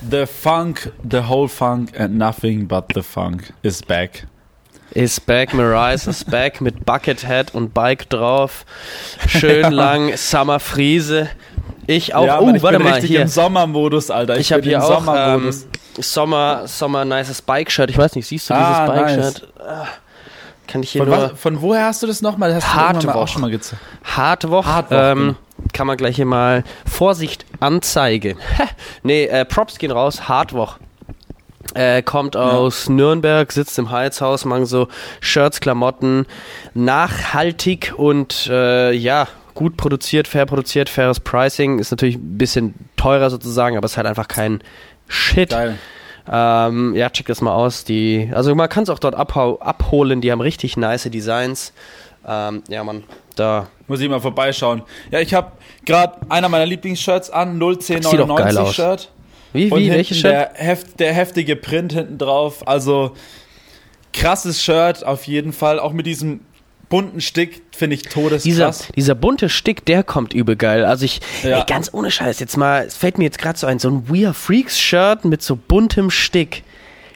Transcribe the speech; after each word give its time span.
The 0.00 0.26
funk, 0.26 0.92
the 1.02 1.28
whole 1.28 1.48
funk 1.48 1.92
and 1.98 2.18
nothing 2.18 2.66
but 2.66 2.92
the 2.94 3.02
funk 3.02 3.52
is 3.62 3.82
back. 3.82 4.26
Is 4.94 5.20
back, 5.20 5.52
Mariah 5.52 5.94
is 5.94 6.24
back 6.24 6.60
mit 6.60 6.86
Buckethead 6.86 7.54
und 7.54 7.74
Bike 7.74 8.08
drauf. 8.08 8.64
Schön 9.26 9.62
ja. 9.62 9.68
lang, 9.68 10.16
Summer 10.16 10.60
Friese. 10.60 11.28
Ich 11.86 12.14
auch. 12.14 12.26
Ja, 12.26 12.40
oh, 12.40 12.50
ich 12.50 12.62
warte 12.62 12.78
mal, 12.78 13.00
hier. 13.00 13.22
im 13.22 13.28
Sommermodus, 13.28 14.10
Alter. 14.10 14.34
Ich, 14.34 14.40
ich 14.42 14.52
habe 14.52 14.62
hier 14.62 14.82
auch 14.82 15.04
ähm, 15.14 15.52
Sommer, 15.98 16.66
Sommer 16.66 17.04
nices 17.04 17.42
Bike-Shirt. 17.42 17.90
Ich 17.90 17.98
weiß 17.98 18.14
nicht, 18.14 18.26
siehst 18.26 18.48
du 18.50 18.54
ah, 18.54 18.86
dieses 18.86 18.94
Bike-Shirt? 18.94 19.48
Nice. 19.58 19.66
Ah, 19.68 19.88
kann 20.66 20.82
ich 20.82 20.92
hier 20.92 21.02
von, 21.02 21.10
nur. 21.10 21.32
Was, 21.32 21.40
von 21.40 21.60
woher 21.60 21.86
hast 21.86 22.02
du 22.02 22.06
das 22.06 22.22
nochmal? 22.22 22.54
Hast 22.54 23.04
du 23.04 23.10
auch 23.10 23.28
schon 23.28 23.42
mal 23.42 23.50
gezeigt. 23.50 23.82
Hartwoch. 24.04 24.64
Hartwoch 24.64 24.96
ähm. 24.96 25.36
Kann 25.72 25.86
man 25.86 25.96
gleich 25.96 26.16
hier 26.16 26.26
mal 26.26 26.64
Vorsicht 26.86 27.46
Anzeige. 27.60 28.36
nee, 29.02 29.24
äh, 29.24 29.44
Props 29.44 29.78
gehen 29.78 29.90
raus. 29.90 30.28
Hartwoch. 30.28 30.78
Äh, 31.74 32.02
kommt 32.02 32.34
aus 32.36 32.86
ja. 32.86 32.92
Nürnberg, 32.94 33.52
sitzt 33.52 33.78
im 33.78 33.90
Heizhaus, 33.90 34.46
machen 34.46 34.64
so 34.64 34.88
Shirts, 35.20 35.60
Klamotten, 35.60 36.26
nachhaltig 36.72 37.92
und 37.96 38.46
äh, 38.50 38.92
ja, 38.92 39.28
gut 39.54 39.76
produziert, 39.76 40.28
fair 40.28 40.46
produziert, 40.46 40.88
faires 40.88 41.20
Pricing. 41.20 41.78
Ist 41.78 41.90
natürlich 41.90 42.16
ein 42.16 42.38
bisschen 42.38 42.74
teurer 42.96 43.28
sozusagen, 43.28 43.76
aber 43.76 43.84
es 43.84 43.92
ist 43.92 43.96
halt 43.98 44.06
einfach 44.06 44.28
kein 44.28 44.62
Shit. 45.08 45.50
Geil. 45.50 45.78
Ähm, 46.30 46.94
ja, 46.94 47.10
check 47.10 47.26
das 47.26 47.40
mal 47.40 47.54
aus. 47.54 47.84
Die, 47.84 48.30
also 48.32 48.54
man 48.54 48.68
kann 48.68 48.84
es 48.84 48.90
auch 48.90 48.98
dort 48.98 49.14
abholen. 49.14 50.20
Die 50.20 50.30
haben 50.30 50.40
richtig 50.40 50.76
nice 50.76 51.04
Designs. 51.04 51.72
Ähm, 52.26 52.62
ja, 52.68 52.84
man, 52.84 53.04
da. 53.38 53.68
Muss 53.86 54.00
ich 54.00 54.08
mal 54.08 54.20
vorbeischauen. 54.20 54.82
Ja, 55.10 55.20
ich 55.20 55.34
habe 55.34 55.52
gerade 55.84 56.18
einer 56.28 56.48
meiner 56.48 56.66
Lieblingsshirts 56.66 57.30
an, 57.30 57.60
01099 57.60 58.74
Shirt. 58.74 59.10
Wie, 59.52 59.70
wie, 59.70 59.90
welches 59.90 60.18
Shirt? 60.18 60.32
Der, 60.32 60.50
heft, 60.54 61.00
der 61.00 61.12
heftige 61.12 61.56
Print 61.56 61.92
hinten 61.92 62.18
drauf. 62.18 62.66
Also 62.66 63.14
krasses 64.12 64.62
Shirt 64.62 65.04
auf 65.04 65.24
jeden 65.24 65.52
Fall. 65.52 65.80
Auch 65.80 65.92
mit 65.92 66.06
diesem 66.06 66.40
bunten 66.88 67.20
Stick 67.20 67.62
finde 67.74 67.94
ich 67.94 68.02
todeskrass. 68.02 68.42
Dieser, 68.42 68.74
dieser 68.94 69.14
bunte 69.14 69.48
Stick, 69.48 69.84
der 69.84 70.02
kommt 70.02 70.34
übel 70.34 70.56
geil. 70.56 70.84
Also 70.84 71.04
ich, 71.04 71.20
ja. 71.42 71.60
ey, 71.60 71.64
ganz 71.66 71.92
ohne 71.92 72.10
Scheiß, 72.10 72.40
jetzt 72.40 72.56
mal, 72.56 72.84
es 72.84 72.96
fällt 72.96 73.18
mir 73.18 73.24
jetzt 73.24 73.38
gerade 73.38 73.58
so 73.58 73.66
ein, 73.66 73.78
so 73.78 73.88
ein 73.88 74.08
We 74.08 74.26
Are 74.26 74.34
Freaks 74.34 74.78
Shirt 74.78 75.24
mit 75.24 75.42
so 75.42 75.56
buntem 75.56 76.10
Stick. 76.10 76.62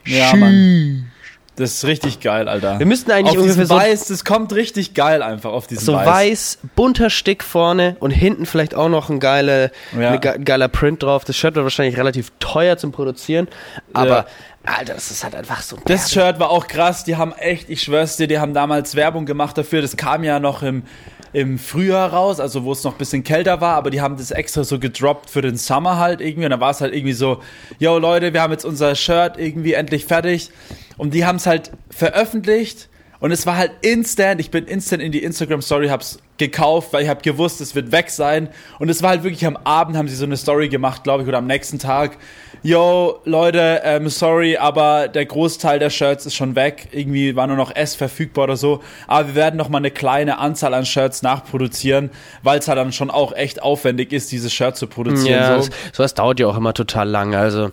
Ja, 0.06 0.30
Schü 0.30 0.36
Mann. 0.36 1.11
Das 1.56 1.72
ist 1.72 1.84
richtig 1.84 2.20
geil, 2.20 2.48
Alter. 2.48 2.78
Wir 2.78 2.86
müssten 2.86 3.10
eigentlich 3.10 3.36
auf 3.36 3.42
ungefähr 3.42 3.66
so 3.66 3.74
weiß, 3.74 4.06
das 4.06 4.24
kommt 4.24 4.54
richtig 4.54 4.94
geil 4.94 5.22
einfach 5.22 5.52
auf 5.52 5.66
diesen 5.66 5.84
so 5.84 5.92
weiß. 5.92 6.06
weiß 6.06 6.58
bunter 6.74 7.10
Stick 7.10 7.44
vorne 7.44 7.96
und 8.00 8.10
hinten 8.10 8.46
vielleicht 8.46 8.74
auch 8.74 8.88
noch 8.88 9.10
ein 9.10 9.20
geile, 9.20 9.70
ja. 9.98 10.16
ge 10.16 10.38
geiler 10.42 10.68
Print 10.68 11.02
drauf. 11.02 11.24
Das 11.24 11.36
Shirt 11.36 11.54
wird 11.54 11.64
wahrscheinlich 11.64 11.98
relativ 11.98 12.32
teuer 12.40 12.78
zum 12.78 12.90
Produzieren, 12.90 13.48
aber 13.92 14.08
ja. 14.08 14.26
Alter, 14.64 14.94
das 14.94 15.10
ist 15.10 15.24
halt 15.24 15.34
einfach 15.34 15.60
so. 15.60 15.76
Das 15.84 16.10
Shirt 16.10 16.38
war 16.38 16.50
auch 16.50 16.68
krass. 16.68 17.04
Die 17.04 17.16
haben 17.16 17.32
echt, 17.32 17.68
ich 17.68 17.82
schwör's 17.82 18.16
dir, 18.16 18.28
die 18.28 18.38
haben 18.38 18.54
damals 18.54 18.94
Werbung 18.94 19.26
gemacht 19.26 19.58
dafür. 19.58 19.82
Das 19.82 19.96
kam 19.96 20.24
ja 20.24 20.38
noch 20.38 20.62
im, 20.62 20.84
im 21.32 21.58
Frühjahr 21.58 22.12
raus, 22.12 22.40
also 22.40 22.64
wo 22.64 22.72
es 22.72 22.84
noch 22.84 22.92
ein 22.92 22.98
bisschen 22.98 23.24
kälter 23.24 23.60
war, 23.60 23.76
aber 23.76 23.90
die 23.90 24.00
haben 24.00 24.16
das 24.16 24.30
extra 24.30 24.64
so 24.64 24.78
gedroppt 24.78 25.30
für 25.30 25.40
den 25.40 25.56
Summer 25.56 25.98
halt 25.98 26.20
irgendwie. 26.20 26.44
Und 26.44 26.50
da 26.50 26.60
war 26.60 26.70
es 26.70 26.80
halt 26.80 26.94
irgendwie 26.94 27.14
so, 27.14 27.40
yo 27.78 27.98
Leute, 27.98 28.32
wir 28.32 28.42
haben 28.42 28.52
jetzt 28.52 28.64
unser 28.64 28.94
Shirt 28.94 29.38
irgendwie 29.38 29.72
endlich 29.72 30.04
fertig. 30.04 30.50
Und 30.98 31.14
die 31.14 31.24
haben 31.24 31.36
es 31.36 31.46
halt 31.46 31.70
veröffentlicht 31.90 32.88
und 33.22 33.30
es 33.30 33.46
war 33.46 33.56
halt 33.56 33.70
instant. 33.82 34.40
Ich 34.40 34.50
bin 34.50 34.66
instant 34.66 35.00
in 35.00 35.12
die 35.12 35.22
Instagram 35.22 35.62
Story, 35.62 35.86
hab's 35.86 36.18
gekauft, 36.38 36.92
weil 36.92 37.04
ich 37.04 37.08
habe 37.08 37.22
gewusst, 37.22 37.60
es 37.60 37.76
wird 37.76 37.92
weg 37.92 38.10
sein. 38.10 38.48
Und 38.80 38.88
es 38.88 39.00
war 39.00 39.10
halt 39.10 39.22
wirklich 39.22 39.46
am 39.46 39.56
Abend, 39.56 39.96
haben 39.96 40.08
sie 40.08 40.16
so 40.16 40.24
eine 40.24 40.36
Story 40.36 40.68
gemacht, 40.68 41.04
glaube 41.04 41.22
ich, 41.22 41.28
oder 41.28 41.38
am 41.38 41.46
nächsten 41.46 41.78
Tag. 41.78 42.18
Yo, 42.64 43.20
Leute, 43.24 43.80
ähm, 43.82 44.08
sorry, 44.08 44.56
aber 44.56 45.08
der 45.08 45.26
Großteil 45.26 45.80
der 45.80 45.90
Shirts 45.90 46.26
ist 46.26 46.36
schon 46.36 46.54
weg. 46.54 46.88
Irgendwie 46.92 47.34
war 47.34 47.48
nur 47.48 47.56
noch 47.56 47.74
S 47.74 47.96
verfügbar 47.96 48.44
oder 48.44 48.56
so. 48.56 48.82
Aber 49.08 49.28
wir 49.28 49.34
werden 49.34 49.56
noch 49.56 49.68
mal 49.68 49.78
eine 49.78 49.90
kleine 49.90 50.38
Anzahl 50.38 50.72
an 50.74 50.86
Shirts 50.86 51.22
nachproduzieren, 51.22 52.10
weil 52.44 52.60
es 52.60 52.68
halt 52.68 52.78
dann 52.78 52.92
schon 52.92 53.10
auch 53.10 53.32
echt 53.32 53.60
aufwendig 53.62 54.12
ist, 54.12 54.30
diese 54.30 54.48
Shirts 54.48 54.78
zu 54.78 54.86
produzieren. 54.86 55.40
Ja, 55.40 55.60
so. 55.60 55.70
sowas 55.92 56.14
dauert 56.14 56.38
ja 56.38 56.46
auch 56.46 56.56
immer 56.56 56.72
total 56.72 57.08
lang. 57.08 57.34
Also 57.34 57.72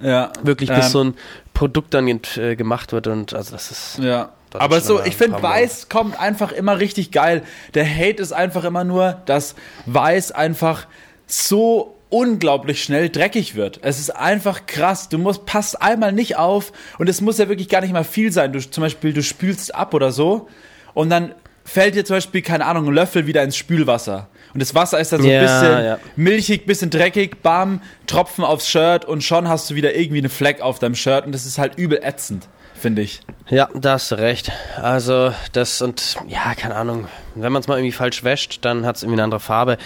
ja, 0.00 0.32
wirklich 0.42 0.70
bis 0.70 0.86
ähm, 0.86 0.90
so 0.90 1.04
ein 1.04 1.14
Produkt 1.52 1.92
dann 1.92 2.08
äh, 2.08 2.56
gemacht 2.56 2.92
wird 2.92 3.08
und 3.08 3.34
also 3.34 3.52
das 3.52 3.70
ist. 3.70 3.98
Ja. 3.98 4.30
Aber 4.54 4.80
so, 4.80 5.02
ich 5.02 5.16
finde, 5.16 5.42
Weiß 5.42 5.88
kommt 5.88 6.18
einfach 6.20 6.52
immer 6.52 6.78
richtig 6.78 7.10
geil. 7.10 7.42
Der 7.74 7.88
Hate 7.88 8.22
ist 8.22 8.32
einfach 8.32 8.64
immer 8.64 8.84
nur, 8.84 9.22
dass 9.24 9.54
Weiß 9.86 10.32
einfach 10.32 10.86
so 11.26 11.94
unglaublich 12.12 12.84
schnell 12.84 13.08
dreckig 13.08 13.54
wird. 13.54 13.80
Es 13.82 13.98
ist 13.98 14.10
einfach 14.10 14.66
krass. 14.66 15.08
Du 15.08 15.16
musst, 15.16 15.46
passt 15.46 15.80
einmal 15.80 16.12
nicht 16.12 16.36
auf 16.36 16.72
und 16.98 17.08
es 17.08 17.22
muss 17.22 17.38
ja 17.38 17.48
wirklich 17.48 17.70
gar 17.70 17.80
nicht 17.80 17.92
mal 17.92 18.04
viel 18.04 18.30
sein. 18.30 18.52
Du, 18.52 18.60
zum 18.60 18.82
Beispiel, 18.82 19.14
du 19.14 19.22
spülst 19.22 19.74
ab 19.74 19.94
oder 19.94 20.12
so 20.12 20.48
und 20.92 21.08
dann 21.08 21.34
fällt 21.64 21.94
dir 21.94 22.04
zum 22.04 22.16
Beispiel, 22.16 22.42
keine 22.42 22.66
Ahnung, 22.66 22.86
ein 22.86 22.92
Löffel 22.92 23.26
wieder 23.26 23.42
ins 23.42 23.56
Spülwasser. 23.56 24.28
Und 24.52 24.60
das 24.60 24.74
Wasser 24.74 25.00
ist 25.00 25.12
dann 25.12 25.22
so 25.22 25.28
ein 25.28 25.32
ja, 25.32 25.40
bisschen 25.40 25.84
ja. 25.84 25.98
milchig, 26.16 26.66
bisschen 26.66 26.90
dreckig, 26.90 27.40
bam, 27.42 27.80
Tropfen 28.06 28.44
aufs 28.44 28.68
Shirt 28.68 29.06
und 29.06 29.24
schon 29.24 29.48
hast 29.48 29.70
du 29.70 29.74
wieder 29.74 29.94
irgendwie 29.94 30.18
eine 30.18 30.28
Fleck 30.28 30.60
auf 30.60 30.78
deinem 30.78 30.94
Shirt 30.94 31.24
und 31.24 31.32
das 31.32 31.46
ist 31.46 31.56
halt 31.56 31.78
übel 31.78 31.98
ätzend 32.02 32.48
finde 32.82 33.02
ich. 33.02 33.20
Ja, 33.48 33.70
da 33.74 33.92
hast 33.92 34.10
du 34.10 34.16
recht. 34.16 34.52
Also 34.76 35.32
das 35.52 35.80
und 35.80 36.16
ja, 36.28 36.54
keine 36.54 36.74
Ahnung, 36.74 37.06
wenn 37.34 37.52
man 37.52 37.60
es 37.60 37.68
mal 37.68 37.78
irgendwie 37.78 37.92
falsch 37.92 38.24
wäscht, 38.24 38.64
dann 38.64 38.84
hat 38.84 38.96
es 38.96 39.02
irgendwie 39.02 39.16
eine 39.16 39.24
andere 39.24 39.40
Farbe. 39.40 39.78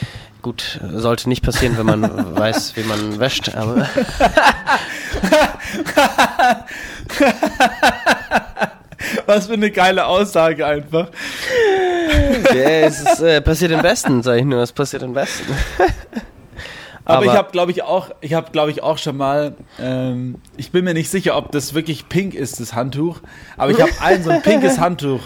Gut, 0.43 0.81
sollte 0.83 1.29
nicht 1.29 1.45
passieren, 1.45 1.79
wenn 1.79 1.87
man 1.87 2.37
weiß, 2.39 2.75
wie 2.77 2.83
man 2.83 3.21
wäscht, 3.21 3.55
aber 3.55 3.89
Was 9.27 9.47
für 9.47 9.53
eine 9.53 9.71
geile 9.71 10.07
Aussage 10.07 10.67
einfach. 10.67 11.09
Ja, 12.55 12.61
es 12.61 13.01
ist, 13.01 13.21
äh, 13.21 13.41
passiert 13.41 13.71
im 13.73 13.83
Besten, 13.83 14.23
sag 14.23 14.39
ich 14.39 14.45
nur, 14.45 14.63
es 14.63 14.73
passiert 14.73 15.03
im 15.03 15.13
Besten. 15.13 15.55
Aber, 17.07 17.19
aber 17.19 17.27
ich 17.27 17.39
habe, 17.39 17.53
glaube 17.53 17.71
ich, 17.71 17.83
auch, 17.85 18.11
ich 18.21 18.35
habe, 18.35 18.51
glaube 18.51 18.73
ich, 18.73 18.83
auch 18.83 18.99
schon 18.99 19.17
mal, 19.17 19.55
ähm, 19.81 20.37
ich 20.57 20.73
bin 20.73 20.85
mir 20.85 20.93
nicht 20.93 21.09
sicher, 21.09 21.37
ob 21.37 21.53
das 21.53 21.73
wirklich 21.73 22.09
pink 22.09 22.35
ist, 22.35 22.59
das 22.59 22.75
Handtuch. 22.75 23.21
Aber 23.57 23.71
ich 23.71 23.81
habe 23.81 23.93
ein 24.01 24.25
so 24.25 24.31
ein 24.31 24.43
pinkes 24.43 24.81
Handtuch. 24.81 25.21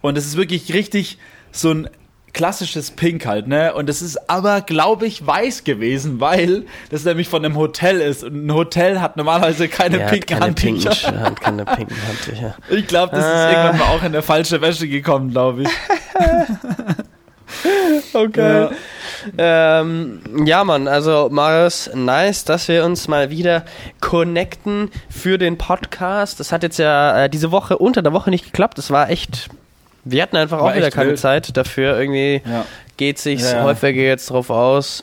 Und 0.00 0.18
es 0.18 0.26
ist 0.26 0.36
wirklich 0.36 0.74
richtig 0.74 1.18
so 1.52 1.70
ein 1.70 1.88
klassisches 2.32 2.90
Pink 2.90 3.24
halt, 3.24 3.46
ne? 3.46 3.72
Und 3.72 3.88
es 3.88 4.02
ist 4.02 4.28
aber, 4.28 4.60
glaube 4.60 5.06
ich, 5.06 5.24
weiß 5.24 5.62
gewesen, 5.62 6.20
weil 6.20 6.66
das 6.90 7.04
nämlich 7.04 7.28
von 7.28 7.44
einem 7.44 7.56
Hotel 7.56 8.00
ist. 8.00 8.24
Und 8.24 8.46
ein 8.46 8.52
Hotel 8.52 9.00
hat 9.00 9.16
normalerweise 9.16 9.68
keine 9.68 10.00
ja, 10.00 10.08
pinken 10.08 10.38
keine 10.38 10.46
Handtücher. 10.46 10.90
Pinken, 10.90 11.20
hat 11.20 11.40
keine 11.40 11.64
pinken 11.64 11.96
Handtücher. 12.06 12.56
Ich 12.68 12.86
glaube, 12.88 13.14
das 13.14 13.24
ah. 13.24 13.48
ist 13.48 13.54
irgendwann 13.54 13.78
mal 13.78 13.96
auch 13.96 14.02
in 14.02 14.12
der 14.12 14.22
falsche 14.22 14.60
Wäsche 14.60 14.88
gekommen, 14.88 15.30
glaube 15.30 15.62
ich. 15.62 15.68
okay. 18.12 18.68
Ja. 19.36 19.80
Ähm, 19.80 20.20
ja, 20.44 20.64
Mann, 20.64 20.88
also 20.88 21.28
Marius, 21.30 21.90
nice, 21.94 22.44
dass 22.44 22.68
wir 22.68 22.84
uns 22.84 23.08
mal 23.08 23.30
wieder 23.30 23.64
connecten 24.00 24.90
für 25.08 25.38
den 25.38 25.58
Podcast. 25.58 26.40
Das 26.40 26.52
hat 26.52 26.62
jetzt 26.62 26.78
ja 26.78 27.24
äh, 27.24 27.30
diese 27.30 27.50
Woche 27.52 27.78
unter 27.78 28.02
der 28.02 28.12
Woche 28.12 28.30
nicht 28.30 28.44
geklappt. 28.44 28.78
Das 28.78 28.90
war 28.90 29.10
echt. 29.10 29.48
Wir 30.04 30.22
hatten 30.22 30.36
einfach 30.36 30.60
war 30.60 30.72
auch 30.72 30.76
wieder 30.76 30.90
keine 30.90 31.10
wild. 31.10 31.18
Zeit 31.18 31.56
dafür. 31.56 31.98
Irgendwie 31.98 32.42
ja. 32.44 32.64
geht 32.96 33.18
sich's 33.18 33.52
ja. 33.52 33.62
häufiger 33.62 34.02
jetzt 34.02 34.30
drauf 34.30 34.50
aus. 34.50 35.02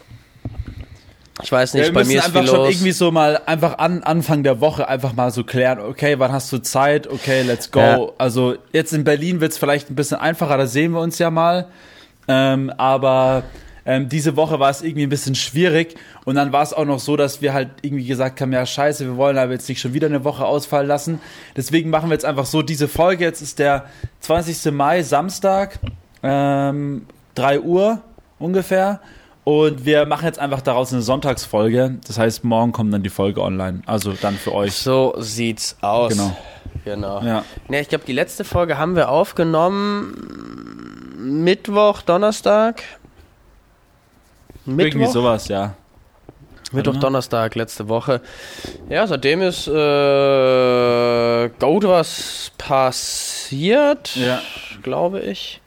Ich 1.42 1.52
weiß 1.52 1.74
nicht, 1.74 1.88
ja, 1.88 1.92
bei 1.92 2.04
mir 2.04 2.20
ist 2.20 2.26
einfach 2.26 2.46
schon 2.46 2.70
irgendwie 2.70 2.92
so 2.92 3.12
mal 3.12 3.42
einfach 3.48 3.80
an 3.80 4.04
Anfang 4.04 4.44
der 4.44 4.62
Woche 4.62 4.88
einfach 4.88 5.14
mal 5.14 5.32
so 5.32 5.44
klären, 5.44 5.80
okay, 5.80 6.20
wann 6.20 6.32
hast 6.32 6.52
du 6.54 6.60
Zeit? 6.60 7.08
Okay, 7.08 7.42
let's 7.42 7.72
go. 7.72 7.80
Ja. 7.80 8.08
Also 8.20 8.56
jetzt 8.72 8.94
in 8.94 9.04
Berlin 9.04 9.42
wird's 9.42 9.58
vielleicht 9.58 9.90
ein 9.90 9.96
bisschen 9.96 10.18
einfacher, 10.18 10.58
da 10.58 10.68
sehen 10.68 10.92
wir 10.92 11.02
uns 11.02 11.18
ja 11.18 11.32
mal. 11.32 11.68
Ähm, 12.28 12.72
aber 12.78 13.44
ähm, 13.86 14.08
diese 14.08 14.36
Woche 14.36 14.60
war 14.60 14.70
es 14.70 14.82
irgendwie 14.82 15.04
ein 15.04 15.10
bisschen 15.10 15.36
schwierig 15.36 15.96
und 16.26 16.36
dann 16.36 16.54
war 16.54 16.64
es 16.64 16.74
auch 16.74 16.86
noch 16.86 17.00
so, 17.00 17.18
dass 17.18 17.42
wir 17.42 17.54
halt 17.54 17.70
irgendwie 17.82 18.06
gesagt 18.06 18.40
haben, 18.40 18.54
ja 18.54 18.66
scheiße, 18.66 19.06
wir 19.06 19.18
wollen 19.18 19.38
aber 19.38 19.52
jetzt 19.52 19.68
nicht 19.68 19.82
schon 19.82 19.94
wieder 19.94 20.08
eine 20.08 20.24
Woche 20.24 20.46
ausfallen 20.46 20.88
lassen. 20.88 21.20
Deswegen 21.58 21.90
machen 21.90 22.10
wir 22.10 22.14
jetzt 22.14 22.26
einfach 22.26 22.46
so 22.46 22.62
diese 22.62 22.88
Folge. 22.88 23.26
Jetzt 23.26 23.42
ist 23.42 23.60
der 23.60 23.86
20. 24.22 24.72
Mai, 24.72 25.04
Samstag, 25.04 25.80
ähm, 26.22 27.06
3 27.36 27.60
Uhr 27.60 28.02
ungefähr. 28.40 29.02
Und 29.44 29.86
wir 29.86 30.06
machen 30.06 30.26
jetzt 30.26 30.40
einfach 30.40 30.62
daraus 30.62 30.94
eine 30.94 31.02
Sonntagsfolge. 31.02 31.98
Das 32.08 32.18
heißt, 32.18 32.46
morgen 32.46 32.72
kommt 32.72 32.94
dann 32.94 33.04
die 33.04 33.10
Folge 33.10 33.42
online. 33.42 33.82
Also 33.86 34.14
dann 34.14 34.36
für 34.36 34.54
euch. 34.54 34.72
So 34.72 35.16
sieht's 35.18 35.76
aus. 35.82 36.14
Genau. 36.14 36.38
Genau. 36.86 37.22
Ja. 37.22 37.44
Ne, 37.68 37.82
ich 37.82 37.90
glaube, 37.90 38.06
die 38.06 38.14
letzte 38.14 38.44
Folge 38.44 38.78
haben 38.78 38.96
wir 38.96 39.10
aufgenommen 39.10 40.63
Mittwoch, 41.24 42.02
Donnerstag. 42.02 42.84
Mittwoch? 44.66 44.86
Irgendwie 44.86 45.12
sowas, 45.12 45.48
ja. 45.48 45.76
Mittwoch, 46.74 46.98
Donnerstag, 46.98 47.56
letzte 47.56 47.88
Woche. 47.88 48.22
Ja, 48.90 49.06
seitdem 49.08 49.42
ist 49.42 49.68
äh, 49.68 51.50
gut 51.60 51.84
was 51.84 52.52
passiert, 52.58 54.16
ja. 54.16 54.42
glaube 54.82 55.22
ich. 55.22 55.62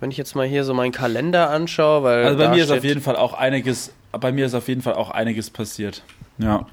Wenn 0.00 0.10
ich 0.10 0.18
jetzt 0.18 0.36
mal 0.36 0.46
hier 0.46 0.64
so 0.64 0.74
meinen 0.74 0.92
Kalender 0.92 1.50
anschaue, 1.50 2.02
weil. 2.02 2.24
Also 2.26 2.38
bei 2.38 2.48
mir 2.48 2.64
ist 2.64 2.70
auf 2.70 2.84
jeden 2.84 3.00
Fall 3.00 3.16
auch 3.16 3.34
einiges, 3.34 3.92
bei 4.12 4.30
mir 4.30 4.46
ist 4.46 4.54
auf 4.54 4.68
jeden 4.68 4.82
Fall 4.82 4.94
auch 4.94 5.10
einiges 5.10 5.50
passiert. 5.50 6.02
Ja. 6.38 6.66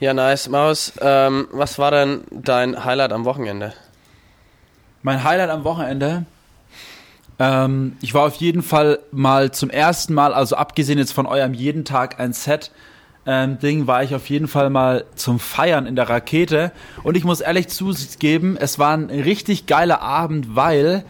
Ja, 0.00 0.12
nice. 0.12 0.48
Maus, 0.48 0.92
ähm, 1.00 1.48
was 1.52 1.78
war 1.78 1.90
denn 1.90 2.24
dein 2.30 2.84
Highlight 2.84 3.12
am 3.12 3.24
Wochenende? 3.24 3.72
Mein 5.02 5.24
Highlight 5.24 5.50
am 5.50 5.64
Wochenende? 5.64 6.26
Ähm, 7.38 7.96
ich 8.00 8.14
war 8.14 8.26
auf 8.26 8.36
jeden 8.36 8.62
Fall 8.62 9.00
mal 9.10 9.52
zum 9.52 9.70
ersten 9.70 10.14
Mal, 10.14 10.32
also 10.32 10.56
abgesehen 10.56 10.98
jetzt 10.98 11.12
von 11.12 11.26
eurem 11.26 11.54
jeden 11.54 11.84
Tag 11.84 12.20
ein 12.20 12.32
Set, 12.32 12.70
ähm, 13.26 13.58
Ding 13.58 13.86
war 13.86 14.02
ich 14.02 14.14
auf 14.14 14.28
jeden 14.28 14.48
Fall 14.48 14.70
mal 14.70 15.06
zum 15.14 15.38
Feiern 15.38 15.86
in 15.86 15.96
der 15.96 16.08
Rakete. 16.08 16.72
Und 17.02 17.16
ich 17.16 17.24
muss 17.24 17.40
ehrlich 17.40 17.68
zugeben, 17.68 18.56
es 18.58 18.78
war 18.78 18.94
ein 18.96 19.08
richtig 19.08 19.66
geiler 19.66 20.02
Abend, 20.02 20.54
weil 20.54 21.04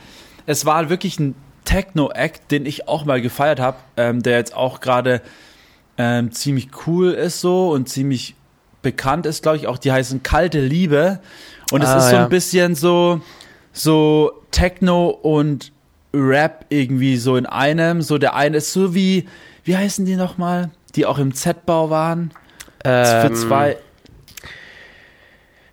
es 0.46 0.64
war 0.64 0.88
wirklich 0.90 1.18
ein 1.18 1.34
Techno-Act, 1.64 2.50
den 2.50 2.66
ich 2.66 2.88
auch 2.88 3.04
mal 3.04 3.20
gefeiert 3.20 3.58
habe, 3.58 3.78
ähm, 3.96 4.22
der 4.22 4.36
jetzt 4.36 4.54
auch 4.54 4.80
gerade 4.80 5.22
ähm, 5.98 6.30
ziemlich 6.32 6.68
cool 6.86 7.10
ist 7.10 7.40
so 7.40 7.70
und 7.70 7.88
ziemlich 7.88 8.34
bekannt 8.82 9.26
ist, 9.26 9.42
glaube 9.42 9.56
ich, 9.56 9.66
auch 9.66 9.78
die 9.78 9.90
heißen 9.90 10.22
Kalte 10.22 10.60
Liebe. 10.60 11.20
Und 11.72 11.82
es 11.82 11.88
ah, 11.88 11.98
ist 11.98 12.10
so 12.10 12.16
ja. 12.16 12.24
ein 12.24 12.28
bisschen 12.28 12.74
so, 12.76 13.20
so 13.72 14.32
Techno 14.52 15.08
und 15.08 15.72
Rap 16.14 16.66
irgendwie 16.68 17.16
so 17.16 17.36
in 17.36 17.46
einem. 17.46 18.02
So 18.02 18.18
der 18.18 18.34
eine 18.34 18.58
ist 18.58 18.72
so 18.72 18.94
wie, 18.94 19.26
wie 19.64 19.76
heißen 19.76 20.04
die 20.06 20.16
nochmal? 20.16 20.70
Die 20.94 21.06
auch 21.06 21.18
im 21.18 21.34
Z-Bau 21.34 21.90
waren. 21.90 22.32
Ähm, 22.84 23.28
für 23.28 23.34
zwei. 23.34 23.76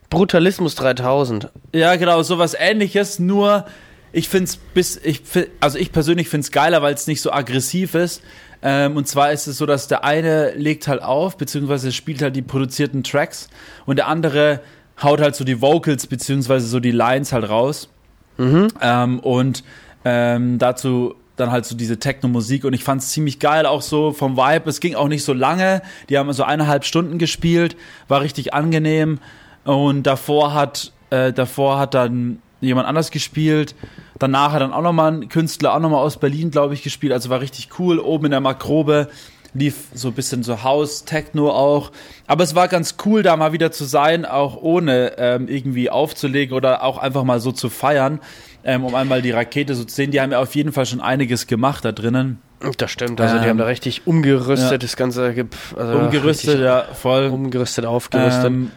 Brutalismus 0.10 0.76
3000. 0.76 1.50
Ja, 1.74 1.96
genau, 1.96 2.22
sowas 2.22 2.54
ähnliches, 2.58 3.20
nur 3.20 3.66
ich 4.14 4.28
finde 4.28 4.46
es 4.46 4.58
bis, 4.58 4.98
ich, 4.98 5.22
also 5.62 5.78
ich 5.78 5.92
persönlich 5.92 6.28
finde 6.28 6.46
es 6.46 6.52
geiler, 6.52 6.82
weil 6.82 6.94
es 6.94 7.08
nicht 7.08 7.22
so 7.22 7.32
aggressiv 7.32 7.96
ist. 7.96 8.22
Ähm, 8.62 8.98
und 8.98 9.08
zwar 9.08 9.32
ist 9.32 9.48
es 9.48 9.58
so, 9.58 9.66
dass 9.66 9.88
der 9.88 10.04
eine 10.04 10.52
legt 10.52 10.88
halt 10.88 11.02
auf, 11.02 11.38
beziehungsweise 11.38 11.92
spielt 11.92 12.22
halt 12.22 12.36
die 12.36 12.42
produzierten 12.42 13.04
Tracks 13.04 13.50
und 13.86 13.96
der 13.96 14.08
andere 14.08 14.60
haut 15.02 15.22
halt 15.22 15.36
so 15.36 15.44
die 15.44 15.62
Vocals, 15.62 16.08
beziehungsweise 16.08 16.68
so 16.68 16.80
die 16.80 16.92
Lines 16.92 17.32
halt 17.34 17.50
raus. 17.50 17.90
Mhm. 18.38 18.68
Ähm, 18.82 19.20
und 19.20 19.64
ähm, 20.06 20.58
dazu 20.60 21.16
dann 21.36 21.52
halt 21.52 21.66
so 21.66 21.76
diese 21.76 21.98
Techno-Musik 21.98 22.66
und 22.66 22.74
ich 22.74 22.84
fand 22.84 23.02
es 23.02 23.10
ziemlich 23.10 23.40
geil, 23.40 23.66
auch 23.66 23.82
so 23.82 24.12
vom 24.12 24.38
Vibe. 24.38 24.70
Es 24.70 24.80
ging 24.80 24.96
auch 24.96 25.08
nicht 25.08 25.24
so 25.24 25.34
lange, 25.34 25.82
die 26.10 26.18
haben 26.18 26.32
so 26.34 26.44
eineinhalb 26.44 26.86
Stunden 26.86 27.18
gespielt, 27.18 27.76
war 28.08 28.22
richtig 28.22 28.54
angenehm 28.54 29.20
und 29.64 30.04
davor 30.04 30.54
hat, 30.54 30.94
äh, 31.10 31.34
davor 31.34 31.80
hat 31.80 31.94
dann 31.94 32.40
jemand 32.62 32.88
anders 32.88 33.12
gespielt. 33.12 33.76
Danach 34.20 34.52
hat 34.52 34.62
dann 34.62 34.72
auch 34.72 34.84
nochmal 34.84 35.12
ein 35.12 35.30
Künstler, 35.30 35.74
auch 35.74 35.80
nochmal 35.80 36.02
aus 36.02 36.18
Berlin, 36.18 36.52
glaube 36.52 36.76
ich, 36.76 36.84
gespielt. 36.84 37.12
Also 37.12 37.30
war 37.30 37.42
richtig 37.42 37.70
cool. 37.80 38.00
Oben 38.00 38.26
in 38.26 38.32
der 38.32 38.40
Makrobe 38.40 39.10
lief 39.54 39.88
so 39.94 40.10
ein 40.10 40.14
bisschen 40.14 40.44
so 40.44 40.64
House, 40.64 41.06
Techno 41.06 41.52
auch. 41.52 41.92
Aber 42.28 42.44
es 42.44 42.56
war 42.56 42.68
ganz 42.68 42.96
cool, 43.06 43.24
da 43.24 43.36
mal 43.36 43.54
wieder 43.54 43.72
zu 43.72 43.84
sein, 43.84 44.26
auch 44.26 44.62
ohne 44.62 45.14
ähm, 45.18 45.48
irgendwie 45.48 45.90
aufzulegen 45.90 46.56
oder 46.56 46.84
auch 46.84 46.98
einfach 46.98 47.24
mal 47.24 47.40
so 47.40 47.52
zu 47.52 47.70
feiern, 47.70 48.20
ähm, 48.64 48.86
um 48.86 48.96
einmal 48.96 49.22
die 49.22 49.32
Rakete 49.32 49.76
so 49.76 49.84
zu 49.84 49.96
sehen. 49.96 50.12
Die 50.12 50.22
haben 50.22 50.32
ja 50.32 50.40
auf 50.40 50.56
jeden 50.56 50.72
Fall 50.72 50.86
schon 50.86 51.02
einiges 51.02 51.48
gemacht 51.48 51.84
da 51.84 51.92
drinnen. 51.92 52.40
Das 52.78 52.92
stimmt, 52.92 53.20
also 53.20 53.38
ähm, 53.38 53.42
die 53.44 53.50
haben 53.50 53.58
da 53.58 53.66
richtig 53.66 54.06
umgerüstet, 54.06 54.72
ja. 54.72 54.78
das 54.78 54.96
Ganze 54.96 55.34
also 55.76 55.98
umgerüstet, 55.98 56.60
ja, 56.60 56.86
voll. 56.94 57.28
Umgerüstet, 57.28 57.86
aufgerüstet. 57.86 58.46
Ähm, 58.46 58.72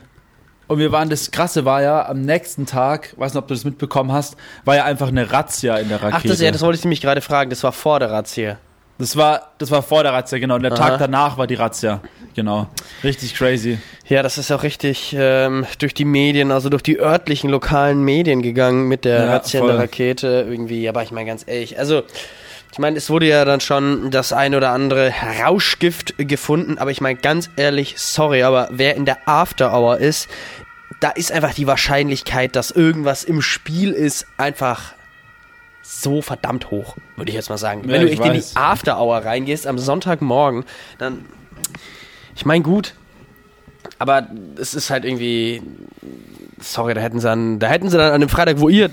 und 0.66 0.78
wir 0.78 0.90
waren, 0.92 1.10
das 1.10 1.30
Krasse 1.30 1.66
war 1.66 1.82
ja, 1.82 2.08
am 2.08 2.22
nächsten 2.22 2.64
Tag, 2.64 3.14
weiß 3.18 3.34
nicht, 3.34 3.42
ob 3.42 3.48
du 3.48 3.54
das 3.54 3.64
mitbekommen 3.64 4.12
hast, 4.12 4.36
war 4.64 4.76
ja 4.76 4.84
einfach 4.84 5.08
eine 5.08 5.30
Razzia 5.30 5.76
in 5.76 5.88
der 5.90 6.02
Rakete. 6.02 6.16
Ach, 6.16 6.22
das, 6.22 6.40
ja, 6.40 6.50
das 6.50 6.62
wollte 6.62 6.78
ich 6.78 6.84
nämlich 6.84 7.02
gerade 7.02 7.20
fragen, 7.20 7.50
das 7.50 7.62
war 7.62 7.72
vor 7.72 8.00
der 8.00 8.10
Razzia. 8.10 8.56
Das 8.98 9.16
war, 9.16 9.50
das 9.58 9.70
war 9.70 9.82
vor 9.82 10.04
der 10.04 10.12
Razzia, 10.12 10.38
genau. 10.38 10.54
Und 10.54 10.62
der 10.62 10.72
Aha. 10.72 10.90
Tag 10.90 10.98
danach 10.98 11.36
war 11.36 11.46
die 11.46 11.56
Razzia. 11.56 12.00
Genau. 12.34 12.68
Richtig 13.02 13.34
crazy. 13.34 13.78
Ja, 14.08 14.22
das 14.22 14.38
ist 14.38 14.52
auch 14.52 14.62
richtig 14.62 15.14
ähm, 15.18 15.66
durch 15.78 15.94
die 15.94 16.04
Medien, 16.04 16.52
also 16.52 16.68
durch 16.68 16.82
die 16.82 17.00
örtlichen, 17.00 17.50
lokalen 17.50 18.02
Medien 18.02 18.42
gegangen 18.42 18.86
mit 18.86 19.04
der 19.04 19.24
ja, 19.24 19.32
Razzia 19.32 19.60
in 19.60 19.66
der 19.66 19.78
Rakete 19.78 20.46
irgendwie. 20.48 20.88
Aber 20.88 21.02
ich 21.02 21.10
meine 21.10 21.26
ganz 21.26 21.44
ehrlich, 21.46 21.78
also 21.78 22.02
ich 22.74 22.78
meine, 22.78 22.96
es 22.96 23.08
wurde 23.08 23.26
ja 23.28 23.44
dann 23.44 23.60
schon 23.60 24.10
das 24.10 24.32
ein 24.32 24.54
oder 24.54 24.70
andere 24.70 25.12
Rauschgift 25.44 26.14
gefunden, 26.18 26.78
aber 26.78 26.90
ich 26.90 27.00
meine 27.00 27.18
ganz 27.18 27.48
ehrlich, 27.56 27.94
sorry, 27.98 28.42
aber 28.42 28.68
wer 28.72 28.96
in 28.96 29.04
der 29.04 29.28
After 29.28 29.72
Hour 29.72 29.98
ist, 29.98 30.28
da 30.98 31.10
ist 31.10 31.30
einfach 31.30 31.54
die 31.54 31.68
Wahrscheinlichkeit, 31.68 32.56
dass 32.56 32.72
irgendwas 32.72 33.22
im 33.22 33.42
Spiel 33.42 33.92
ist, 33.92 34.26
einfach 34.38 34.94
so 35.86 36.22
verdammt 36.22 36.70
hoch, 36.70 36.96
würde 37.16 37.28
ich 37.28 37.36
jetzt 37.36 37.50
mal 37.50 37.58
sagen. 37.58 37.82
Ja, 37.84 37.92
Wenn 37.92 38.02
du 38.02 38.10
echt 38.10 38.24
in 38.24 38.32
die 38.32 38.42
After 38.54 38.98
Hour 38.98 39.18
reingehst 39.18 39.66
am 39.66 39.78
Sonntagmorgen, 39.78 40.64
dann 40.98 41.26
ich 42.34 42.46
meine 42.46 42.64
gut, 42.64 42.94
aber 43.98 44.26
es 44.58 44.74
ist 44.74 44.88
halt 44.88 45.04
irgendwie 45.04 45.62
sorry, 46.58 46.94
da 46.94 47.02
hätten 47.02 47.20
sie 47.20 47.26
dann 47.28 47.58
da 47.58 47.66
hätten 47.66 47.90
sie 47.90 47.98
dann 47.98 48.12
an 48.12 48.20
dem 48.20 48.30
Freitag, 48.30 48.60
wo 48.60 48.70
ihr 48.70 48.90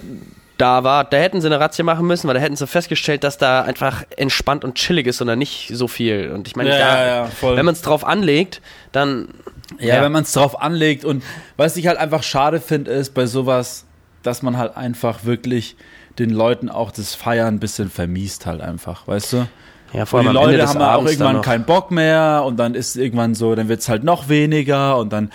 da 0.57 0.83
war, 0.83 1.05
da 1.05 1.17
hätten 1.17 1.39
sie 1.39 1.47
eine 1.47 1.59
Razzia 1.59 1.83
machen 1.85 2.05
müssen, 2.05 2.27
weil 2.27 2.35
da 2.35 2.41
hätten 2.41 2.57
sie 2.57 2.67
festgestellt, 2.67 3.23
dass 3.23 3.37
da 3.37 3.61
einfach 3.61 4.03
entspannt 4.17 4.63
und 4.65 4.75
chillig 4.75 5.07
ist 5.07 5.21
und 5.21 5.27
da 5.27 5.35
nicht 5.37 5.71
so 5.73 5.87
viel. 5.87 6.29
Und 6.31 6.47
ich 6.47 6.57
meine, 6.57 6.69
ja, 6.69 6.77
ja, 6.77 7.25
ja, 7.25 7.29
wenn 7.41 7.65
man 7.65 7.73
es 7.73 7.81
drauf 7.81 8.05
anlegt, 8.05 8.61
dann. 8.91 9.29
Ja, 9.79 10.03
wenn 10.03 10.11
man 10.11 10.23
es 10.23 10.33
drauf 10.33 10.61
anlegt 10.61 11.05
und 11.05 11.23
was 11.55 11.77
ich 11.77 11.87
halt 11.87 11.97
einfach 11.97 12.23
schade 12.23 12.59
finde, 12.59 12.91
ist 12.91 13.13
bei 13.13 13.25
sowas, 13.25 13.85
dass 14.21 14.41
man 14.41 14.57
halt 14.57 14.75
einfach 14.75 15.23
wirklich 15.23 15.77
den 16.19 16.29
Leuten 16.29 16.69
auch 16.69 16.91
das 16.91 17.15
Feiern 17.15 17.55
ein 17.55 17.59
bisschen 17.59 17.89
vermiest 17.89 18.45
halt 18.45 18.61
einfach, 18.61 19.07
weißt 19.07 19.33
du? 19.33 19.47
Ja, 19.93 20.05
vor 20.05 20.19
allem 20.19 20.29
und 20.29 20.35
die 20.35 20.55
Leute 20.55 20.67
haben 20.67 20.81
auch 20.81 21.05
irgendwann 21.05 21.41
keinen 21.41 21.65
Bock 21.65 21.91
mehr 21.91 22.43
und 22.45 22.57
dann 22.57 22.75
ist 22.75 22.95
irgendwann 22.95 23.35
so, 23.35 23.55
dann 23.55 23.67
wird 23.67 23.81
es 23.81 23.89
halt 23.89 24.03
noch 24.03 24.29
weniger 24.29 24.97
und 24.97 25.11
dann 25.11 25.31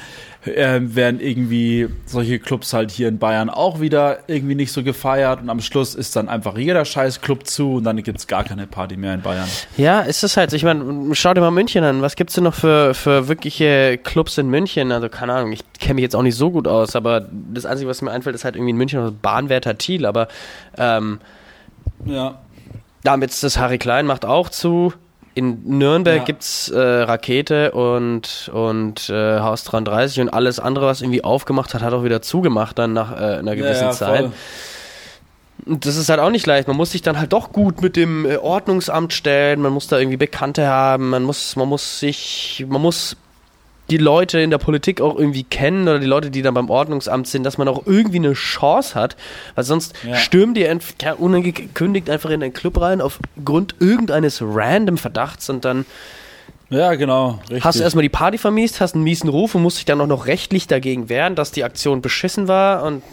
äh, 0.46 0.80
werden 0.80 1.20
irgendwie 1.20 1.88
solche 2.06 2.38
Clubs 2.38 2.72
halt 2.72 2.90
hier 2.90 3.08
in 3.08 3.18
Bayern 3.18 3.50
auch 3.50 3.80
wieder 3.80 4.20
irgendwie 4.28 4.54
nicht 4.54 4.72
so 4.72 4.82
gefeiert 4.82 5.42
und 5.42 5.50
am 5.50 5.60
Schluss 5.60 5.94
ist 5.94 6.16
dann 6.16 6.28
einfach 6.28 6.56
jeder 6.56 6.84
scheiß 6.84 7.20
Club 7.20 7.46
zu 7.46 7.74
und 7.74 7.84
dann 7.84 8.02
gibt 8.02 8.18
es 8.18 8.26
gar 8.26 8.44
keine 8.44 8.66
Party 8.66 8.96
mehr 8.96 9.14
in 9.14 9.22
Bayern. 9.22 9.48
Ja, 9.76 10.00
ist 10.00 10.24
es 10.24 10.36
halt. 10.36 10.52
Ich 10.52 10.62
meine, 10.62 11.14
schau 11.14 11.34
dir 11.34 11.40
mal 11.40 11.50
München 11.50 11.84
an. 11.84 12.00
Was 12.00 12.16
gibt 12.16 12.30
es 12.30 12.34
denn 12.34 12.44
noch 12.44 12.54
für, 12.54 12.94
für 12.94 13.28
wirkliche 13.28 13.98
Clubs 13.98 14.38
in 14.38 14.48
München? 14.48 14.92
Also 14.92 15.08
keine 15.08 15.34
Ahnung, 15.34 15.52
ich 15.52 15.60
kenne 15.78 15.94
mich 15.94 16.02
jetzt 16.02 16.16
auch 16.16 16.22
nicht 16.22 16.36
so 16.36 16.50
gut 16.50 16.68
aus, 16.68 16.96
aber 16.96 17.26
das 17.52 17.66
Einzige, 17.66 17.90
was 17.90 18.00
mir 18.02 18.10
einfällt, 18.10 18.36
ist 18.36 18.44
halt 18.44 18.56
irgendwie 18.56 18.70
in 18.70 18.76
München 18.76 19.18
Bahnwärter 19.20 19.76
Thiel, 19.76 20.06
aber 20.06 20.28
ähm, 20.78 21.20
ja. 22.04 22.38
Damit 23.06 23.30
ist 23.30 23.44
das 23.44 23.56
Harry 23.58 23.78
Klein 23.78 24.06
macht 24.06 24.24
auch 24.24 24.48
zu 24.48 24.92
in 25.36 25.60
Nürnberg 25.78 26.16
ja. 26.16 26.24
gibt's 26.24 26.70
äh, 26.70 26.80
Rakete 26.80 27.72
und, 27.72 28.50
und 28.54 29.10
äh, 29.10 29.40
Haus 29.40 29.64
33 29.64 30.22
und 30.22 30.28
alles 30.30 30.58
andere, 30.58 30.86
was 30.86 31.02
irgendwie 31.02 31.22
aufgemacht 31.24 31.74
hat, 31.74 31.82
hat 31.82 31.92
auch 31.92 32.04
wieder 32.04 32.22
zugemacht 32.22 32.78
dann 32.78 32.94
nach 32.94 33.12
äh, 33.12 33.36
einer 33.36 33.54
gewissen 33.54 33.82
ja, 33.82 33.90
ja, 33.90 33.92
Zeit. 33.92 34.20
Voll. 34.20 34.32
Und 35.66 35.84
das 35.84 35.96
ist 35.96 36.08
halt 36.08 36.20
auch 36.20 36.30
nicht 36.30 36.46
leicht. 36.46 36.68
Man 36.68 36.76
muss 36.78 36.92
sich 36.92 37.02
dann 37.02 37.18
halt 37.18 37.34
doch 37.34 37.52
gut 37.52 37.82
mit 37.82 37.96
dem 37.96 38.24
äh, 38.24 38.38
Ordnungsamt 38.38 39.12
stellen, 39.12 39.60
man 39.60 39.74
muss 39.74 39.88
da 39.88 39.98
irgendwie 39.98 40.16
Bekannte 40.16 40.68
haben, 40.68 41.10
man 41.10 41.22
muss, 41.22 41.54
man 41.54 41.68
muss 41.68 42.00
sich, 42.00 42.64
man 42.66 42.80
muss 42.80 43.18
die 43.90 43.98
Leute 43.98 44.40
in 44.40 44.50
der 44.50 44.58
Politik 44.58 45.00
auch 45.00 45.16
irgendwie 45.16 45.44
kennen 45.44 45.82
oder 45.82 45.98
die 45.98 46.06
Leute, 46.06 46.30
die 46.30 46.42
dann 46.42 46.54
beim 46.54 46.70
Ordnungsamt 46.70 47.28
sind, 47.28 47.44
dass 47.44 47.58
man 47.58 47.68
auch 47.68 47.86
irgendwie 47.86 48.18
eine 48.18 48.32
Chance 48.32 48.94
hat, 48.94 49.16
weil 49.54 49.64
sonst 49.64 49.94
ja. 50.06 50.16
stürmen 50.16 50.54
die 50.54 50.62
ja, 50.62 51.12
unangekündigt 51.14 52.10
einfach 52.10 52.30
in 52.30 52.40
den 52.40 52.52
Club 52.52 52.80
rein 52.80 53.00
aufgrund 53.00 53.76
irgendeines 53.78 54.42
random 54.42 54.98
Verdachts 54.98 55.48
und 55.48 55.64
dann 55.64 55.86
ja, 56.68 56.96
genau. 56.96 57.38
Richtig. 57.42 57.64
Hast 57.64 57.78
du 57.78 57.84
erstmal 57.84 58.02
die 58.02 58.08
Party 58.08 58.38
vermiest, 58.38 58.80
hast 58.80 58.96
einen 58.96 59.04
miesen 59.04 59.30
Ruf 59.30 59.54
und 59.54 59.62
musst 59.62 59.78
dich 59.78 59.84
dann 59.84 60.00
auch 60.00 60.08
noch 60.08 60.26
rechtlich 60.26 60.66
dagegen 60.66 61.08
wehren, 61.08 61.36
dass 61.36 61.52
die 61.52 61.62
Aktion 61.62 62.02
beschissen 62.02 62.48
war 62.48 62.82
und 62.82 63.04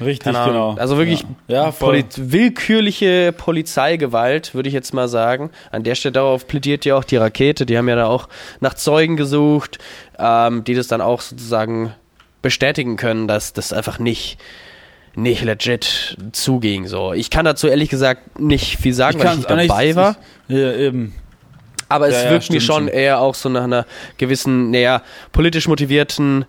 Richtig, 0.00 0.32
genau. 0.32 0.74
Also 0.74 0.98
wirklich 0.98 1.24
ja. 1.48 1.64
Ja, 1.64 1.70
Poli 1.70 2.04
willkürliche 2.16 3.32
Polizeigewalt, 3.36 4.54
würde 4.54 4.68
ich 4.68 4.74
jetzt 4.74 4.92
mal 4.92 5.08
sagen. 5.08 5.50
An 5.70 5.84
der 5.84 5.94
Stelle 5.94 6.12
darauf 6.12 6.46
plädiert 6.46 6.84
ja 6.84 6.96
auch 6.96 7.04
die 7.04 7.16
Rakete. 7.16 7.66
Die 7.66 7.78
haben 7.78 7.88
ja 7.88 7.96
da 7.96 8.06
auch 8.06 8.28
nach 8.60 8.74
Zeugen 8.74 9.16
gesucht, 9.16 9.78
ähm, 10.18 10.64
die 10.64 10.74
das 10.74 10.88
dann 10.88 11.00
auch 11.00 11.20
sozusagen 11.20 11.94
bestätigen 12.42 12.96
können, 12.96 13.26
dass 13.26 13.52
das 13.52 13.72
einfach 13.72 13.98
nicht 13.98 14.38
nicht 15.14 15.42
legit 15.42 16.18
zuging. 16.32 16.86
So, 16.86 17.14
ich 17.14 17.30
kann 17.30 17.46
dazu 17.46 17.68
ehrlich 17.68 17.88
gesagt 17.88 18.38
nicht 18.38 18.76
viel 18.76 18.92
sagen, 18.92 19.18
ich 19.18 19.24
weil 19.24 19.30
ich 19.30 19.36
nicht 19.38 19.50
dabei 19.50 19.86
nicht, 19.86 19.96
war. 19.96 20.16
Ich, 20.46 20.56
ja, 20.56 20.72
eben. 20.74 21.14
Aber 21.88 22.08
es 22.08 22.22
ja, 22.22 22.30
wirkt 22.30 22.50
mir 22.50 22.60
schon, 22.60 22.84
schon 22.84 22.88
eher 22.88 23.20
auch 23.20 23.34
so 23.34 23.48
nach 23.48 23.64
einer 23.64 23.86
gewissen, 24.18 24.70
naja, 24.70 25.02
politisch 25.32 25.68
motivierten 25.68 26.44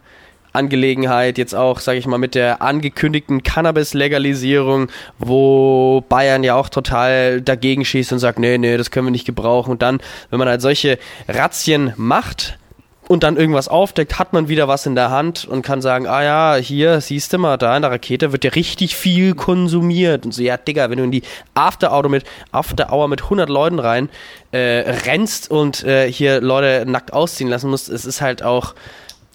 Angelegenheit, 0.57 1.37
jetzt 1.37 1.55
auch, 1.55 1.79
sage 1.79 1.99
ich 1.99 2.07
mal, 2.07 2.17
mit 2.17 2.35
der 2.35 2.61
angekündigten 2.61 3.43
Cannabis-Legalisierung, 3.43 4.89
wo 5.19 6.03
Bayern 6.09 6.43
ja 6.43 6.55
auch 6.55 6.69
total 6.69 7.41
dagegen 7.41 7.85
schießt 7.85 8.11
und 8.11 8.19
sagt, 8.19 8.39
nee, 8.39 8.57
nee, 8.57 8.75
das 8.75 8.91
können 8.91 9.07
wir 9.07 9.11
nicht 9.11 9.25
gebrauchen. 9.25 9.71
Und 9.71 9.81
dann, 9.81 10.01
wenn 10.29 10.39
man 10.39 10.49
halt 10.49 10.61
solche 10.61 10.99
Razzien 11.27 11.93
macht, 11.95 12.57
und 13.07 13.23
dann 13.23 13.37
irgendwas 13.37 13.67
aufdeckt, 13.67 14.19
hat 14.19 14.33
man 14.33 14.49
wieder 14.49 14.67
was 14.67 14.85
in 14.85 14.95
der 14.95 15.09
Hand 15.09 15.45
und 15.45 15.61
kann 15.61 15.81
sagen, 15.81 16.07
ah 16.07 16.23
ja, 16.23 16.55
hier, 16.55 16.99
siehst 17.01 17.31
du 17.31 17.37
mal, 17.37 17.57
da 17.57 17.75
in 17.75 17.81
der 17.81 17.91
Rakete 17.91 18.31
wird 18.31 18.43
ja 18.43 18.51
richtig 18.51 18.95
viel 18.95 19.33
konsumiert. 19.33 20.25
Und 20.25 20.33
so, 20.33 20.41
ja, 20.41 20.57
Digga, 20.57 20.89
wenn 20.89 20.97
du 20.97 21.05
in 21.05 21.11
die 21.11 21.23
After 21.53 21.91
Hour 21.91 22.09
mit, 22.09 22.25
After 22.51 22.91
Hour 22.91 23.07
mit 23.07 23.23
100 23.23 23.49
Leuten 23.49 23.79
rein 23.79 24.09
äh, 24.51 24.83
rennst 25.05 25.49
und 25.49 25.83
äh, 25.83 26.11
hier 26.11 26.41
Leute 26.41 26.85
nackt 26.89 27.13
ausziehen 27.13 27.49
lassen 27.49 27.69
musst, 27.69 27.89
es 27.89 28.05
ist 28.05 28.21
halt 28.21 28.43
auch, 28.43 28.75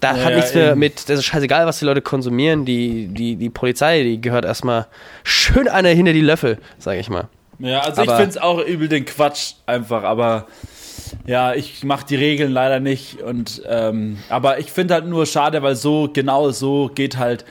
Da 0.02 0.16
ja, 0.16 0.25
hat 0.25 0.35
nichts 0.35 0.52
mehr 0.52 0.75
mit, 0.75 1.09
das 1.09 1.21
ist 1.21 1.26
scheißegal, 1.26 1.64
was 1.64 1.78
die 1.78 1.85
Leute 1.85 2.02
konsumieren. 2.02 2.64
Die, 2.64 3.06
die, 3.06 3.37
die 3.37 3.50
Polizei, 3.50 4.02
die 4.02 4.21
gehört 4.21 4.44
erstmal 4.44 4.88
schön 5.23 5.68
einer 5.68 5.90
hinter 5.90 6.12
die 6.12 6.21
Löffel, 6.21 6.59
sag 6.76 6.99
ich 6.99 7.09
mal. 7.09 7.28
Ja, 7.61 7.82
also 7.82 8.02
aber 8.02 8.11
ich 8.11 8.16
finde 8.16 8.30
es 8.30 8.38
auch 8.38 8.59
übel 8.59 8.88
den 8.88 9.04
Quatsch 9.04 9.52
einfach, 9.64 10.02
aber 10.02 10.49
ja, 11.25 11.54
ich 11.54 11.85
mache 11.85 12.04
die 12.04 12.16
Regeln 12.16 12.50
leider 12.50 12.80
nicht. 12.80 13.23
Und 13.23 13.62
ähm, 13.68 14.18
aber 14.28 14.59
ich 14.59 14.73
finde 14.73 14.94
halt 14.94 15.06
nur 15.06 15.25
schade, 15.25 15.62
weil 15.62 15.76
so 15.76 16.11
genau 16.12 16.50
so 16.50 16.90
geht 16.92 17.16
halt 17.16 17.44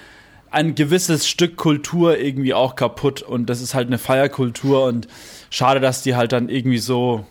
ein 0.50 0.76
gewisses 0.76 1.30
Stück 1.30 1.56
Kultur 1.56 2.18
irgendwie 2.18 2.54
auch 2.54 2.76
kaputt. 2.76 3.22
Und 3.22 3.50
das 3.50 3.62
ist 3.62 3.74
halt 3.74 3.88
eine 3.88 3.98
Feierkultur 3.98 4.84
und 4.84 5.08
schade, 5.50 5.80
dass 5.80 6.04
die 6.04 6.18
halt 6.18 6.34
dann 6.34 6.50
irgendwie 6.50 6.80
so, 6.80 7.26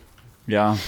ja, 0.46 0.78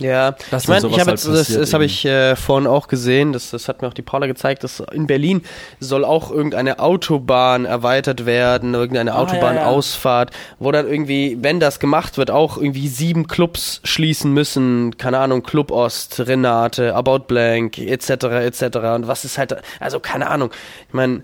ja, 0.00 0.34
das 0.50 0.64
ich 0.64 0.68
meine, 0.68 0.86
ich 0.88 0.98
habe 0.98 1.10
halt 1.10 1.26
das, 1.26 1.48
das 1.48 1.74
habe 1.74 1.84
ich 1.84 2.04
äh, 2.04 2.34
vorhin 2.36 2.66
auch 2.66 2.88
gesehen, 2.88 3.32
das, 3.32 3.50
das 3.50 3.68
hat 3.68 3.82
mir 3.82 3.88
auch 3.88 3.94
die 3.94 4.02
Paula 4.02 4.26
gezeigt, 4.26 4.64
dass 4.64 4.80
in 4.92 5.06
Berlin 5.06 5.42
soll 5.78 6.04
auch 6.04 6.30
irgendeine 6.30 6.78
Autobahn 6.78 7.66
erweitert 7.66 8.26
werden, 8.26 8.74
irgendeine 8.74 9.14
ah, 9.14 9.18
Autobahnausfahrt, 9.18 10.30
ja, 10.30 10.36
ja. 10.36 10.56
wo 10.58 10.72
dann 10.72 10.88
irgendwie, 10.88 11.38
wenn 11.40 11.60
das 11.60 11.80
gemacht 11.80 12.18
wird, 12.18 12.30
auch 12.30 12.56
irgendwie 12.56 12.88
sieben 12.88 13.26
Clubs 13.26 13.80
schließen 13.84 14.32
müssen, 14.32 14.96
keine 14.96 15.18
Ahnung, 15.18 15.42
Club 15.42 15.70
Ost, 15.70 16.20
Renate, 16.20 16.94
About 16.94 17.20
Blank, 17.28 17.78
etc., 17.78 18.10
etc. 18.10 18.62
Und 18.94 19.06
was 19.06 19.24
ist 19.24 19.38
halt, 19.38 19.56
also 19.78 20.00
keine 20.00 20.28
Ahnung, 20.28 20.50
ich 20.88 20.94
meine, 20.94 21.22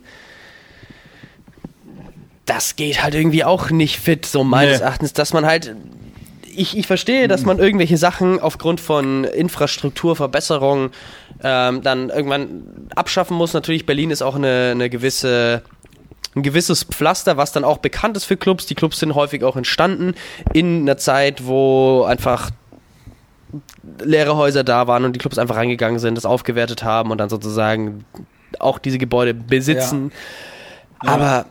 das 2.45 2.77
geht 2.77 3.03
halt 3.03 3.15
irgendwie 3.15 3.45
auch 3.45 3.71
nicht 3.71 3.99
fit, 3.99 4.25
so 4.25 4.45
meines 4.45 4.79
nee. 4.79 4.85
Erachtens, 4.85 5.13
dass 5.13 5.33
man 5.33 5.45
halt 5.45 5.75
ich, 6.59 6.77
ich 6.77 6.87
verstehe, 6.87 7.29
dass 7.29 7.45
man 7.45 7.59
irgendwelche 7.59 7.97
Sachen 7.97 8.41
aufgrund 8.41 8.81
von 8.81 9.25
Infrastrukturverbesserungen 9.25 10.91
ähm, 11.43 11.83
dann 11.83 12.11
irgendwann 12.11 12.89
abschaffen 12.95 13.37
muss. 13.37 13.53
Natürlich, 13.53 13.87
Berlin 13.87 14.11
ist 14.11 14.23
auch 14.23 14.35
eine, 14.35 14.71
eine 14.73 14.91
gewisse 14.91 15.63
ein 16.35 16.43
gewisses 16.43 16.85
Pflaster, 16.85 17.39
was 17.39 17.53
dann 17.53 17.65
auch 17.65 17.79
bekannt 17.79 18.17
ist 18.19 18.27
für 18.27 18.37
Clubs. 18.37 18.67
Die 18.67 18.75
Clubs 18.75 19.01
sind 19.01 19.15
häufig 19.15 19.43
auch 19.43 19.57
entstanden 19.57 20.15
in 20.53 20.83
einer 20.83 20.99
Zeit, 20.99 21.47
wo 21.47 22.05
einfach 22.05 22.51
leere 24.05 24.37
Häuser 24.37 24.63
da 24.63 24.87
waren 24.87 25.05
und 25.05 25.15
die 25.15 25.19
Clubs 25.19 25.39
einfach 25.39 25.57
reingegangen 25.57 25.99
sind, 25.99 26.15
das 26.15 26.27
aufgewertet 26.27 26.85
haben 26.85 27.11
und 27.11 27.17
dann 27.19 27.31
sozusagen 27.31 28.05
auch 28.59 28.79
diese 28.79 28.99
Gebäude 28.99 29.33
besitzen. 29.33 30.13
Ja. 31.03 31.09
Ja. 31.09 31.15
Aber 31.15 31.47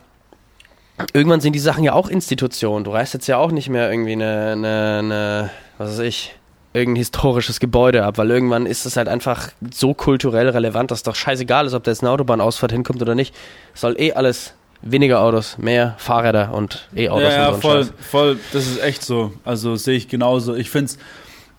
irgendwann 1.13 1.41
sind 1.41 1.53
die 1.53 1.59
Sachen 1.59 1.83
ja 1.83 1.93
auch 1.93 2.09
Institutionen. 2.09 2.83
Du 2.83 2.91
reißt 2.91 3.13
jetzt 3.13 3.27
ja 3.27 3.37
auch 3.37 3.51
nicht 3.51 3.69
mehr 3.69 3.89
irgendwie 3.89 4.13
eine, 4.13 4.51
eine, 4.51 4.99
eine 4.99 5.49
was 5.77 5.91
weiß 5.91 5.99
ich, 5.99 6.35
irgendein 6.73 6.99
historisches 6.99 7.59
Gebäude 7.59 8.03
ab, 8.03 8.17
weil 8.17 8.29
irgendwann 8.29 8.65
ist 8.65 8.85
es 8.85 8.97
halt 8.97 9.07
einfach 9.07 9.49
so 9.71 9.93
kulturell 9.93 10.49
relevant, 10.49 10.91
dass 10.91 11.03
doch 11.03 11.15
scheißegal 11.15 11.65
ist, 11.65 11.73
ob 11.73 11.83
da 11.83 11.91
jetzt 11.91 12.01
eine 12.01 12.11
Autobahnausfahrt 12.11 12.71
hinkommt 12.71 13.01
oder 13.01 13.15
nicht. 13.15 13.33
soll 13.73 13.95
eh 13.99 14.13
alles 14.13 14.53
weniger 14.81 15.21
Autos, 15.21 15.57
mehr 15.57 15.95
Fahrräder 15.97 16.53
und 16.53 16.87
E-Autos. 16.95 17.23
Ja, 17.23 17.35
ja 17.35 17.47
und 17.49 17.55
so 17.55 17.61
voll, 17.61 17.83
Scheiß. 17.85 17.93
voll, 17.99 18.39
das 18.53 18.67
ist 18.67 18.81
echt 18.81 19.03
so. 19.03 19.33
Also 19.43 19.75
sehe 19.77 19.97
ich 19.97 20.07
genauso. 20.07 20.53
Ich 20.55 20.69
finde 20.69 20.85
es 20.85 20.97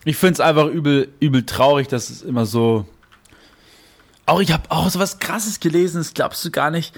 ich 0.07 0.15
find's 0.15 0.39
einfach 0.39 0.67
übel, 0.67 1.09
übel 1.19 1.45
traurig, 1.45 1.89
dass 1.89 2.09
es 2.09 2.21
immer 2.21 2.45
so. 2.45 2.85
Auch 4.25 4.39
ich 4.39 4.53
habe 4.53 4.63
auch 4.69 4.89
so 4.89 4.99
was 4.99 5.19
Krasses 5.19 5.59
gelesen, 5.59 5.97
das 5.97 6.13
glaubst 6.13 6.45
du 6.45 6.51
gar 6.51 6.71
nicht. 6.71 6.93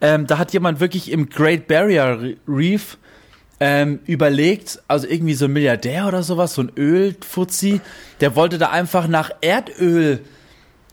Ähm, 0.00 0.26
da 0.26 0.38
hat 0.38 0.52
jemand 0.52 0.80
wirklich 0.80 1.10
im 1.10 1.28
Great 1.28 1.66
Barrier 1.66 2.36
Reef 2.46 2.98
ähm, 3.60 4.00
überlegt, 4.06 4.80
also 4.86 5.06
irgendwie 5.08 5.34
so 5.34 5.46
ein 5.46 5.52
Milliardär 5.52 6.06
oder 6.06 6.22
sowas, 6.22 6.54
so 6.54 6.62
ein 6.62 6.72
Ölfuzzi, 6.76 7.80
der 8.20 8.36
wollte 8.36 8.58
da 8.58 8.70
einfach 8.70 9.08
nach 9.08 9.30
Erdöl 9.40 10.20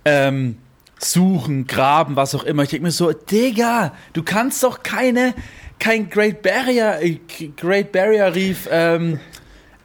ähm, 0.04 0.58
suchen, 1.00 1.68
graben, 1.68 2.16
was 2.16 2.34
auch 2.34 2.44
immer. 2.44 2.64
Ich 2.64 2.70
denke 2.70 2.86
mir 2.86 2.92
so, 2.92 3.12
Digga, 3.12 3.94
du 4.14 4.24
kannst 4.24 4.64
doch 4.64 4.82
keine, 4.82 5.36
kein 5.80 6.10
Great 6.10 6.42
Barrier, 6.42 7.00
äh, 7.02 7.20
Great 7.56 7.92
Barrier 7.92 8.34
Reef 8.34 8.68
ähm, 8.72 9.20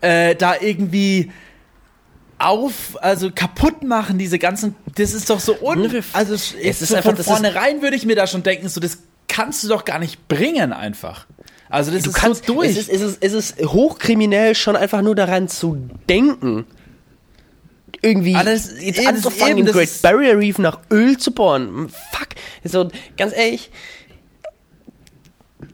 äh, 0.01 0.35
da 0.35 0.55
irgendwie 0.59 1.31
auf, 2.39 2.97
also 3.03 3.31
kaputt 3.31 3.83
machen, 3.83 4.17
diese 4.17 4.39
ganzen, 4.39 4.75
das 4.95 5.13
ist 5.13 5.29
doch 5.29 5.41
so 5.41 5.61
un, 5.61 6.03
also 6.15 6.33
es 6.33 6.55
ist 6.55 6.79
so 6.81 6.97
einfach, 6.97 7.15
von 7.15 7.23
vornherein 7.23 7.83
würde 7.83 7.97
ich 7.97 8.07
mir 8.07 8.17
da 8.17 8.27
schon 8.27 8.43
denken, 8.43 8.71
so 8.71 8.81
das 8.81 8.99
kannst 9.31 9.65
du 9.65 9.69
doch 9.69 9.87
gar 9.87 9.99
nicht 9.99 10.29
bringen 10.29 10.75
einfach. 10.75 11.27
Also 11.71 11.93
das 11.93 12.03
du 12.03 12.11
ist 12.11 12.17
kannst, 12.17 12.47
so 12.47 12.55
durch. 12.55 12.71
Es 12.71 12.77
ist, 12.77 12.91
es, 12.91 13.01
ist, 13.01 13.19
es 13.21 13.33
ist 13.33 13.61
hochkriminell 13.61 14.55
schon 14.55 14.77
einfach 14.77 15.01
nur 15.01 15.15
daran 15.15 15.49
zu 15.49 15.89
denken. 16.09 16.67
Irgendwie 18.03 18.35
alles, 18.35 18.75
jetzt 18.81 19.07
anzufangen, 19.07 19.59
im 19.59 19.67
Great 19.67 20.03
Barrier 20.03 20.39
Reef 20.39 20.59
nach 20.59 20.81
Öl 20.91 21.17
zu 21.17 21.33
bohren. 21.33 21.89
Fuck. 22.13 22.29
So, 22.65 22.89
ganz 23.17 23.37
ehrlich, 23.37 23.71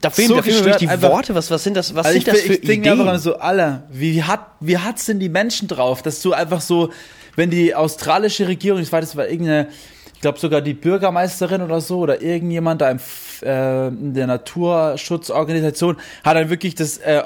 da 0.00 0.10
fehlen, 0.10 0.28
so 0.28 0.36
da 0.36 0.42
fehlen 0.42 0.64
wirklich 0.64 0.76
die 0.76 0.88
einfach, 0.88 1.10
Worte. 1.10 1.34
Was, 1.34 1.50
was 1.50 1.62
sind 1.62 1.76
das, 1.76 1.94
was 1.94 2.06
also 2.06 2.18
sind 2.18 2.28
das 2.28 2.40
für 2.40 2.54
ich 2.54 2.62
Ideen? 2.64 2.78
Ich 2.78 2.82
denke 2.82 3.00
einfach 3.02 3.18
so, 3.20 3.36
Alter, 3.36 3.84
wie 3.90 4.22
hat, 4.22 4.46
wie 4.60 4.78
hat's 4.78 5.06
denn 5.06 5.20
die 5.20 5.28
Menschen 5.28 5.68
drauf, 5.68 6.02
dass 6.02 6.20
du 6.20 6.32
einfach 6.32 6.60
so, 6.60 6.90
wenn 7.36 7.50
die 7.50 7.74
australische 7.74 8.48
Regierung, 8.48 8.80
ich 8.80 8.90
weiß, 8.90 9.04
das 9.04 9.16
war 9.16 9.28
irgendeine, 9.28 9.68
ich 9.68 9.95
glaube 10.26 10.40
sogar 10.40 10.60
die 10.60 10.74
Bürgermeisterin 10.74 11.62
oder 11.62 11.80
so 11.80 12.00
oder 12.00 12.20
irgendjemand 12.20 12.80
da 12.80 12.90
im, 12.90 12.98
äh, 13.42 13.86
in 13.86 14.12
der 14.12 14.26
Naturschutzorganisation 14.26 15.98
hat 16.24 16.36
dann 16.36 16.50
wirklich 16.50 16.74
das 16.74 16.98
äh, 16.98 17.22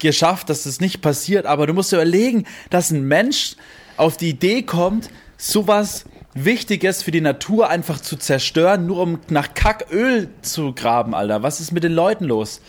geschafft, 0.00 0.50
dass 0.50 0.64
das 0.64 0.80
nicht 0.80 1.02
passiert. 1.02 1.46
Aber 1.46 1.68
du 1.68 1.72
musst 1.72 1.92
dir 1.92 1.96
überlegen, 1.98 2.44
dass 2.68 2.90
ein 2.90 3.06
Mensch 3.06 3.54
auf 3.96 4.16
die 4.16 4.30
Idee 4.30 4.62
kommt, 4.62 5.08
sowas 5.36 6.04
Wichtiges 6.34 7.04
für 7.04 7.12
die 7.12 7.20
Natur 7.20 7.70
einfach 7.70 8.00
zu 8.00 8.16
zerstören, 8.16 8.86
nur 8.86 8.98
um 8.98 9.20
nach 9.28 9.54
Kacköl 9.54 10.28
zu 10.42 10.72
graben, 10.72 11.14
Alter. 11.14 11.44
Was 11.44 11.60
ist 11.60 11.70
mit 11.70 11.84
den 11.84 11.92
Leuten 11.92 12.24
los? 12.24 12.60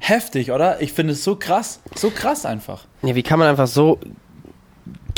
Heftig, 0.00 0.52
oder? 0.52 0.82
Ich 0.82 0.92
finde 0.92 1.14
es 1.14 1.24
so 1.24 1.36
krass. 1.36 1.80
So 1.94 2.10
krass 2.10 2.44
einfach. 2.44 2.84
Ja, 3.00 3.14
wie 3.14 3.22
kann 3.22 3.38
man 3.38 3.48
einfach 3.48 3.68
so 3.68 4.00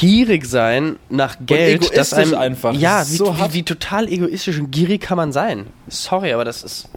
gierig 0.00 0.46
sein 0.46 0.96
nach 1.10 1.36
Geld, 1.44 1.82
und 1.82 1.96
dass 1.96 2.14
einem 2.14 2.34
einfach. 2.34 2.72
Ja, 2.72 3.06
wie, 3.06 3.16
so 3.16 3.36
wie, 3.36 3.52
wie, 3.52 3.62
total 3.62 4.08
egoistisch 4.08 4.58
und 4.58 4.70
gierig 4.70 5.02
kann 5.02 5.18
man 5.18 5.30
sein. 5.30 5.66
Sorry, 5.88 6.32
aber 6.32 6.44
das 6.44 6.62
ist 6.62 6.88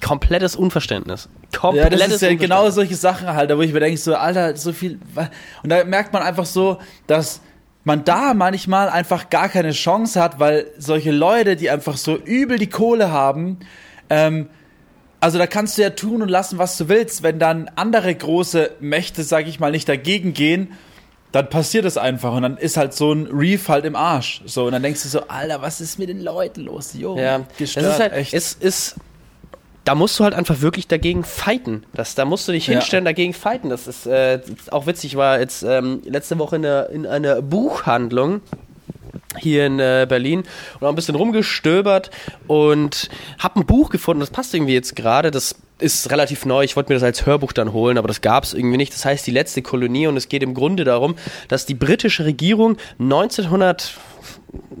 komplettes 0.00 0.54
Unverständnis. 0.54 1.28
Komplettes 1.56 2.00
ja, 2.00 2.06
das 2.06 2.14
ist 2.14 2.22
ja 2.22 2.34
genau 2.34 2.70
solche 2.70 2.94
Sachen 2.94 3.26
halt, 3.26 3.54
wo 3.54 3.60
ich 3.62 3.72
mir 3.72 3.80
denke 3.80 3.98
so, 3.98 4.14
Alter, 4.14 4.56
so 4.56 4.72
viel 4.72 5.00
und 5.64 5.70
da 5.70 5.82
merkt 5.82 6.12
man 6.12 6.22
einfach 6.22 6.46
so, 6.46 6.78
dass 7.08 7.40
man 7.82 8.04
da 8.04 8.32
manchmal 8.32 8.88
einfach 8.88 9.28
gar 9.28 9.48
keine 9.48 9.72
Chance 9.72 10.22
hat, 10.22 10.38
weil 10.38 10.66
solche 10.78 11.10
Leute, 11.10 11.56
die 11.56 11.68
einfach 11.68 11.96
so 11.96 12.16
übel 12.16 12.58
die 12.58 12.68
Kohle 12.68 13.10
haben, 13.10 13.58
ähm, 14.08 14.48
also 15.20 15.36
da 15.38 15.48
kannst 15.48 15.78
du 15.78 15.82
ja 15.82 15.90
tun 15.90 16.22
und 16.22 16.28
lassen, 16.28 16.58
was 16.58 16.76
du 16.76 16.88
willst. 16.88 17.24
Wenn 17.24 17.40
dann 17.40 17.68
andere 17.74 18.14
große 18.14 18.70
Mächte, 18.78 19.24
sag 19.24 19.48
ich 19.48 19.58
mal, 19.58 19.72
nicht 19.72 19.88
dagegen 19.88 20.32
gehen 20.32 20.68
dann 21.32 21.50
passiert 21.50 21.84
es 21.84 21.96
einfach 21.96 22.32
und 22.34 22.42
dann 22.42 22.56
ist 22.56 22.76
halt 22.76 22.94
so 22.94 23.12
ein 23.12 23.26
Reef 23.26 23.68
halt 23.68 23.84
im 23.84 23.96
Arsch. 23.96 24.42
So, 24.46 24.66
und 24.66 24.72
dann 24.72 24.82
denkst 24.82 25.02
du 25.02 25.08
so, 25.08 25.28
Alter, 25.28 25.60
was 25.60 25.80
ist 25.80 25.98
mit 25.98 26.08
den 26.08 26.20
Leuten 26.20 26.62
los? 26.62 26.94
Jo, 26.94 27.18
ja, 27.18 27.40
gestört, 27.58 27.86
das 27.86 27.94
ist 27.94 28.00
halt, 28.00 28.12
echt. 28.14 28.34
Es 28.34 28.54
ist, 28.54 28.96
da 29.84 29.94
musst 29.94 30.18
du 30.18 30.24
halt 30.24 30.34
einfach 30.34 30.60
wirklich 30.60 30.88
dagegen 30.88 31.24
fighten. 31.24 31.84
Das, 31.92 32.14
da 32.14 32.24
musst 32.24 32.48
du 32.48 32.52
dich 32.52 32.66
hinstellen, 32.66 33.04
ja. 33.04 33.10
dagegen 33.10 33.34
fighten. 33.34 33.68
Das 33.68 33.86
ist 33.86 34.06
äh, 34.06 34.40
auch 34.70 34.86
witzig. 34.86 35.12
Ich 35.12 35.16
war 35.16 35.38
jetzt 35.38 35.62
ähm, 35.62 36.02
letzte 36.04 36.38
Woche 36.38 36.56
in, 36.56 36.62
der, 36.62 36.90
in 36.90 37.06
einer 37.06 37.42
Buchhandlung 37.42 38.40
hier 39.36 39.66
in 39.66 39.78
äh, 39.78 40.06
Berlin 40.08 40.44
und 40.80 40.86
auch 40.86 40.90
ein 40.90 40.94
bisschen 40.94 41.14
rumgestöbert 41.14 42.10
und 42.46 43.10
habe 43.38 43.60
ein 43.60 43.66
Buch 43.66 43.90
gefunden, 43.90 44.20
das 44.20 44.30
passt 44.30 44.54
irgendwie 44.54 44.74
jetzt 44.74 44.96
gerade, 44.96 45.30
das 45.30 45.56
ist 45.78 46.10
relativ 46.10 46.44
neu. 46.44 46.64
Ich 46.64 46.76
wollte 46.76 46.90
mir 46.90 46.96
das 46.96 47.02
als 47.02 47.26
Hörbuch 47.26 47.52
dann 47.52 47.72
holen, 47.72 47.98
aber 47.98 48.08
das 48.08 48.20
gab 48.20 48.44
es 48.44 48.54
irgendwie 48.54 48.76
nicht. 48.76 48.92
Das 48.92 49.04
heißt 49.04 49.26
die 49.26 49.30
letzte 49.30 49.62
Kolonie 49.62 50.06
und 50.06 50.16
es 50.16 50.28
geht 50.28 50.42
im 50.42 50.54
Grunde 50.54 50.84
darum, 50.84 51.16
dass 51.48 51.66
die 51.66 51.74
britische 51.74 52.24
Regierung 52.24 52.76
1900 52.98 53.96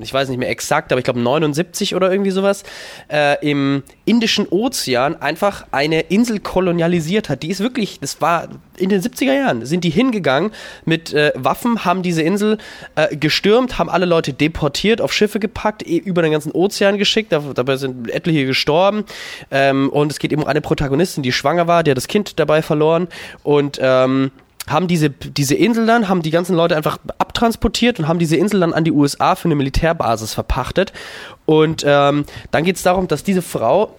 ich 0.00 0.12
weiß 0.12 0.28
nicht 0.28 0.38
mehr 0.38 0.50
exakt, 0.50 0.92
aber 0.92 0.98
ich 0.98 1.04
glaube 1.04 1.20
79 1.20 1.94
oder 1.94 2.10
irgendwie 2.10 2.30
sowas, 2.30 2.62
äh, 3.10 3.36
im 3.46 3.82
Indischen 4.04 4.46
Ozean 4.48 5.20
einfach 5.20 5.66
eine 5.72 6.00
Insel 6.02 6.40
kolonialisiert 6.40 7.28
hat. 7.28 7.42
Die 7.42 7.50
ist 7.50 7.60
wirklich, 7.60 8.00
das 8.00 8.20
war 8.20 8.48
in 8.76 8.88
den 8.88 9.02
70er 9.02 9.34
Jahren, 9.34 9.66
sind 9.66 9.84
die 9.84 9.90
hingegangen 9.90 10.52
mit 10.84 11.12
äh, 11.12 11.32
Waffen, 11.34 11.84
haben 11.84 12.02
diese 12.02 12.22
Insel 12.22 12.58
äh, 12.94 13.16
gestürmt, 13.16 13.78
haben 13.78 13.90
alle 13.90 14.06
Leute 14.06 14.32
deportiert, 14.32 15.00
auf 15.00 15.12
Schiffe 15.12 15.40
gepackt, 15.40 15.86
e 15.86 15.96
über 15.96 16.22
den 16.22 16.32
ganzen 16.32 16.52
Ozean 16.52 16.98
geschickt, 16.98 17.32
dabei 17.32 17.76
sind 17.76 18.10
etliche 18.10 18.46
gestorben. 18.46 19.04
Ähm, 19.50 19.90
und 19.90 20.12
es 20.12 20.18
geht 20.18 20.32
eben 20.32 20.42
um 20.42 20.48
eine 20.48 20.60
Protagonistin, 20.60 21.22
die 21.22 21.32
schwanger 21.32 21.66
war, 21.66 21.82
die 21.82 21.90
hat 21.90 21.96
das 21.96 22.08
Kind 22.08 22.38
dabei 22.38 22.62
verloren 22.62 23.08
und 23.42 23.78
ähm, 23.82 24.30
haben 24.70 24.88
diese, 24.88 25.10
diese 25.10 25.54
Insel 25.54 25.86
dann, 25.86 26.08
haben 26.08 26.22
die 26.22 26.30
ganzen 26.30 26.54
Leute 26.54 26.76
einfach 26.76 26.98
abtransportiert 27.18 27.98
und 27.98 28.08
haben 28.08 28.18
diese 28.18 28.36
Insel 28.36 28.60
dann 28.60 28.72
an 28.72 28.84
die 28.84 28.92
USA 28.92 29.34
für 29.34 29.46
eine 29.46 29.54
Militärbasis 29.54 30.34
verpachtet. 30.34 30.92
Und 31.46 31.84
ähm, 31.86 32.24
dann 32.50 32.64
geht 32.64 32.76
es 32.76 32.82
darum, 32.82 33.08
dass 33.08 33.24
diese 33.24 33.42
Frau 33.42 33.94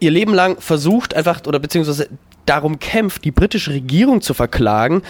ihr 0.00 0.10
Leben 0.10 0.34
lang 0.34 0.60
versucht, 0.60 1.14
einfach, 1.14 1.46
oder 1.46 1.58
beziehungsweise 1.58 2.08
darum 2.46 2.78
kämpft, 2.78 3.24
die 3.24 3.30
britische 3.30 3.72
Regierung 3.72 4.20
zu 4.20 4.34
verklagen, 4.34 5.02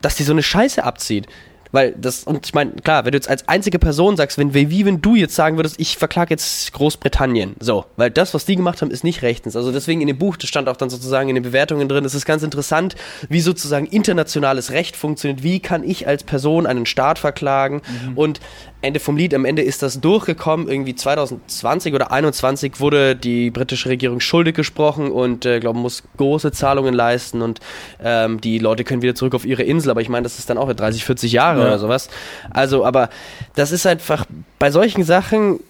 dass 0.00 0.16
die 0.16 0.24
so 0.24 0.32
eine 0.32 0.42
Scheiße 0.42 0.82
abzieht. 0.82 1.26
Weil 1.72 1.92
das, 1.92 2.24
und 2.24 2.46
ich 2.46 2.54
meine, 2.54 2.72
klar, 2.72 3.04
wenn 3.04 3.12
du 3.12 3.16
jetzt 3.16 3.28
als 3.28 3.46
einzige 3.48 3.78
Person 3.78 4.16
sagst, 4.16 4.38
wenn, 4.38 4.54
wie 4.54 4.84
wenn 4.84 5.00
du 5.00 5.14
jetzt 5.14 5.34
sagen 5.34 5.56
würdest, 5.56 5.76
ich 5.78 5.96
verklage 5.96 6.30
jetzt 6.30 6.72
Großbritannien, 6.72 7.54
so, 7.60 7.84
weil 7.96 8.10
das, 8.10 8.34
was 8.34 8.44
die 8.44 8.56
gemacht 8.56 8.82
haben, 8.82 8.90
ist 8.90 9.04
nicht 9.04 9.22
rechtens. 9.22 9.56
Also 9.56 9.72
deswegen 9.72 10.00
in 10.00 10.06
dem 10.06 10.18
Buch, 10.18 10.36
das 10.36 10.48
stand 10.48 10.68
auch 10.68 10.76
dann 10.76 10.90
sozusagen 10.90 11.28
in 11.28 11.36
den 11.36 11.44
Bewertungen 11.44 11.88
drin, 11.88 12.04
es 12.04 12.14
ist 12.14 12.26
ganz 12.26 12.42
interessant, 12.42 12.96
wie 13.28 13.40
sozusagen 13.40 13.86
internationales 13.86 14.72
Recht 14.72 14.96
funktioniert, 14.96 15.42
wie 15.42 15.60
kann 15.60 15.84
ich 15.84 16.06
als 16.06 16.24
Person 16.24 16.66
einen 16.66 16.86
Staat 16.86 17.18
verklagen 17.18 17.82
mhm. 18.06 18.18
und 18.18 18.40
Ende 18.82 18.98
vom 18.98 19.16
Lied, 19.16 19.34
am 19.34 19.44
Ende 19.44 19.62
ist 19.62 19.82
das 19.82 20.00
durchgekommen. 20.00 20.68
Irgendwie 20.68 20.94
2020 20.94 21.94
oder 21.94 22.06
2021 22.06 22.80
wurde 22.80 23.14
die 23.14 23.50
britische 23.50 23.90
Regierung 23.90 24.20
schuldig 24.20 24.54
gesprochen 24.54 25.10
und, 25.10 25.44
äh, 25.44 25.60
glaube 25.60 25.78
muss 25.78 26.02
große 26.16 26.52
Zahlungen 26.52 26.94
leisten 26.94 27.42
und 27.42 27.60
ähm, 28.02 28.40
die 28.40 28.58
Leute 28.58 28.84
können 28.84 29.02
wieder 29.02 29.14
zurück 29.14 29.34
auf 29.34 29.44
ihre 29.44 29.62
Insel. 29.62 29.90
Aber 29.90 30.00
ich 30.00 30.08
meine, 30.08 30.24
das 30.24 30.38
ist 30.38 30.48
dann 30.48 30.58
auch 30.58 30.72
30, 30.72 31.04
40 31.04 31.32
Jahre 31.32 31.60
ja. 31.60 31.66
oder 31.66 31.78
sowas. 31.78 32.08
Also, 32.50 32.84
aber 32.84 33.10
das 33.54 33.72
ist 33.72 33.86
einfach 33.86 34.24
bei 34.58 34.70
solchen 34.70 35.04
Sachen, 35.04 35.60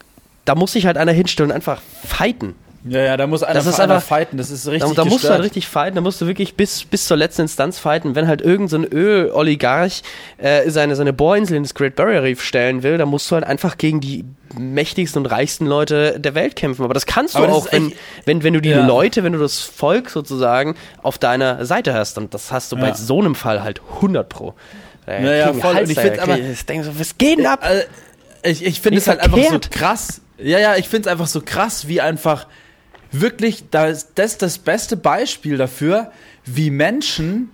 da 0.44 0.54
muss 0.54 0.72
sich 0.72 0.86
halt 0.86 0.96
einer 0.96 1.12
hinstellen 1.12 1.50
und 1.50 1.54
einfach 1.56 1.80
fighten. 2.06 2.54
Ja, 2.84 3.00
ja, 3.00 3.16
da 3.18 3.26
muss 3.26 3.42
einer, 3.42 3.54
das 3.54 3.66
ist 3.66 3.78
einer 3.78 4.00
fighten, 4.00 4.38
das 4.38 4.50
ist 4.50 4.66
richtig 4.66 4.94
Da, 4.94 5.02
da 5.02 5.04
musst 5.04 5.24
du 5.24 5.28
halt 5.28 5.42
richtig 5.42 5.68
fighten, 5.68 5.96
da 5.96 6.00
musst 6.00 6.20
du 6.20 6.26
wirklich 6.26 6.54
bis, 6.54 6.84
bis 6.84 7.06
zur 7.06 7.18
letzten 7.18 7.42
Instanz 7.42 7.78
fighten. 7.78 8.14
Wenn 8.14 8.26
halt 8.26 8.40
irgendein 8.40 8.84
so 8.84 8.88
Öl-Oligarch 8.90 10.02
äh, 10.38 10.70
seine, 10.70 10.96
seine 10.96 11.12
Bohrinsel 11.12 11.58
ins 11.58 11.74
Great 11.74 11.94
Barrier 11.94 12.22
Reef 12.22 12.42
stellen 12.42 12.82
will, 12.82 12.96
dann 12.96 13.08
musst 13.08 13.30
du 13.30 13.34
halt 13.34 13.44
einfach 13.44 13.76
gegen 13.76 14.00
die 14.00 14.24
mächtigsten 14.58 15.22
und 15.22 15.26
reichsten 15.26 15.66
Leute 15.66 16.18
der 16.18 16.34
Welt 16.34 16.56
kämpfen. 16.56 16.82
Aber 16.82 16.94
das 16.94 17.04
kannst 17.04 17.34
du 17.34 17.40
Aber 17.40 17.52
auch, 17.52 17.70
wenn, 17.70 17.92
wenn, 18.24 18.42
wenn 18.42 18.54
du 18.54 18.62
die 18.62 18.70
ja. 18.70 18.86
Leute, 18.86 19.24
wenn 19.24 19.34
du 19.34 19.38
das 19.38 19.60
Volk 19.60 20.08
sozusagen 20.08 20.74
auf 21.02 21.18
deiner 21.18 21.66
Seite 21.66 21.92
hast. 21.92 22.16
Und 22.16 22.32
das 22.32 22.50
hast 22.50 22.72
du 22.72 22.76
ja. 22.76 22.82
bei 22.82 22.92
so 22.94 23.18
einem 23.18 23.34
Fall 23.34 23.62
halt 23.62 23.82
100 23.96 24.26
pro. 24.26 24.54
Äh, 25.06 25.22
naja, 25.22 25.52
voll. 25.52 25.76
und 25.76 25.90
ich 25.90 25.98
finde 25.98 26.22
aber, 26.22 26.38
ich 26.38 26.64
denke 26.64 26.84
so, 26.84 26.98
was 26.98 27.18
geht 27.18 27.38
denn 27.38 27.46
ab? 27.46 27.62
Äh, 27.62 28.50
ich 28.50 28.64
ich 28.64 28.80
finde 28.80 28.98
es 28.98 29.06
halt 29.06 29.20
einfach 29.20 29.38
so 29.38 29.60
krass. 29.70 30.22
Ja, 30.38 30.58
ja, 30.58 30.76
ich 30.76 30.88
finde 30.88 31.08
es 31.08 31.12
einfach 31.12 31.26
so 31.26 31.42
krass, 31.42 31.86
wie 31.88 32.00
einfach 32.00 32.46
wirklich, 33.12 33.64
das, 33.70 34.14
das 34.14 34.32
ist 34.32 34.42
das 34.42 34.58
beste 34.58 34.96
Beispiel 34.96 35.56
dafür, 35.56 36.12
wie 36.44 36.70
Menschen 36.70 37.50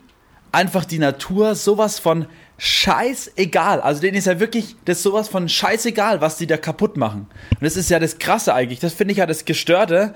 einfach 0.52 0.84
die 0.84 0.98
Natur 0.98 1.54
sowas 1.54 1.98
von 1.98 2.26
scheißegal. 2.58 3.80
Also 3.80 4.00
denen 4.00 4.16
ist 4.16 4.26
ja 4.26 4.40
wirklich 4.40 4.76
das 4.84 5.02
sowas 5.02 5.28
von 5.28 5.48
scheißegal, 5.48 6.20
was 6.20 6.38
die 6.38 6.46
da 6.46 6.56
kaputt 6.56 6.96
machen. 6.96 7.26
Und 7.50 7.62
das 7.62 7.76
ist 7.76 7.90
ja 7.90 7.98
das 7.98 8.18
Krasse 8.18 8.54
eigentlich. 8.54 8.80
Das 8.80 8.94
finde 8.94 9.12
ich 9.12 9.18
ja 9.18 9.26
das 9.26 9.44
Gestörte, 9.44 10.14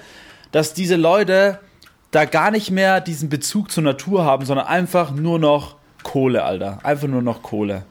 dass 0.52 0.72
diese 0.72 0.96
Leute 0.96 1.60
da 2.10 2.24
gar 2.24 2.50
nicht 2.50 2.70
mehr 2.70 3.00
diesen 3.00 3.28
Bezug 3.28 3.70
zur 3.70 3.82
Natur 3.82 4.24
haben, 4.24 4.44
sondern 4.44 4.66
einfach 4.66 5.12
nur 5.12 5.38
noch 5.38 5.76
Kohle, 6.02 6.42
Alter. 6.44 6.78
Einfach 6.82 7.08
nur 7.08 7.22
noch 7.22 7.42
Kohle. 7.42 7.84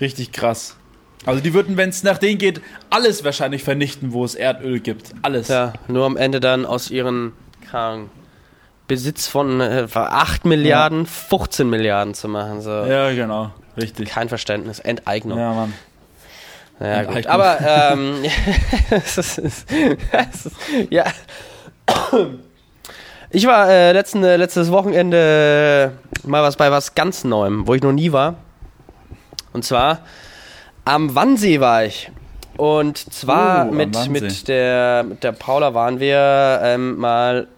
Richtig 0.00 0.32
krass. 0.32 0.76
Also 1.24 1.40
die 1.40 1.54
würden, 1.54 1.76
wenn 1.76 1.90
es 1.90 2.02
nach 2.02 2.18
denen 2.18 2.38
geht, 2.38 2.60
alles 2.90 3.24
wahrscheinlich 3.24 3.62
vernichten, 3.62 4.12
wo 4.12 4.24
es 4.24 4.34
Erdöl 4.34 4.80
gibt. 4.80 5.14
Alles. 5.22 5.48
Ja, 5.48 5.72
nur 5.88 6.04
am 6.04 6.16
Ende 6.16 6.40
dann 6.40 6.66
aus 6.66 6.90
ihren 6.90 7.32
Ahnung, 7.72 8.10
Besitz 8.88 9.26
von 9.26 9.60
äh, 9.60 9.86
8 9.92 10.44
Milliarden, 10.44 11.04
ja. 11.04 11.06
15 11.06 11.68
Milliarden 11.68 12.14
zu 12.14 12.28
machen. 12.28 12.60
So. 12.60 12.70
Ja, 12.70 13.12
genau. 13.12 13.50
Richtig. 13.76 14.10
Kein 14.10 14.28
Verständnis. 14.28 14.80
Enteignung. 14.80 15.38
Ja, 15.38 15.52
Mann. 15.54 15.72
Ja, 16.80 17.04
gut. 17.04 17.26
Aber, 17.26 17.58
ähm, 17.60 18.24
es 18.90 19.16
ist, 19.16 19.38
es 19.38 19.64
ist, 20.46 20.56
ja. 20.90 21.04
Ich 23.30 23.46
war 23.46 23.70
äh, 23.70 23.92
letzten, 23.92 24.24
äh, 24.24 24.36
letztes 24.36 24.70
Wochenende 24.70 25.92
mal 26.24 26.42
was 26.42 26.56
bei 26.56 26.70
was 26.70 26.94
ganz 26.94 27.24
Neuem, 27.24 27.66
wo 27.66 27.74
ich 27.74 27.82
noch 27.82 27.92
nie 27.92 28.12
war. 28.12 28.34
Und 29.52 29.64
zwar 29.64 30.00
am 30.84 31.14
Wannsee 31.14 31.60
war 31.60 31.84
ich. 31.84 32.10
Und 32.56 32.98
zwar 32.98 33.68
uh, 33.68 33.72
mit, 33.72 34.08
mit, 34.10 34.48
der, 34.48 35.04
mit 35.08 35.24
der 35.24 35.32
Paula 35.32 35.74
waren 35.74 36.00
wir 36.00 36.60
ähm, 36.62 36.98
mal 36.98 37.48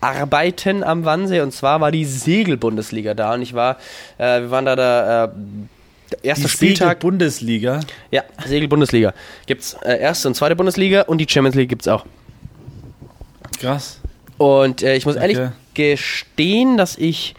arbeiten 0.00 0.82
am 0.82 1.04
Wannsee 1.04 1.40
und 1.40 1.52
zwar 1.52 1.80
war 1.80 1.92
die 1.92 2.04
Segelbundesliga 2.04 3.14
da 3.14 3.34
und 3.34 3.42
ich 3.42 3.54
war, 3.54 3.76
äh, 4.18 4.40
wir 4.40 4.50
waren 4.50 4.64
da 4.64 4.74
der 4.74 5.34
äh, 6.10 6.26
erste 6.26 6.44
die 6.44 6.50
Spieltag. 6.50 7.00
Bundesliga. 7.00 7.80
Ja, 8.10 8.24
Segelbundesliga. 8.44 9.12
Gibt's 9.46 9.74
äh, 9.84 9.98
erste 9.98 10.28
und 10.28 10.34
zweite 10.34 10.56
Bundesliga 10.56 11.02
und 11.02 11.18
die 11.18 11.26
Champions 11.28 11.54
League 11.54 11.68
gibt's 11.68 11.86
auch. 11.86 12.04
Krass. 13.60 14.00
Und 14.38 14.82
äh, 14.82 14.96
ich 14.96 15.04
muss 15.04 15.16
Danke. 15.16 15.32
ehrlich 15.32 15.52
gestehen, 15.74 16.76
dass 16.76 16.96
ich 16.96 17.34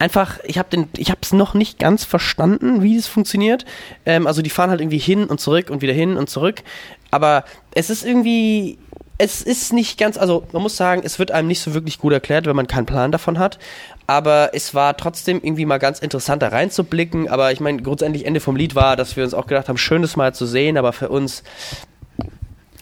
einfach, 0.00 0.40
ich 0.44 0.58
habe 0.58 0.70
den, 0.70 0.88
ich 0.96 1.10
habe 1.10 1.20
es 1.22 1.32
noch 1.32 1.54
nicht 1.54 1.78
ganz 1.78 2.04
verstanden, 2.04 2.82
wie 2.82 2.96
es 2.96 3.06
funktioniert. 3.06 3.64
Ähm, 4.06 4.26
also 4.26 4.42
die 4.42 4.50
fahren 4.50 4.70
halt 4.70 4.80
irgendwie 4.80 4.98
hin 4.98 5.26
und 5.26 5.40
zurück 5.40 5.70
und 5.70 5.82
wieder 5.82 5.92
hin 5.92 6.16
und 6.16 6.28
zurück. 6.28 6.62
Aber 7.10 7.44
es 7.74 7.90
ist 7.90 8.04
irgendwie, 8.04 8.78
es 9.18 9.42
ist 9.42 9.72
nicht 9.72 9.98
ganz, 9.98 10.16
also 10.16 10.46
man 10.52 10.62
muss 10.62 10.76
sagen, 10.76 11.02
es 11.04 11.18
wird 11.18 11.30
einem 11.30 11.48
nicht 11.48 11.60
so 11.60 11.74
wirklich 11.74 11.98
gut 11.98 12.12
erklärt, 12.12 12.46
wenn 12.46 12.56
man 12.56 12.66
keinen 12.66 12.86
Plan 12.86 13.12
davon 13.12 13.38
hat. 13.38 13.58
Aber 14.06 14.50
es 14.54 14.74
war 14.74 14.96
trotzdem 14.96 15.40
irgendwie 15.42 15.66
mal 15.66 15.78
ganz 15.78 16.00
interessant, 16.00 16.42
da 16.42 16.48
reinzublicken. 16.48 17.28
Aber 17.28 17.52
ich 17.52 17.60
meine, 17.60 17.82
grundsätzlich 17.82 18.24
Ende 18.24 18.40
vom 18.40 18.56
Lied 18.56 18.74
war, 18.74 18.96
dass 18.96 19.16
wir 19.16 19.24
uns 19.24 19.34
auch 19.34 19.46
gedacht 19.46 19.68
haben, 19.68 19.78
schön 19.78 20.02
das 20.02 20.16
mal 20.16 20.34
zu 20.34 20.46
sehen, 20.46 20.78
aber 20.78 20.92
für 20.92 21.10
uns 21.10 21.44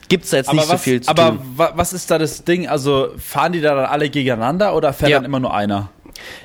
gibt 0.08 0.24
es 0.24 0.30
jetzt 0.30 0.48
aber 0.48 0.56
nicht 0.56 0.70
was, 0.70 0.80
so 0.80 0.84
viel 0.84 1.00
zu 1.00 1.10
aber 1.10 1.30
tun. 1.30 1.40
Aber 1.58 1.72
was 1.76 1.92
ist 1.92 2.10
da 2.10 2.18
das 2.18 2.44
Ding? 2.44 2.68
Also 2.68 3.08
fahren 3.18 3.52
die 3.52 3.60
da 3.60 3.74
dann 3.74 3.86
alle 3.86 4.08
gegeneinander 4.08 4.74
oder 4.74 4.92
fährt 4.92 5.10
ja. 5.10 5.18
dann 5.18 5.24
immer 5.24 5.40
nur 5.40 5.52
einer? 5.52 5.90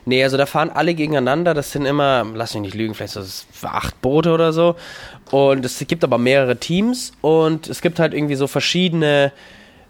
Nee, 0.05 0.23
also 0.23 0.37
da 0.37 0.45
fahren 0.45 0.69
alle 0.69 0.93
gegeneinander. 0.93 1.53
Das 1.53 1.71
sind 1.71 1.85
immer, 1.85 2.25
lass 2.33 2.53
mich 2.53 2.63
nicht 2.63 2.75
lügen, 2.75 2.93
vielleicht 2.93 3.13
so 3.13 3.23
acht 3.67 4.01
Boote 4.01 4.31
oder 4.31 4.53
so. 4.53 4.75
Und 5.31 5.65
es 5.65 5.83
gibt 5.87 6.03
aber 6.03 6.17
mehrere 6.17 6.57
Teams 6.57 7.13
und 7.21 7.67
es 7.67 7.81
gibt 7.81 7.99
halt 7.99 8.13
irgendwie 8.13 8.35
so 8.35 8.47
verschiedene 8.47 9.31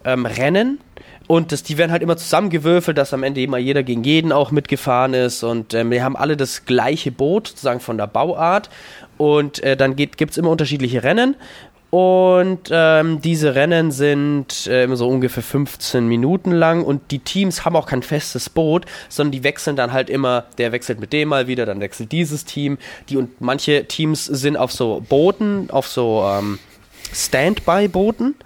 ähm, 0.05 0.25
Rennen. 0.25 0.79
Und 1.27 1.51
das, 1.51 1.63
die 1.63 1.77
werden 1.77 1.91
halt 1.91 2.03
immer 2.03 2.17
zusammengewürfelt, 2.17 2.97
dass 2.97 3.13
am 3.13 3.23
Ende 3.23 3.41
immer 3.41 3.57
jeder 3.57 3.83
gegen 3.83 4.03
jeden 4.03 4.31
auch 4.31 4.51
mitgefahren 4.51 5.13
ist. 5.13 5.43
Und 5.43 5.73
ähm, 5.73 5.89
wir 5.89 6.03
haben 6.03 6.17
alle 6.17 6.35
das 6.35 6.65
gleiche 6.65 7.11
Boot, 7.11 7.47
sozusagen 7.47 7.79
von 7.79 7.97
der 7.97 8.07
Bauart. 8.07 8.69
Und 9.17 9.63
äh, 9.63 9.77
dann 9.77 9.95
gibt 9.95 10.21
es 10.21 10.37
immer 10.37 10.49
unterschiedliche 10.49 11.03
Rennen. 11.03 11.35
Und 11.93 12.69
ähm, 12.71 13.21
diese 13.21 13.53
Rennen 13.53 13.91
sind 13.91 14.65
äh, 14.65 14.85
immer 14.85 14.95
so 14.95 15.07
ungefähr 15.07 15.43
15 15.43 16.07
Minuten 16.07 16.51
lang 16.51 16.83
und 16.83 17.11
die 17.11 17.19
Teams 17.19 17.65
haben 17.65 17.75
auch 17.75 17.85
kein 17.85 18.01
festes 18.01 18.49
Boot, 18.49 18.87
sondern 19.09 19.31
die 19.31 19.43
wechseln 19.43 19.75
dann 19.75 19.93
halt 19.93 20.09
immer, 20.09 20.45
der 20.57 20.71
wechselt 20.71 20.99
mit 20.99 21.13
dem 21.13 21.29
mal 21.29 21.45
wieder, 21.45 21.67
dann 21.67 21.81
wechselt 21.81 22.11
dieses 22.11 22.45
Team. 22.45 22.79
Die 23.09 23.17
und 23.17 23.41
manche 23.41 23.85
Teams 23.85 24.25
sind 24.25 24.57
auf 24.57 24.71
so 24.71 25.03
Booten, 25.07 25.69
auf 25.69 25.85
so 25.85 26.27
ähm, 26.27 26.57
Standby-Booten. 27.13 28.37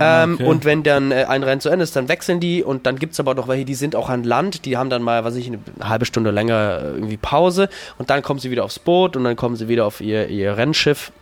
Ah, 0.00 0.24
ähm, 0.24 0.34
okay. 0.34 0.46
Und 0.46 0.64
wenn 0.64 0.82
dann 0.82 1.12
äh, 1.12 1.26
ein 1.28 1.44
Rennen 1.44 1.60
zu 1.60 1.68
Ende 1.68 1.84
ist, 1.84 1.94
dann 1.94 2.08
wechseln 2.08 2.40
die 2.40 2.64
und 2.64 2.86
dann 2.86 2.98
gibt 2.98 3.12
es 3.12 3.20
aber 3.20 3.36
noch 3.36 3.46
welche, 3.46 3.64
die 3.64 3.76
sind 3.76 3.94
auch 3.94 4.08
an 4.08 4.24
Land, 4.24 4.64
die 4.64 4.76
haben 4.76 4.90
dann 4.90 5.04
mal, 5.04 5.22
was 5.22 5.36
ich, 5.36 5.46
eine 5.46 5.60
halbe 5.80 6.06
Stunde 6.06 6.32
länger 6.32 6.80
äh, 6.82 6.86
irgendwie 6.88 7.18
Pause 7.18 7.68
und 7.98 8.10
dann 8.10 8.22
kommen 8.22 8.40
sie 8.40 8.50
wieder 8.50 8.64
aufs 8.64 8.80
Boot 8.80 9.14
und 9.14 9.22
dann 9.22 9.36
kommen 9.36 9.54
sie 9.54 9.68
wieder 9.68 9.86
auf 9.86 10.00
ihr, 10.00 10.26
ihr 10.26 10.56
Rennschiff 10.56 11.12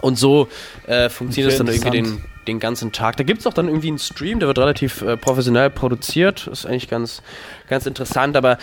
und 0.00 0.18
so 0.18 0.48
äh, 0.86 1.08
funktioniert 1.08 1.52
es 1.52 1.58
dann 1.58 1.68
irgendwie 1.68 1.90
den, 1.90 2.24
den 2.46 2.60
ganzen 2.60 2.92
Tag. 2.92 3.16
Da 3.16 3.24
gibt 3.24 3.40
es 3.40 3.46
auch 3.46 3.54
dann 3.54 3.68
irgendwie 3.68 3.88
einen 3.88 3.98
Stream, 3.98 4.38
der 4.38 4.48
wird 4.48 4.58
relativ 4.58 5.02
äh, 5.02 5.16
professionell 5.16 5.70
produziert. 5.70 6.46
Ist 6.46 6.66
eigentlich 6.66 6.88
ganz, 6.88 7.22
ganz 7.68 7.86
interessant, 7.86 8.36
aber 8.36 8.52
äh, 8.52 8.56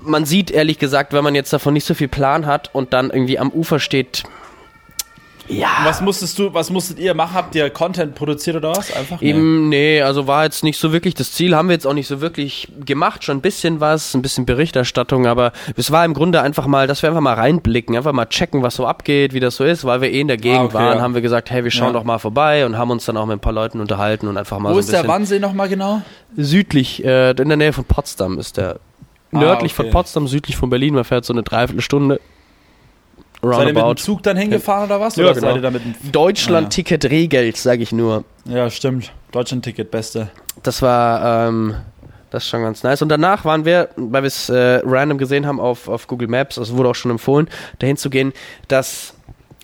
man 0.00 0.24
sieht 0.24 0.50
ehrlich 0.50 0.78
gesagt, 0.78 1.12
wenn 1.12 1.24
man 1.24 1.34
jetzt 1.34 1.52
davon 1.52 1.74
nicht 1.74 1.86
so 1.86 1.94
viel 1.94 2.08
Plan 2.08 2.46
hat 2.46 2.74
und 2.74 2.92
dann 2.92 3.10
irgendwie 3.10 3.38
am 3.38 3.50
Ufer 3.50 3.78
steht, 3.78 4.24
ja. 5.48 5.68
Was 5.84 6.00
musstest 6.00 6.38
du, 6.38 6.52
was 6.52 6.70
musstet 6.70 6.98
ihr 6.98 7.14
machen? 7.14 7.34
Habt 7.34 7.54
ihr 7.54 7.68
Content 7.70 8.14
produziert 8.14 8.56
oder 8.56 8.70
was? 8.70 8.94
Einfach? 8.94 9.22
Eben, 9.22 9.68
nee. 9.68 9.96
nee, 9.96 10.02
also 10.02 10.26
war 10.26 10.44
jetzt 10.44 10.64
nicht 10.64 10.78
so 10.78 10.92
wirklich 10.92 11.14
das 11.14 11.32
Ziel, 11.32 11.54
haben 11.54 11.68
wir 11.68 11.74
jetzt 11.74 11.86
auch 11.86 11.92
nicht 11.92 12.06
so 12.06 12.20
wirklich 12.20 12.68
gemacht, 12.84 13.24
schon 13.24 13.38
ein 13.38 13.40
bisschen 13.40 13.80
was, 13.80 14.14
ein 14.14 14.22
bisschen 14.22 14.46
Berichterstattung, 14.46 15.26
aber 15.26 15.52
es 15.76 15.90
war 15.90 16.04
im 16.04 16.14
Grunde 16.14 16.42
einfach 16.42 16.66
mal, 16.66 16.86
dass 16.86 17.02
wir 17.02 17.10
einfach 17.10 17.20
mal 17.20 17.34
reinblicken, 17.34 17.96
einfach 17.96 18.12
mal 18.12 18.26
checken, 18.26 18.62
was 18.62 18.76
so 18.76 18.86
abgeht, 18.86 19.34
wie 19.34 19.40
das 19.40 19.56
so 19.56 19.64
ist, 19.64 19.84
weil 19.84 20.00
wir 20.00 20.10
eh 20.10 20.20
in 20.20 20.28
der 20.28 20.36
Gegend 20.36 20.58
ah, 20.58 20.64
okay, 20.64 20.74
waren, 20.74 20.98
ja. 20.98 21.02
haben 21.02 21.14
wir 21.14 21.22
gesagt, 21.22 21.50
hey, 21.50 21.64
wir 21.64 21.70
schauen 21.70 21.88
ja. 21.88 21.92
doch 21.94 22.04
mal 22.04 22.18
vorbei 22.18 22.66
und 22.66 22.76
haben 22.78 22.90
uns 22.90 23.04
dann 23.04 23.16
auch 23.16 23.26
mit 23.26 23.36
ein 23.36 23.40
paar 23.40 23.52
Leuten 23.52 23.80
unterhalten 23.80 24.28
und 24.28 24.36
einfach 24.36 24.58
mal 24.58 24.70
Wo 24.70 24.74
so 24.74 24.78
ein 24.78 24.80
ist 24.80 24.92
der 24.92 25.08
Wannsee 25.08 25.38
nochmal 25.38 25.68
genau? 25.68 26.02
Südlich, 26.36 27.04
äh, 27.04 27.30
in 27.30 27.48
der 27.48 27.56
Nähe 27.56 27.72
von 27.72 27.84
Potsdam 27.84 28.38
ist 28.38 28.56
der. 28.56 28.80
Ah, 29.32 29.38
Nördlich 29.38 29.72
okay. 29.72 29.82
von 29.82 29.90
Potsdam, 29.90 30.28
südlich 30.28 30.56
von 30.56 30.70
Berlin, 30.70 30.94
man 30.94 31.04
fährt 31.04 31.24
so 31.24 31.32
eine 31.32 31.42
Dreiviertelstunde 31.42 32.20
Seid 33.42 33.68
ihr 33.68 33.74
mit 33.74 33.82
dem 33.82 33.96
Zug 33.96 34.22
dann 34.22 34.36
hingefahren 34.36 34.86
oder 34.86 35.00
was? 35.00 35.16
Ja, 35.16 35.24
oder 35.24 35.34
genau. 35.34 35.46
seid 35.46 35.56
ihr 35.56 35.62
da 35.62 35.70
mit 35.70 35.82
Deutschland-Ticket 36.12 37.04
ah, 37.04 37.08
Rehgeld, 37.08 37.56
sage 37.56 37.82
ich 37.82 37.92
nur. 37.92 38.24
Ja, 38.44 38.68
stimmt. 38.70 39.12
Deutschland-Ticket, 39.32 39.90
beste. 39.90 40.30
Das 40.62 40.82
war, 40.82 41.48
ähm, 41.48 41.74
das 42.30 42.44
ist 42.44 42.50
schon 42.50 42.62
ganz 42.62 42.82
nice. 42.82 43.02
Und 43.02 43.08
danach 43.08 43.44
waren 43.44 43.64
wir, 43.64 43.90
weil 43.96 44.22
wir 44.22 44.28
es 44.28 44.48
äh, 44.48 44.80
random 44.84 45.18
gesehen 45.18 45.46
haben 45.46 45.60
auf, 45.60 45.88
auf 45.88 46.06
Google 46.06 46.28
Maps, 46.28 46.58
also 46.58 46.76
wurde 46.76 46.88
auch 46.88 46.94
schon 46.94 47.10
empfohlen, 47.10 47.48
dahin 47.78 47.96
zu 47.96 48.10
gehen, 48.10 48.32
das 48.68 49.14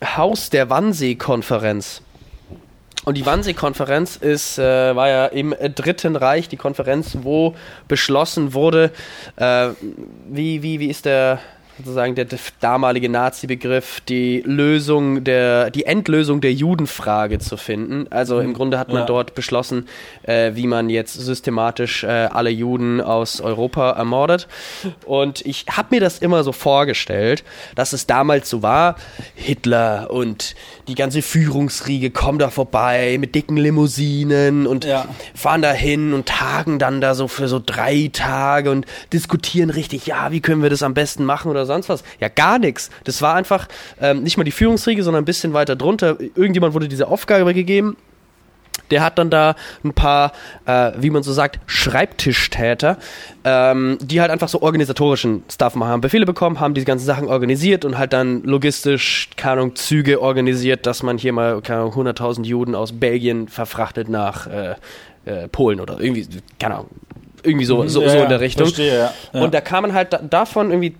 Haus 0.04 0.50
der 0.50 0.70
Wannsee-Konferenz. 0.70 2.02
Und 3.04 3.16
die 3.16 3.26
Wannsee-Konferenz 3.26 4.16
ist, 4.16 4.58
äh, 4.58 4.94
war 4.94 5.08
ja 5.08 5.26
im 5.26 5.54
Dritten 5.74 6.14
Reich 6.14 6.48
die 6.48 6.56
Konferenz, 6.56 7.18
wo 7.22 7.54
beschlossen 7.88 8.54
wurde, 8.54 8.92
äh, 9.36 9.70
wie, 10.28 10.62
wie, 10.62 10.78
wie 10.78 10.86
ist 10.86 11.04
der 11.04 11.40
sozusagen 11.78 12.14
der 12.14 12.26
damalige 12.60 13.08
Nazi-Begriff, 13.08 14.00
die 14.02 14.42
Lösung 14.44 15.24
der, 15.24 15.70
die 15.70 15.84
Endlösung 15.84 16.40
der 16.40 16.52
Judenfrage 16.52 17.38
zu 17.38 17.56
finden. 17.56 18.06
Also 18.10 18.40
im 18.40 18.54
Grunde 18.54 18.78
hat 18.78 18.88
man 18.88 18.98
ja. 18.98 19.06
dort 19.06 19.34
beschlossen, 19.34 19.88
äh, 20.22 20.52
wie 20.54 20.66
man 20.66 20.90
jetzt 20.90 21.14
systematisch 21.14 22.04
äh, 22.04 22.06
alle 22.06 22.50
Juden 22.50 23.00
aus 23.00 23.40
Europa 23.40 23.90
ermordet. 23.92 24.48
Und 25.06 25.44
ich 25.46 25.66
habe 25.70 25.88
mir 25.90 26.00
das 26.00 26.18
immer 26.18 26.44
so 26.44 26.52
vorgestellt, 26.52 27.44
dass 27.74 27.92
es 27.92 28.06
damals 28.06 28.50
so 28.50 28.62
war, 28.62 28.96
Hitler 29.34 30.10
und 30.10 30.54
die 30.88 30.94
ganze 30.94 31.22
Führungsriege 31.22 32.10
kommen 32.10 32.38
da 32.38 32.50
vorbei 32.50 33.16
mit 33.18 33.34
dicken 33.34 33.56
Limousinen 33.56 34.66
und 34.66 34.84
ja. 34.84 35.06
fahren 35.34 35.62
da 35.62 35.72
hin 35.72 36.12
und 36.12 36.26
tagen 36.26 36.78
dann 36.78 37.00
da 37.00 37.14
so 37.14 37.28
für 37.28 37.48
so 37.48 37.60
drei 37.64 38.10
Tage 38.12 38.70
und 38.70 38.86
diskutieren 39.12 39.70
richtig, 39.70 40.06
ja, 40.06 40.32
wie 40.32 40.40
können 40.40 40.62
wir 40.62 40.70
das 40.70 40.82
am 40.82 40.94
besten 40.94 41.24
machen 41.24 41.50
oder 41.50 41.61
sonst 41.66 41.88
was. 41.88 42.02
Ja, 42.20 42.28
gar 42.28 42.58
nichts. 42.58 42.90
Das 43.04 43.22
war 43.22 43.34
einfach 43.34 43.68
ähm, 44.00 44.22
nicht 44.22 44.36
mal 44.36 44.44
die 44.44 44.52
Führungsriege, 44.52 45.02
sondern 45.02 45.22
ein 45.22 45.26
bisschen 45.26 45.52
weiter 45.52 45.76
drunter. 45.76 46.18
Irgendjemand 46.20 46.74
wurde 46.74 46.88
diese 46.88 47.08
Aufgabe 47.08 47.54
gegeben 47.54 47.96
der 48.92 49.02
hat 49.02 49.18
dann 49.18 49.30
da 49.30 49.56
ein 49.84 49.94
paar, 49.94 50.32
äh, 50.66 50.92
wie 50.98 51.10
man 51.10 51.22
so 51.22 51.32
sagt, 51.32 51.60
Schreibtischtäter, 51.66 52.98
ähm, 53.42 53.96
die 54.00 54.20
halt 54.20 54.30
einfach 54.30 54.48
so 54.48 54.60
organisatorischen 54.60 55.42
Stuff 55.50 55.74
machen, 55.74 55.90
haben 55.90 56.00
Befehle 56.02 56.26
bekommen, 56.26 56.60
haben 56.60 56.74
diese 56.74 56.86
ganzen 56.86 57.06
Sachen 57.06 57.28
organisiert 57.28 57.84
und 57.84 57.96
halt 57.96 58.12
dann 58.12 58.42
logistisch, 58.42 59.30
keine 59.36 59.62
Ahnung, 59.62 59.76
Züge 59.76 60.20
organisiert, 60.20 60.86
dass 60.86 61.02
man 61.02 61.16
hier 61.16 61.32
mal, 61.32 61.62
keine 61.62 61.80
Ahnung, 61.80 61.94
100.000 61.94 62.44
Juden 62.44 62.74
aus 62.74 62.92
Belgien 62.92 63.48
verfrachtet 63.48 64.10
nach 64.10 64.46
äh, 64.46 64.74
äh, 65.24 65.48
Polen 65.48 65.80
oder 65.80 65.98
irgendwie, 65.98 66.26
keine 66.58 66.74
Ahnung, 66.74 66.90
irgendwie 67.42 67.64
so, 67.64 67.86
so, 67.88 68.02
ja, 68.02 68.08
so 68.08 68.18
in 68.18 68.28
der 68.28 68.40
Richtung. 68.40 68.66
Verstehe, 68.66 68.96
ja. 68.96 69.14
Ja. 69.32 69.42
Und 69.42 69.54
da 69.54 69.60
kam 69.60 69.82
man 69.82 69.92
halt 69.92 70.18
davon 70.30 70.70
irgendwie, 70.70 70.94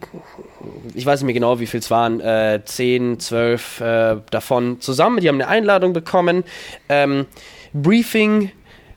ich 0.94 1.06
weiß 1.06 1.20
nicht 1.20 1.26
mehr 1.26 1.34
genau, 1.34 1.60
wie 1.60 1.66
viel 1.66 1.80
es 1.80 1.90
waren, 1.90 2.20
äh, 2.20 2.60
10, 2.64 3.20
12 3.20 3.80
äh, 3.80 4.16
davon 4.30 4.80
zusammen. 4.80 5.20
Die 5.20 5.28
haben 5.28 5.36
eine 5.36 5.48
Einladung 5.48 5.92
bekommen. 5.92 6.44
Ähm, 6.88 7.26
Briefing, 7.72 8.50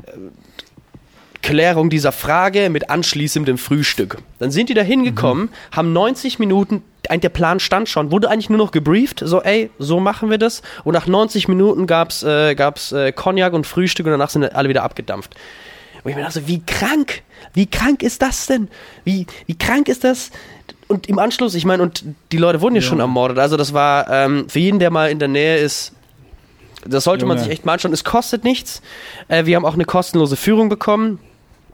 äh, 0.06 0.12
Klärung 1.46 1.92
dieser 1.92 2.12
Frage 2.12 2.72
mit 2.72 2.90
anschließendem 2.90 3.60
Frühstück. 3.60 4.18
Dann 4.40 4.50
sind 4.50 4.70
die 4.70 4.74
da 4.74 4.82
hingekommen, 4.82 5.46
mhm. 5.46 5.76
haben 5.76 5.94
90 5.94 6.40
Minuten, 6.40 6.82
der 7.08 7.30
Plan 7.30 7.60
stand 7.60 7.88
schon, 7.88 8.12
wurde 8.12 8.32
eigentlich 8.32 8.50
nur 8.50 8.58
noch 8.58 8.72
gebrieft, 8.72 9.22
so 9.24 9.44
ey, 9.44 9.70
so 9.78 10.00
machen 10.00 10.32
wir 10.32 10.40
das. 10.40 10.64
Und 10.84 10.94
nach 10.94 11.06
90 11.06 11.48
Minuten 11.48 11.86
gab's, 11.86 12.24
äh, 12.24 12.56
gab's 12.56 12.92
äh, 12.94 13.12
Cognac 13.12 13.54
und 13.54 13.68
Frühstück 13.68 14.08
und 14.08 14.12
danach 14.12 14.32
sind 14.32 14.56
alle 14.56 14.70
wieder 14.70 14.82
abgedampft. 14.82 15.36
Und 16.06 16.12
ich 16.12 16.18
mir 16.18 16.24
dachte, 16.24 16.48
wie 16.48 16.62
krank, 16.62 17.24
wie 17.56 17.66
krank 17.66 18.04
ist 18.04 18.22
das 18.22 18.46
denn? 18.46 18.68
Wie, 19.06 19.26
wie 19.48 19.58
krank 19.58 19.90
ist 19.90 20.04
das? 20.04 20.30
Und 20.88 21.10
im 21.10 21.18
Anschluss, 21.18 21.56
ich 21.56 21.66
meine, 21.66 21.82
und 21.82 22.06
die 22.32 22.38
Leute 22.38 22.62
wurden 22.62 22.76
ja, 22.76 22.82
ja 22.82 22.88
schon 22.88 23.00
ermordet. 23.00 23.40
Also 23.40 23.58
das 23.58 23.74
war 23.74 24.08
ähm, 24.12 24.48
für 24.48 24.60
jeden, 24.60 24.78
der 24.78 24.92
mal 24.92 25.10
in 25.10 25.18
der 25.18 25.30
Nähe 25.30 25.58
ist, 25.58 25.94
das 26.88 27.06
sollte 27.06 27.24
Junge. 27.24 27.34
man 27.34 27.44
sich 27.44 27.52
echt 27.52 27.66
mal 27.66 27.74
anschauen. 27.74 27.92
Es 27.92 28.04
kostet 28.04 28.44
nichts. 28.44 28.84
Äh, 29.30 29.46
wir 29.46 29.56
haben 29.56 29.66
auch 29.66 29.74
eine 29.74 29.86
kostenlose 29.86 30.36
Führung 30.36 30.70
bekommen. 30.70 31.18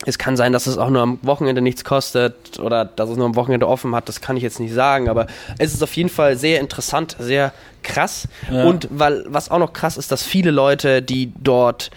Es 0.06 0.18
kann 0.18 0.38
sein, 0.38 0.54
dass 0.54 0.66
es 0.66 0.78
auch 0.78 0.90
nur 0.90 1.02
am 1.02 1.20
Wochenende 1.24 1.62
nichts 1.62 1.84
kostet 1.84 2.58
oder 2.58 2.86
dass 2.86 3.10
es 3.10 3.18
nur 3.18 3.26
am 3.26 3.36
Wochenende 3.36 3.68
offen 3.68 3.94
hat, 3.94 4.08
das 4.08 4.22
kann 4.22 4.38
ich 4.38 4.44
jetzt 4.44 4.62
nicht 4.62 4.74
sagen, 4.74 5.10
aber 5.10 5.28
es 5.60 5.76
ist 5.76 5.84
auf 5.84 5.96
jeden 5.96 6.10
Fall 6.10 6.38
sehr 6.38 6.60
interessant, 6.60 7.18
sehr 7.20 7.54
krass. 7.84 8.28
Ja. 8.50 8.64
Und 8.64 8.88
weil, 8.90 9.26
was 9.28 9.52
auch 9.52 9.60
noch 9.60 9.74
krass 9.74 9.98
ist, 9.98 10.12
dass 10.12 10.24
viele 10.24 10.50
Leute, 10.50 11.04
die 11.04 11.34
dort 11.38 11.92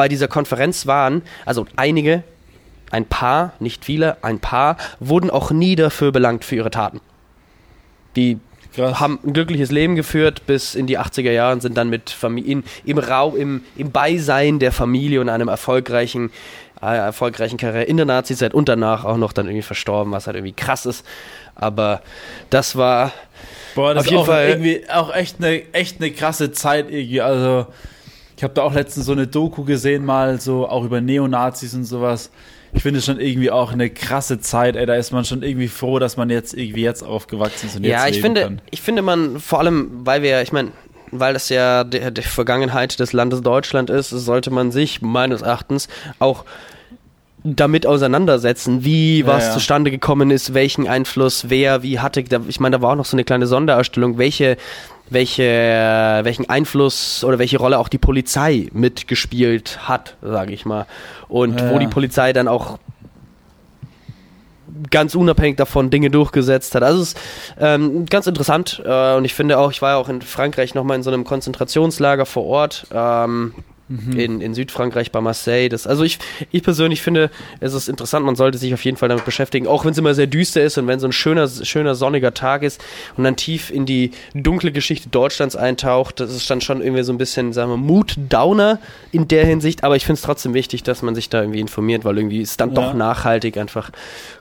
bei 0.00 0.08
dieser 0.08 0.28
Konferenz 0.28 0.86
waren, 0.86 1.20
also 1.44 1.66
einige, 1.76 2.22
ein 2.90 3.04
paar, 3.04 3.52
nicht 3.60 3.84
viele, 3.84 4.16
ein 4.24 4.38
paar, 4.38 4.78
wurden 4.98 5.28
auch 5.28 5.50
nie 5.50 5.76
dafür 5.76 6.10
belangt 6.10 6.42
für 6.42 6.56
ihre 6.56 6.70
Taten. 6.70 7.02
Die 8.16 8.38
Krass. 8.74 8.98
haben 8.98 9.18
ein 9.22 9.34
glückliches 9.34 9.70
Leben 9.70 9.96
geführt 9.96 10.46
bis 10.46 10.74
in 10.74 10.86
die 10.86 10.98
80er 10.98 11.32
Jahre 11.32 11.52
und 11.52 11.60
sind 11.60 11.76
dann 11.76 11.90
mit 11.90 12.08
Familien 12.08 12.64
im 12.86 12.96
Raum, 12.96 13.36
im, 13.36 13.62
im 13.76 13.92
Beisein 13.92 14.58
der 14.58 14.72
Familie 14.72 15.20
und 15.20 15.28
einem 15.28 15.48
erfolgreichen, 15.48 16.30
äh, 16.80 16.96
erfolgreichen 16.96 17.58
Karriere 17.58 17.84
in 17.84 17.98
der 17.98 18.06
Nazizeit 18.06 18.54
und 18.54 18.70
danach 18.70 19.04
auch 19.04 19.18
noch 19.18 19.34
dann 19.34 19.48
irgendwie 19.48 19.60
verstorben, 19.60 20.14
was 20.14 20.26
halt 20.26 20.36
irgendwie 20.36 20.54
krass 20.54 20.86
ist. 20.86 21.04
Aber 21.56 22.00
das 22.48 22.74
war 22.74 23.12
Boah, 23.74 23.92
das 23.92 24.06
auf 24.06 24.10
jeden 24.10 24.24
Fall 24.24 24.48
irgendwie 24.48 24.82
auch 24.90 25.14
echt 25.14 25.36
eine 25.40 25.74
echt 25.74 25.98
eine 26.00 26.10
krasse 26.10 26.52
Zeit 26.52 26.90
irgendwie. 26.90 27.20
Also 27.20 27.66
ich 28.40 28.44
habe 28.44 28.54
da 28.54 28.62
auch 28.62 28.72
letztens 28.72 29.04
so 29.04 29.12
eine 29.12 29.26
Doku 29.26 29.64
gesehen 29.64 30.02
mal 30.02 30.40
so 30.40 30.66
auch 30.66 30.82
über 30.82 31.02
Neonazis 31.02 31.74
und 31.74 31.84
sowas 31.84 32.30
ich 32.72 32.82
finde 32.82 33.00
es 33.00 33.04
schon 33.04 33.20
irgendwie 33.20 33.50
auch 33.50 33.72
eine 33.72 33.90
krasse 33.90 34.40
Zeit, 34.40 34.76
ey. 34.76 34.86
Da 34.86 34.94
ist 34.94 35.12
man 35.12 35.26
schon 35.26 35.42
irgendwie 35.42 35.68
froh, 35.68 35.98
dass 35.98 36.16
man 36.16 36.30
jetzt 36.30 36.54
irgendwie 36.54 36.80
jetzt 36.80 37.02
aufgewachsen 37.02 37.66
ist 37.66 37.76
und 37.76 37.84
ja, 37.84 38.06
jetzt 38.06 38.16
ich 38.16 38.22
finde, 38.22 38.42
kann. 38.42 38.62
ich 38.70 38.80
finde 38.80 39.02
man, 39.02 39.40
vor 39.40 39.58
allem, 39.58 39.90
weil 40.06 40.22
wir, 40.22 40.40
ich 40.40 40.52
meine, 40.52 40.70
weil 41.10 41.34
das 41.34 41.50
ja 41.50 41.84
die, 41.84 42.14
die 42.14 42.22
Vergangenheit 42.22 42.98
des 42.98 43.12
Landes 43.12 43.42
Deutschland 43.42 43.90
ist, 43.90 44.08
sollte 44.08 44.50
man 44.50 44.70
sich 44.70 45.02
meines 45.02 45.42
Erachtens 45.42 45.88
auch 46.18 46.46
damit 47.42 47.86
auseinandersetzen, 47.86 48.84
wie 48.84 49.26
was 49.26 49.46
ja. 49.46 49.52
zustande 49.52 49.90
gekommen 49.90 50.30
ist, 50.30 50.52
welchen 50.52 50.86
Einfluss 50.86 51.48
wer 51.48 51.82
wie 51.82 51.98
hatte. 51.98 52.22
Ich 52.48 52.60
meine, 52.60 52.76
da 52.76 52.82
war 52.82 52.92
auch 52.92 52.96
noch 52.96 53.04
so 53.04 53.16
eine 53.16 53.24
kleine 53.24 53.46
Sonderausstellung, 53.46 54.18
welche 54.18 54.56
welche, 55.10 55.42
welchen 56.22 56.48
Einfluss 56.48 57.24
oder 57.24 57.38
welche 57.38 57.58
Rolle 57.58 57.78
auch 57.78 57.88
die 57.88 57.98
Polizei 57.98 58.68
mitgespielt 58.72 59.88
hat, 59.88 60.16
sage 60.22 60.52
ich 60.52 60.64
mal. 60.64 60.86
Und 61.28 61.58
ja. 61.58 61.70
wo 61.70 61.78
die 61.78 61.88
Polizei 61.88 62.32
dann 62.32 62.48
auch 62.48 62.78
ganz 64.90 65.14
unabhängig 65.14 65.56
davon 65.56 65.90
Dinge 65.90 66.10
durchgesetzt 66.10 66.74
hat. 66.74 66.82
Also 66.82 67.02
es 67.02 67.08
ist 67.08 67.18
ähm, 67.58 68.06
ganz 68.06 68.26
interessant 68.26 68.80
äh, 68.84 69.14
und 69.14 69.24
ich 69.24 69.34
finde 69.34 69.58
auch, 69.58 69.72
ich 69.72 69.82
war 69.82 69.90
ja 69.90 69.96
auch 69.96 70.08
in 70.08 70.22
Frankreich 70.22 70.74
nochmal 70.74 70.96
in 70.96 71.02
so 71.02 71.10
einem 71.10 71.24
Konzentrationslager 71.24 72.24
vor 72.24 72.46
Ort. 72.46 72.86
Ähm, 72.92 73.54
mhm. 73.90 74.18
in, 74.18 74.40
in 74.40 74.54
Südfrankreich 74.54 75.12
bei 75.12 75.20
Marseille. 75.20 75.68
Das, 75.68 75.86
also 75.86 76.04
ich, 76.04 76.18
ich 76.50 76.62
persönlich 76.62 77.02
finde, 77.02 77.30
es 77.60 77.74
ist 77.74 77.88
interessant, 77.88 78.24
man 78.24 78.36
sollte 78.36 78.56
sich 78.58 78.72
auf 78.72 78.84
jeden 78.84 78.96
Fall 78.96 79.08
damit 79.08 79.24
beschäftigen, 79.24 79.66
auch 79.66 79.84
wenn 79.84 79.92
es 79.92 79.98
immer 79.98 80.14
sehr 80.14 80.26
düster 80.26 80.62
ist 80.62 80.78
und 80.78 80.86
wenn 80.86 81.00
so 81.00 81.08
ein 81.08 81.12
schöner, 81.12 81.48
schöner 81.48 81.94
sonniger 81.94 82.32
Tag 82.32 82.62
ist 82.62 82.82
und 83.16 83.24
dann 83.24 83.36
tief 83.36 83.70
in 83.70 83.86
die 83.86 84.12
dunkle 84.34 84.72
Geschichte 84.72 85.08
Deutschlands 85.08 85.56
eintaucht. 85.56 86.20
Das 86.20 86.34
ist 86.34 86.48
dann 86.48 86.60
schon 86.60 86.80
irgendwie 86.80 87.02
so 87.02 87.12
ein 87.12 87.18
bisschen, 87.18 87.52
sagen 87.52 87.70
wir, 87.70 87.76
Mut-Downer 87.76 88.78
in 89.12 89.28
der 89.28 89.44
Hinsicht, 89.44 89.84
aber 89.84 89.96
ich 89.96 90.06
finde 90.06 90.18
es 90.18 90.22
trotzdem 90.22 90.54
wichtig, 90.54 90.82
dass 90.82 91.02
man 91.02 91.14
sich 91.14 91.28
da 91.28 91.40
irgendwie 91.40 91.60
informiert, 91.60 92.04
weil 92.04 92.16
irgendwie 92.16 92.40
ist 92.40 92.60
dann 92.60 92.70
ja. 92.70 92.74
doch 92.76 92.94
nachhaltig 92.94 93.56
einfach 93.56 93.90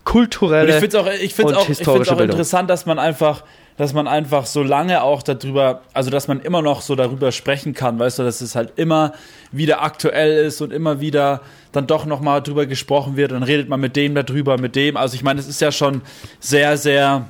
kulturelle 0.03 0.63
und 0.63 0.69
ich 0.69 0.75
finde 0.75 0.88
es 0.88 0.95
auch, 0.95 1.07
ich 1.07 1.33
find's 1.33 1.53
auch, 1.53 1.69
ich 1.69 1.77
find's 1.77 2.09
auch 2.09 2.19
interessant, 2.19 2.69
dass 2.69 2.85
man 2.85 2.99
einfach 2.99 3.43
dass 3.80 3.94
man 3.94 4.10
einfach 4.10 4.46
so 4.46 4.62
lange 4.62 5.02
auch 5.04 5.24
darüber, 5.24 5.84
also 5.94 6.10
dass 6.10 6.28
man 6.28 6.42
immer 6.42 6.62
noch 6.62 6.82
so 6.82 6.96
darüber 6.96 7.32
sprechen 7.32 7.74
kann, 7.74 7.98
weißt 7.98 8.20
du, 8.20 8.24
dass 8.24 8.42
es 8.42 8.54
halt 8.54 8.74
immer 8.76 9.13
wieder 9.54 9.82
aktuell 9.82 10.46
ist 10.46 10.60
und 10.60 10.74
immer 10.74 11.00
wieder 11.00 11.39
dann 11.72 11.88
doch 11.88 12.06
nochmal 12.06 12.44
drüber 12.44 12.65
gesprochen 12.65 13.15
wird 13.15 13.32
dann 13.32 13.42
redet 13.42 13.70
man 13.70 13.80
mit 13.80 13.96
dem 13.96 14.15
darüber, 14.15 14.58
mit 14.58 14.76
dem. 14.76 14.98
Also 14.98 15.15
ich 15.15 15.24
meine, 15.24 15.39
es 15.39 15.48
ist 15.48 15.62
ja 15.62 15.72
schon 15.72 16.02
sehr, 16.42 16.78
sehr, 16.78 17.28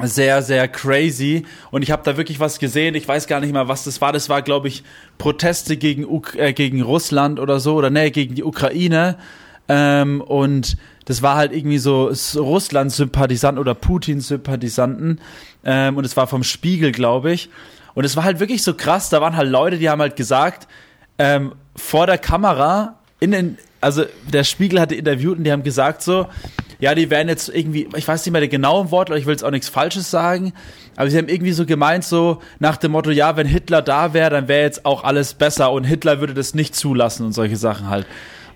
sehr, 0.00 0.42
sehr 0.42 0.68
crazy. 0.68 1.44
Und 1.72 1.82
ich 1.82 1.90
habe 1.90 2.02
da 2.04 2.16
wirklich 2.16 2.38
was 2.38 2.60
gesehen. 2.60 2.94
Ich 2.94 3.08
weiß 3.08 3.26
gar 3.26 3.40
nicht 3.40 3.52
mal, 3.52 3.66
was 3.66 3.82
das 3.82 4.00
war. 4.00 4.12
Das 4.12 4.28
war, 4.28 4.42
glaube 4.42 4.68
ich, 4.68 4.84
Proteste 5.18 5.76
gegen, 5.76 6.04
Uk 6.04 6.36
äh, 6.36 6.52
gegen 6.52 6.82
Russland 6.82 7.40
oder 7.40 7.58
so, 7.58 7.74
oder 7.74 7.90
nee, 7.90 8.10
gegen 8.10 8.36
die 8.36 8.44
Ukraine. 8.44 9.16
Ähm, 9.68 10.20
und 10.20 10.76
das 11.06 11.22
war 11.22 11.36
halt 11.36 11.52
irgendwie 11.52 11.78
so 11.78 12.12
Russland-Sympathisanten 12.36 13.58
oder 13.58 13.74
Putin-Sympathisanten. 13.74 15.20
Ähm, 15.64 15.96
und 15.96 16.04
es 16.04 16.16
war 16.16 16.26
vom 16.26 16.44
Spiegel, 16.44 16.92
glaube 16.92 17.32
ich. 17.32 17.50
Und 17.94 18.04
es 18.04 18.16
war 18.16 18.24
halt 18.24 18.40
wirklich 18.40 18.62
so 18.62 18.74
krass. 18.74 19.08
Da 19.08 19.20
waren 19.20 19.36
halt 19.36 19.48
Leute, 19.48 19.78
die 19.78 19.88
haben 19.88 20.00
halt 20.00 20.16
gesagt, 20.16 20.68
ähm, 21.18 21.54
vor 21.76 22.06
der 22.06 22.18
Kamera, 22.18 22.98
in 23.20 23.30
den, 23.30 23.58
also 23.80 24.04
der 24.32 24.44
Spiegel 24.44 24.80
hatte 24.80 24.94
interviewt 24.94 25.38
und 25.38 25.44
die 25.44 25.52
haben 25.52 25.62
gesagt 25.62 26.02
so, 26.02 26.26
ja, 26.80 26.94
die 26.94 27.08
werden 27.08 27.28
jetzt 27.28 27.48
irgendwie, 27.48 27.88
ich 27.96 28.06
weiß 28.06 28.24
nicht 28.24 28.32
mehr 28.32 28.40
den 28.40 28.50
genauen 28.50 28.90
Wort, 28.90 29.10
ich 29.10 29.26
will 29.26 29.32
jetzt 29.32 29.44
auch 29.44 29.50
nichts 29.50 29.68
Falsches 29.68 30.10
sagen, 30.10 30.52
aber 30.96 31.08
sie 31.08 31.18
haben 31.18 31.28
irgendwie 31.28 31.52
so 31.52 31.66
gemeint, 31.66 32.04
so 32.04 32.40
nach 32.58 32.76
dem 32.76 32.92
Motto, 32.92 33.10
ja, 33.10 33.36
wenn 33.36 33.46
Hitler 33.46 33.80
da 33.80 34.12
wäre, 34.12 34.30
dann 34.30 34.48
wäre 34.48 34.62
jetzt 34.62 34.84
auch 34.84 35.04
alles 35.04 35.34
besser 35.34 35.72
und 35.72 35.84
Hitler 35.84 36.20
würde 36.20 36.34
das 36.34 36.54
nicht 36.54 36.74
zulassen 36.74 37.26
und 37.26 37.32
solche 37.32 37.56
Sachen 37.56 37.88
halt. 37.88 38.06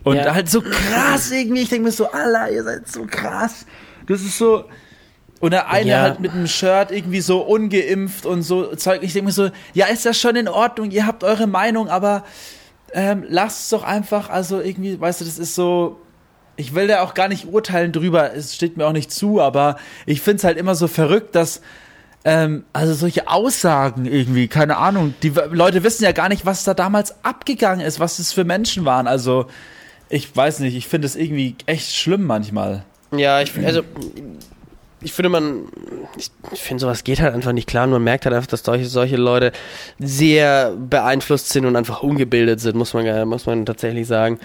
Und 0.05 0.16
ja. 0.16 0.35
halt 0.35 0.51
so 0.51 0.62
krass 0.62 1.31
irgendwie, 1.31 1.62
ich 1.62 1.68
denke 1.68 1.87
mir 1.87 1.92
so, 1.92 2.11
Allah, 2.11 2.49
ihr 2.49 2.64
seid 2.64 2.88
so 2.88 3.07
krass. 3.09 3.66
Das 4.07 4.21
ist 4.21 4.38
so, 4.38 4.64
und 5.40 5.53
der 5.53 5.70
eine 5.70 5.90
ja. 5.90 6.01
halt 6.01 6.20
mit 6.20 6.33
einem 6.33 6.46
Shirt 6.46 6.90
irgendwie 6.90 7.20
so 7.20 7.40
ungeimpft 7.40 8.27
und 8.27 8.42
so 8.42 8.74
Zeug. 8.74 9.03
Ich 9.03 9.12
denke 9.12 9.27
mir 9.27 9.33
so, 9.33 9.51
ja, 9.72 9.87
ist 9.87 10.05
das 10.05 10.18
schon 10.18 10.37
in 10.37 10.48
Ordnung, 10.48 10.90
ihr 10.90 11.07
habt 11.07 11.24
eure 11.24 11.46
Meinung, 11.46 11.88
aber 11.88 12.24
ähm, 12.92 13.24
lasst 13.29 13.64
es 13.64 13.68
doch 13.70 13.85
einfach, 13.85 14.31
also 14.31 14.61
irgendwie, 14.61 15.01
weißt 15.01 15.20
du, 15.20 15.24
das 15.24 15.38
ist 15.38 15.55
so, 15.55 16.01
ich 16.57 16.74
will 16.74 16.88
da 16.88 17.03
auch 17.03 17.14
gar 17.14 17.29
nicht 17.29 17.46
urteilen 17.46 17.92
drüber, 17.92 18.35
es 18.35 18.55
steht 18.55 18.77
mir 18.77 18.87
auch 18.87 18.92
nicht 18.92 19.12
zu, 19.12 19.40
aber 19.40 19.77
ich 20.07 20.20
finde 20.20 20.38
es 20.38 20.44
halt 20.44 20.59
immer 20.59 20.74
so 20.74 20.88
verrückt, 20.88 21.35
dass 21.35 21.61
ähm, 22.24 22.64
also 22.72 22.94
solche 22.94 23.29
Aussagen 23.29 24.07
irgendwie, 24.07 24.48
keine 24.48 24.77
Ahnung, 24.79 25.14
die 25.22 25.33
Leute 25.51 25.85
wissen 25.85 26.03
ja 26.03 26.12
gar 26.12 26.29
nicht, 26.29 26.46
was 26.46 26.64
da 26.64 26.74
damals 26.74 27.24
abgegangen 27.24 27.87
ist, 27.87 28.01
was 28.01 28.18
es 28.18 28.33
für 28.33 28.44
Menschen 28.44 28.85
waren, 28.85 29.07
also 29.07 29.46
ich 30.09 30.35
weiß 30.35 30.61
nicht, 30.61 30.74
ich 30.74 30.88
finde 30.88 31.07
es 31.07 31.16
irgendwie 31.16 31.55
echt 31.66 31.94
schlimm 31.94 32.24
manchmal. 32.24 32.85
Ja, 33.12 33.40
ich, 33.40 33.53
also 33.64 33.83
ich 35.01 35.13
finde 35.13 35.29
man, 35.29 35.69
ich 36.17 36.61
finde 36.61 36.81
sowas 36.81 37.05
geht 37.05 37.21
halt 37.21 37.35
einfach 37.35 37.53
nicht 37.53 37.69
klar. 37.69 37.87
Man 37.87 38.03
merkt 38.03 38.25
halt 38.25 38.35
einfach, 38.35 38.49
dass 38.49 38.65
solche, 38.65 38.87
solche 38.87 39.17
Leute 39.17 39.53
sehr 39.99 40.73
beeinflusst 40.77 41.51
sind 41.51 41.67
und 41.67 41.77
einfach 41.77 42.03
ungebildet 42.03 42.61
sind, 42.61 42.77
muss 42.77 42.95
man, 42.95 43.29
muss 43.29 43.47
man 43.47 43.65
tatsächlich 43.65 44.07
sagen. 44.07 44.41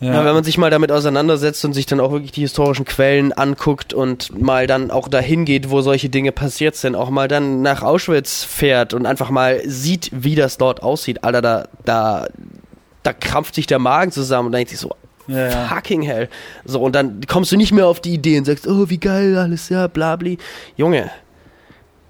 Ja. 0.00 0.14
ja. 0.14 0.24
wenn 0.24 0.34
man 0.34 0.44
sich 0.44 0.58
mal 0.58 0.70
damit 0.70 0.90
auseinandersetzt 0.90 1.64
und 1.64 1.72
sich 1.72 1.86
dann 1.86 2.00
auch 2.00 2.12
wirklich 2.12 2.32
die 2.32 2.42
historischen 2.42 2.84
Quellen 2.84 3.32
anguckt 3.32 3.94
und 3.94 4.40
mal 4.40 4.66
dann 4.66 4.90
auch 4.90 5.08
dahin 5.08 5.44
geht, 5.44 5.70
wo 5.70 5.80
solche 5.82 6.08
Dinge 6.08 6.32
passiert 6.32 6.76
sind, 6.76 6.94
auch 6.94 7.10
mal 7.10 7.28
dann 7.28 7.62
nach 7.62 7.82
Auschwitz 7.82 8.44
fährt 8.44 8.94
und 8.94 9.06
einfach 9.06 9.30
mal 9.30 9.60
sieht, 9.66 10.10
wie 10.12 10.34
das 10.34 10.58
dort 10.58 10.82
aussieht, 10.82 11.24
Alter, 11.24 11.42
da, 11.42 11.68
da, 11.84 12.26
da 13.02 13.12
krampft 13.12 13.54
sich 13.54 13.66
der 13.66 13.78
Magen 13.78 14.12
zusammen 14.12 14.46
und 14.46 14.52
denkt 14.52 14.70
sich 14.70 14.78
so, 14.78 14.94
ja, 15.26 15.48
ja. 15.48 15.68
fucking 15.68 16.02
hell. 16.02 16.28
So, 16.64 16.80
und 16.80 16.94
dann 16.94 17.20
kommst 17.26 17.52
du 17.52 17.56
nicht 17.56 17.72
mehr 17.72 17.86
auf 17.86 18.00
die 18.00 18.14
Idee 18.14 18.38
und 18.38 18.44
sagst, 18.44 18.66
oh, 18.66 18.88
wie 18.88 18.98
geil 18.98 19.36
alles, 19.36 19.68
ja, 19.68 19.86
blabli. 19.86 20.38
Junge, 20.76 21.10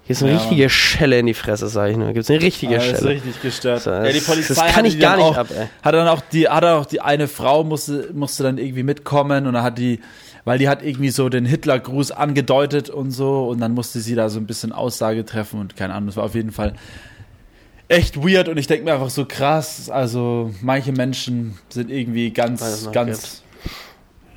hier 0.05 0.13
ist 0.13 0.21
eine 0.21 0.33
ja, 0.33 0.37
richtige. 0.37 0.69
Schelle 0.69 1.17
in 1.17 1.25
die 1.25 1.33
Fresse, 1.33 1.67
sag 1.67 1.89
ich 1.89 1.97
nur. 1.97 2.07
Gibt 2.07 2.25
es 2.25 2.29
eine 2.29 2.39
richtige 2.39 2.77
ah, 2.77 2.79
Schelle. 2.79 2.91
Das 2.91 3.01
ist 3.01 3.07
richtig 3.07 3.41
gestört. 3.41 3.81
So, 3.81 3.89
ja, 3.89 4.11
die 4.11 4.19
Polizei 4.19 4.53
das 4.53 4.73
kann 4.73 4.85
ich 4.85 4.99
gar 4.99 5.15
nicht 5.17 5.25
auch, 5.25 5.37
ab, 5.37 5.47
ey. 5.49 5.67
Hat 5.81 5.95
dann 5.95 6.07
auch 6.07 6.21
die, 6.21 6.47
hat 6.47 6.63
auch 6.63 6.85
die 6.85 7.01
eine 7.01 7.27
Frau 7.27 7.63
musste, 7.63 8.11
musste 8.13 8.43
dann 8.43 8.59
irgendwie 8.59 8.83
mitkommen 8.83 9.47
und 9.47 9.53
dann 9.53 9.63
hat 9.63 9.79
die, 9.79 10.01
weil 10.43 10.59
die 10.59 10.69
hat 10.69 10.83
irgendwie 10.83 11.09
so 11.09 11.27
den 11.29 11.45
Hitlergruß 11.45 12.11
angedeutet 12.11 12.91
und 12.91 13.09
so 13.09 13.47
und 13.47 13.59
dann 13.59 13.73
musste 13.73 13.99
sie 13.99 14.13
da 14.13 14.29
so 14.29 14.39
ein 14.39 14.45
bisschen 14.45 14.71
Aussage 14.71 15.25
treffen 15.25 15.59
und 15.59 15.75
keine 15.75 15.95
Ahnung, 15.95 16.07
das 16.07 16.17
war 16.17 16.25
auf 16.25 16.35
jeden 16.35 16.51
Fall 16.51 16.75
echt 17.87 18.17
weird 18.17 18.47
und 18.47 18.57
ich 18.57 18.67
denke 18.67 18.85
mir 18.85 18.93
einfach 18.93 19.09
so 19.09 19.25
krass, 19.25 19.89
also 19.89 20.51
manche 20.61 20.91
Menschen 20.91 21.57
sind 21.69 21.91
irgendwie 21.91 22.31
ganz, 22.31 22.89
ganz, 22.91 23.43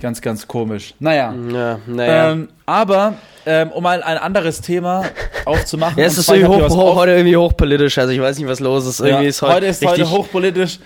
ganz, 0.00 0.20
ganz 0.20 0.46
komisch. 0.46 0.94
Naja. 0.98 1.34
Ja, 1.52 1.78
naja. 1.87 2.32
Ähm, 2.32 2.48
aber 2.66 3.14
ähm, 3.46 3.70
um 3.70 3.82
mal 3.82 4.02
ein 4.02 4.18
anderes 4.18 4.61
Thema 4.61 5.04
aufzumachen. 5.44 5.98
ja, 5.98 6.04
es 6.04 6.18
ist 6.18 6.28
irgendwie 6.28 6.62
hoch, 6.62 6.68
hoch, 6.68 6.94
heute 6.96 7.12
irgendwie 7.12 7.37
hochpolitisch, 7.37 7.98
also 7.98 8.12
ich 8.12 8.20
weiß 8.20 8.38
nicht, 8.38 8.48
was 8.48 8.61
los 8.61 8.87
ist. 8.87 9.00
Irgendwie 9.00 9.24
ja, 9.24 9.28
ist 9.30 9.42
heute, 9.42 9.54
heute 9.54 9.66
ist 9.66 9.87
heute 9.87 10.11
hochpolitisch. 10.11 10.78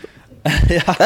ja, 0.69 0.97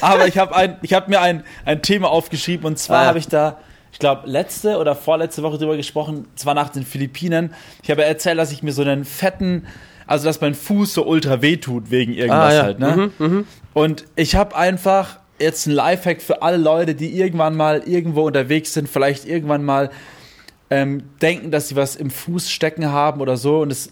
aber 0.00 0.26
ich 0.26 0.36
habe 0.38 0.54
ein, 0.54 0.76
ich 0.82 0.90
mir 1.06 1.20
ein, 1.20 1.44
ein 1.64 1.82
Thema 1.82 2.10
aufgeschrieben 2.10 2.66
und 2.66 2.78
zwar 2.78 3.02
ah, 3.02 3.06
habe 3.06 3.18
ich 3.18 3.28
da, 3.28 3.58
ich 3.92 3.98
glaube, 3.98 4.28
letzte 4.28 4.78
oder 4.78 4.96
vorletzte 4.96 5.42
Woche 5.42 5.58
drüber 5.58 5.76
gesprochen, 5.76 6.26
zwar 6.34 6.54
nach 6.54 6.70
den 6.70 6.84
Philippinen. 6.84 7.54
Ich 7.82 7.90
habe 7.90 8.04
erzählt, 8.04 8.38
dass 8.38 8.50
ich 8.50 8.62
mir 8.62 8.72
so 8.72 8.82
einen 8.82 9.04
fetten, 9.04 9.66
also 10.10 10.24
dass 10.24 10.40
mein 10.40 10.56
Fuß 10.56 10.94
so 10.94 11.06
ultra 11.06 11.40
wehtut 11.40 11.92
wegen 11.92 12.12
irgendwas 12.14 12.52
ah, 12.52 12.56
ja. 12.56 12.62
halt, 12.64 12.80
ne? 12.80 13.12
Mhm, 13.16 13.26
mh. 13.26 13.44
Und 13.74 14.06
ich 14.16 14.34
habe 14.34 14.56
einfach 14.56 15.20
jetzt 15.38 15.68
ein 15.68 15.70
Lifehack 15.70 16.20
für 16.20 16.42
alle 16.42 16.56
Leute, 16.56 16.96
die 16.96 17.16
irgendwann 17.16 17.56
mal 17.56 17.84
irgendwo 17.86 18.26
unterwegs 18.26 18.74
sind, 18.74 18.88
vielleicht 18.88 19.24
irgendwann 19.24 19.62
mal 19.62 19.90
ähm, 20.68 21.04
denken, 21.22 21.52
dass 21.52 21.68
sie 21.68 21.76
was 21.76 21.94
im 21.94 22.10
Fuß 22.10 22.50
stecken 22.50 22.90
haben 22.90 23.20
oder 23.20 23.36
so. 23.36 23.60
Und 23.60 23.68
das, 23.68 23.90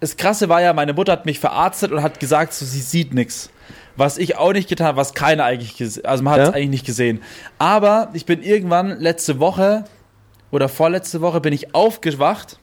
das 0.00 0.16
Krasse 0.16 0.48
war 0.48 0.62
ja, 0.62 0.72
meine 0.72 0.94
Mutter 0.94 1.12
hat 1.12 1.26
mich 1.26 1.38
verarztet 1.38 1.92
und 1.92 2.02
hat 2.02 2.18
gesagt, 2.18 2.54
so, 2.54 2.64
sie 2.64 2.80
sieht 2.80 3.12
nichts. 3.12 3.50
Was 3.96 4.16
ich 4.16 4.38
auch 4.38 4.54
nicht 4.54 4.70
getan 4.70 4.86
habe, 4.86 4.96
was 4.96 5.12
keiner 5.12 5.44
eigentlich 5.44 5.76
gesehen 5.76 6.06
Also 6.06 6.24
man 6.24 6.32
hat 6.32 6.40
es 6.40 6.48
ja? 6.48 6.54
eigentlich 6.54 6.70
nicht 6.70 6.86
gesehen. 6.86 7.20
Aber 7.58 8.08
ich 8.14 8.24
bin 8.24 8.42
irgendwann 8.42 8.98
letzte 8.98 9.38
Woche 9.38 9.84
oder 10.50 10.70
vorletzte 10.70 11.20
Woche 11.20 11.42
bin 11.42 11.52
ich 11.52 11.74
aufgewacht 11.74 12.58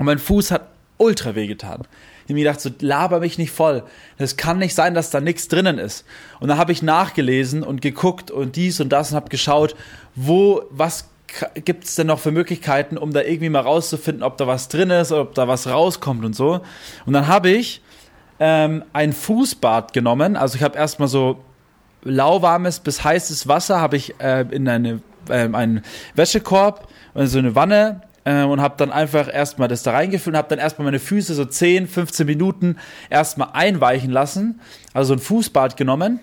und 0.00 0.06
mein 0.06 0.18
Fuß 0.18 0.50
hat 0.50 0.69
ultra 1.00 1.34
weh 1.34 1.46
getan. 1.46 1.82
Ich 2.20 2.24
habe 2.24 2.34
mir 2.34 2.44
gedacht, 2.44 2.60
so 2.60 2.70
laber 2.80 3.20
mich 3.20 3.38
nicht 3.38 3.50
voll. 3.50 3.82
Das 4.18 4.36
kann 4.36 4.58
nicht 4.58 4.74
sein, 4.74 4.94
dass 4.94 5.10
da 5.10 5.20
nichts 5.20 5.48
drinnen 5.48 5.78
ist. 5.78 6.04
Und 6.38 6.48
dann 6.48 6.58
habe 6.58 6.72
ich 6.72 6.82
nachgelesen 6.82 7.62
und 7.62 7.80
geguckt 7.80 8.30
und 8.30 8.54
dies 8.56 8.80
und 8.80 8.90
das 8.90 9.10
und 9.10 9.16
habe 9.16 9.30
geschaut, 9.30 9.74
wo, 10.14 10.62
was 10.70 11.08
gibt 11.64 11.84
es 11.84 11.94
denn 11.94 12.08
noch 12.08 12.18
für 12.18 12.32
Möglichkeiten, 12.32 12.98
um 12.98 13.12
da 13.12 13.22
irgendwie 13.22 13.48
mal 13.48 13.60
rauszufinden, 13.60 14.22
ob 14.22 14.36
da 14.36 14.46
was 14.46 14.68
drin 14.68 14.90
ist 14.90 15.12
ob 15.12 15.34
da 15.34 15.48
was 15.48 15.66
rauskommt 15.66 16.24
und 16.24 16.34
so. 16.34 16.60
Und 17.06 17.12
dann 17.12 17.26
habe 17.26 17.50
ich 17.50 17.82
ähm, 18.38 18.84
ein 18.92 19.12
Fußbad 19.12 19.92
genommen. 19.92 20.36
Also 20.36 20.56
ich 20.56 20.62
habe 20.62 20.76
erstmal 20.76 21.08
so 21.08 21.40
lauwarmes 22.02 22.80
bis 22.80 23.04
heißes 23.04 23.48
Wasser 23.48 23.80
habe 23.80 23.96
ich 23.96 24.18
äh, 24.20 24.46
in 24.50 24.68
eine, 24.68 25.00
äh, 25.28 25.48
einen 25.52 25.82
Wäschekorb 26.14 26.88
so 27.14 27.38
eine 27.38 27.54
Wanne 27.54 28.02
und 28.24 28.60
habe 28.60 28.74
dann 28.76 28.92
einfach 28.92 29.32
erstmal 29.32 29.68
das 29.68 29.82
da 29.82 29.92
reingefüllt 29.92 30.34
und 30.34 30.38
habe 30.38 30.48
dann 30.48 30.58
erstmal 30.58 30.84
meine 30.84 30.98
Füße 30.98 31.34
so 31.34 31.44
10, 31.44 31.86
15 31.86 32.26
Minuten 32.26 32.76
erstmal 33.08 33.50
einweichen 33.52 34.10
lassen. 34.10 34.60
Also 34.92 35.14
ein 35.14 35.18
Fußbad 35.18 35.76
genommen 35.76 36.20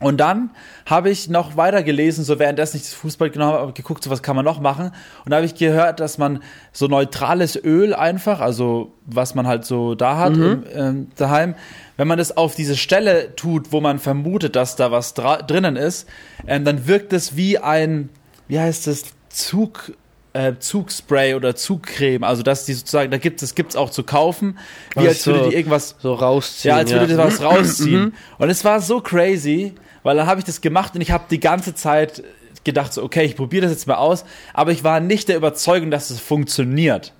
und 0.00 0.16
dann 0.16 0.50
habe 0.86 1.10
ich 1.10 1.28
noch 1.28 1.58
weiter 1.58 1.82
gelesen, 1.82 2.24
so 2.24 2.38
währenddessen 2.38 2.78
ich 2.78 2.84
das 2.84 2.94
Fußball 2.94 3.28
genommen 3.28 3.52
habe, 3.52 3.72
geguckt, 3.74 4.02
so 4.02 4.08
was 4.08 4.22
kann 4.22 4.34
man 4.34 4.46
noch 4.46 4.58
machen. 4.58 4.92
Und 5.24 5.30
da 5.30 5.36
habe 5.36 5.46
ich 5.46 5.54
gehört, 5.54 6.00
dass 6.00 6.16
man 6.16 6.42
so 6.72 6.86
neutrales 6.86 7.54
Öl 7.62 7.92
einfach, 7.92 8.40
also 8.40 8.94
was 9.04 9.34
man 9.34 9.46
halt 9.46 9.66
so 9.66 9.94
da 9.94 10.16
hat 10.16 10.36
mhm. 10.36 10.64
im, 10.74 11.02
äh, 11.02 11.06
daheim, 11.16 11.54
wenn 11.98 12.08
man 12.08 12.16
das 12.16 12.34
auf 12.34 12.54
diese 12.54 12.78
Stelle 12.78 13.36
tut, 13.36 13.72
wo 13.72 13.82
man 13.82 13.98
vermutet, 13.98 14.56
dass 14.56 14.74
da 14.74 14.90
was 14.90 15.12
drinnen 15.12 15.76
ist, 15.76 16.08
äh, 16.46 16.58
dann 16.58 16.86
wirkt 16.86 17.12
es 17.12 17.36
wie 17.36 17.58
ein, 17.58 18.08
wie 18.48 18.58
heißt 18.58 18.88
es, 18.88 19.04
Zug, 19.28 19.92
äh, 20.32 20.54
Zugspray 20.58 21.34
oder 21.34 21.56
Zugcreme, 21.56 22.24
also 22.24 22.42
dass 22.42 22.64
die 22.64 22.74
sozusagen, 22.74 23.10
da 23.10 23.18
gibt 23.18 23.42
es 23.42 23.54
gibt's 23.54 23.76
auch 23.76 23.90
zu 23.90 24.04
kaufen, 24.04 24.58
wie 24.96 25.08
als 25.08 25.26
würde 25.26 25.50
die 25.50 25.56
irgendwas 25.56 25.96
so 25.98 26.14
rausziehen. 26.14 26.70
Ja, 26.70 26.76
als 26.76 26.90
würde 26.90 27.06
ja. 27.06 27.10
die 27.12 27.18
was 27.18 27.42
rausziehen. 27.42 28.00
Mhm. 28.00 28.12
Und 28.38 28.50
es 28.50 28.64
war 28.64 28.80
so 28.80 29.00
crazy, 29.00 29.74
weil 30.02 30.16
dann 30.16 30.26
habe 30.26 30.40
ich 30.40 30.46
das 30.46 30.60
gemacht 30.60 30.94
und 30.94 31.00
ich 31.00 31.10
habe 31.10 31.24
die 31.30 31.40
ganze 31.40 31.74
Zeit 31.74 32.22
gedacht, 32.64 32.92
so, 32.92 33.02
okay, 33.02 33.24
ich 33.24 33.36
probiere 33.36 33.62
das 33.62 33.72
jetzt 33.72 33.86
mal 33.86 33.96
aus, 33.96 34.24
aber 34.54 34.70
ich 34.70 34.84
war 34.84 35.00
nicht 35.00 35.28
der 35.28 35.36
Überzeugung, 35.36 35.90
dass 35.90 36.10
es 36.10 36.20
funktioniert. 36.20 37.12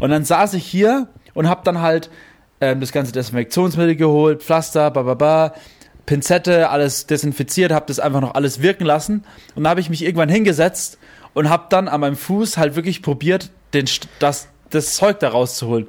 Und 0.00 0.10
dann 0.10 0.24
saß 0.24 0.54
ich 0.54 0.66
hier 0.66 1.08
und 1.32 1.48
habe 1.48 1.62
dann 1.64 1.80
halt 1.80 2.10
ähm, 2.60 2.80
das 2.80 2.92
ganze 2.92 3.12
Desinfektionsmittel 3.12 3.96
geholt, 3.96 4.42
Pflaster, 4.42 4.90
bababa, 4.90 5.54
Pinzette, 6.06 6.70
alles 6.70 7.06
desinfiziert, 7.06 7.72
habe 7.72 7.86
das 7.86 8.00
einfach 8.00 8.20
noch 8.20 8.34
alles 8.34 8.60
wirken 8.60 8.84
lassen 8.84 9.24
und 9.54 9.62
dann 9.62 9.70
habe 9.70 9.80
ich 9.80 9.90
mich 9.90 10.04
irgendwann 10.04 10.28
hingesetzt 10.28 10.98
und 11.34 11.48
habe 11.48 11.66
dann 11.70 11.88
an 11.88 12.00
meinem 12.00 12.16
Fuß 12.16 12.56
halt 12.56 12.76
wirklich 12.76 13.02
probiert, 13.02 13.50
den, 13.72 13.86
das, 14.18 14.48
das 14.70 14.94
Zeug 14.94 15.20
da 15.20 15.28
rauszuholen. 15.28 15.88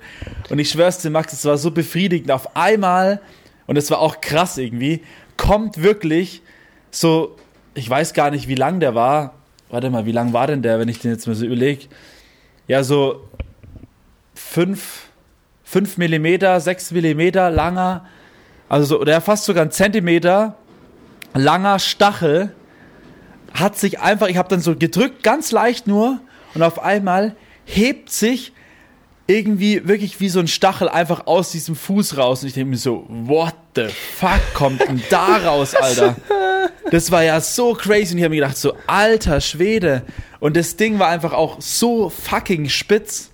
Und 0.50 0.60
ich 0.60 0.70
schwör's 0.70 1.00
dir, 1.00 1.10
Max, 1.10 1.34
es 1.34 1.46
war 1.46 1.58
so 1.58 1.72
befriedigend. 1.72 2.32
Auf 2.32 2.56
einmal, 2.56 3.22
und 3.68 3.78
es 3.78 3.90
war 3.92 4.00
auch 4.00 4.22
krass 4.22 4.58
irgendwie, 4.58 5.04
kommt 5.38 5.82
wirklich 5.82 6.42
so, 6.92 7.38
ich 7.74 7.90
weiß 7.90 8.14
gar 8.14 8.32
nicht, 8.32 8.48
wie 8.48 8.56
lang 8.56 8.80
der 8.80 8.96
war. 8.96 9.36
Warte 9.70 9.90
mal, 9.90 10.06
wie 10.06 10.12
lang 10.12 10.34
war 10.34 10.48
denn 10.48 10.62
der, 10.62 10.80
wenn 10.80 10.90
ich 10.90 11.00
den 11.00 11.12
jetzt 11.12 11.28
mal 11.28 11.36
so 11.36 11.46
überlege? 11.46 11.86
Ja, 12.68 12.84
so 12.84 13.28
fünf, 14.36 15.08
fünf 15.64 15.98
Millimeter, 15.98 16.60
sechs 16.60 16.92
Millimeter 16.92 17.50
langer, 17.50 18.06
also 18.68 18.86
so, 18.86 19.02
oder 19.02 19.22
fast 19.22 19.46
sogar 19.46 19.66
ein 19.66 19.72
Zentimeter 19.72 20.56
langer 21.34 21.80
Stachel 21.80 22.54
hat 23.54 23.78
sich 23.78 24.00
einfach, 24.00 24.28
ich 24.28 24.38
habe 24.38 24.50
dann 24.50 24.62
so 24.62 24.76
gedrückt, 24.76 25.24
ganz 25.24 25.52
leicht 25.52 25.88
nur, 25.88 26.20
und 26.54 26.64
auf 26.64 26.82
einmal 26.84 27.36
hebt 27.66 28.12
sich 28.12 28.54
irgendwie 29.28 29.88
wirklich 29.88 30.20
wie 30.20 30.30
so 30.30 30.40
ein 30.40 30.48
Stachel 30.48 30.90
einfach 30.90 31.28
aus 31.28 31.52
diesem 31.52 31.76
Fuß 31.76 32.18
raus. 32.18 32.42
Und 32.42 32.50
ich 32.50 32.54
denke 32.54 32.72
mir 32.72 32.78
so, 32.78 33.06
what 33.08 33.56
the 33.76 33.86
fuck 34.18 34.42
kommt 34.54 34.82
denn 34.82 35.02
da 35.10 35.38
raus, 35.38 35.74
Alter? 35.74 36.16
Das 36.92 37.12
war 37.12 37.24
ja 37.24 37.40
so 37.40 37.74
crazy. 37.74 38.14
Und 38.14 38.18
ich 38.18 38.24
habe 38.24 38.32
mir 38.32 38.42
gedacht, 38.42 38.58
so, 38.58 38.74
alter 38.88 39.40
Schwede. 39.40 40.04
Und 40.40 40.58
das 40.58 40.76
Ding 40.76 41.00
war 41.00 41.08
einfach 41.08 41.34
auch 41.34 41.62
so 41.62 42.10
fucking 42.10 42.68
spitz. 42.68 43.32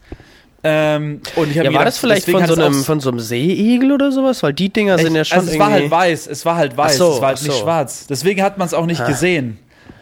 Ähm, 0.63 1.21
und 1.35 1.49
ich 1.49 1.55
ja, 1.55 1.63
war 1.63 1.71
gedacht, 1.71 1.87
das 1.87 1.97
vielleicht 1.97 2.29
von 2.29 2.45
so, 2.45 2.55
einem, 2.55 2.83
von 2.83 2.99
so 2.99 3.09
einem 3.09 3.19
Seeigel 3.19 3.91
oder 3.91 4.11
sowas? 4.11 4.43
Weil 4.43 4.53
die 4.53 4.69
Dinger 4.69 4.97
sind 4.99 5.15
ja 5.15 5.23
schon 5.23 5.39
also 5.39 5.51
es 5.51 5.59
war 5.59 5.71
halt 5.71 5.89
weiß, 5.89 6.27
es 6.27 6.45
war 6.45 6.55
halt 6.57 6.75
weiß, 6.75 6.97
so, 6.97 7.13
es 7.13 7.21
war 7.21 7.27
halt 7.29 7.41
nicht 7.41 7.53
so. 7.53 7.61
schwarz. 7.61 8.07
Deswegen 8.07 8.43
hat 8.43 8.57
man 8.57 8.67
es 8.67 8.73
auch 8.73 8.85
nicht 8.85 9.01
ha. 9.01 9.07
gesehen. 9.07 9.59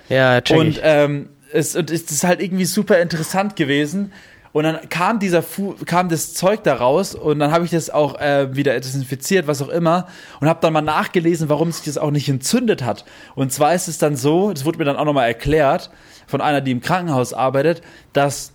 Ja, 0.10 0.42
check 0.42 0.58
Und 0.58 0.80
ähm, 0.84 1.30
es, 1.52 1.76
und 1.76 1.92
es 1.92 2.04
ist 2.12 2.24
halt 2.24 2.42
irgendwie 2.42 2.66
super 2.66 3.00
interessant 3.00 3.56
gewesen, 3.56 4.12
und 4.56 4.64
dann 4.64 4.88
kam 4.88 5.20
dieser 5.20 5.44
Fu 5.44 5.76
kam 5.86 6.08
das 6.08 6.34
Zeug 6.34 6.64
da 6.64 6.76
raus 6.76 7.14
und 7.14 7.40
dann 7.40 7.52
habe 7.52 7.66
ich 7.66 7.72
das 7.72 7.90
auch 7.90 8.18
äh, 8.22 8.56
wieder 8.56 8.80
desinfiziert, 8.80 9.48
was 9.48 9.62
auch 9.62 9.68
immer, 9.68 10.08
und 10.40 10.48
habe 10.48 10.62
dann 10.62 10.72
mal 10.72 10.82
nachgelesen, 10.82 11.50
warum 11.50 11.74
sich 11.74 11.84
das 11.84 11.98
auch 11.98 12.10
nicht 12.10 12.30
entzündet 12.30 12.82
hat. 12.82 13.04
Und 13.36 13.52
zwar 13.52 13.76
ist 13.76 13.90
es 13.90 13.98
dann 13.98 14.16
so, 14.16 14.54
das 14.54 14.64
wurde 14.64 14.78
mir 14.78 14.86
dann 14.86 14.96
auch 14.96 15.04
nochmal 15.04 15.28
erklärt 15.28 15.90
von 16.26 16.40
einer, 16.40 16.62
die 16.62 16.72
im 16.72 16.80
Krankenhaus 16.80 17.34
arbeitet, 17.34 17.82
dass 18.14 18.54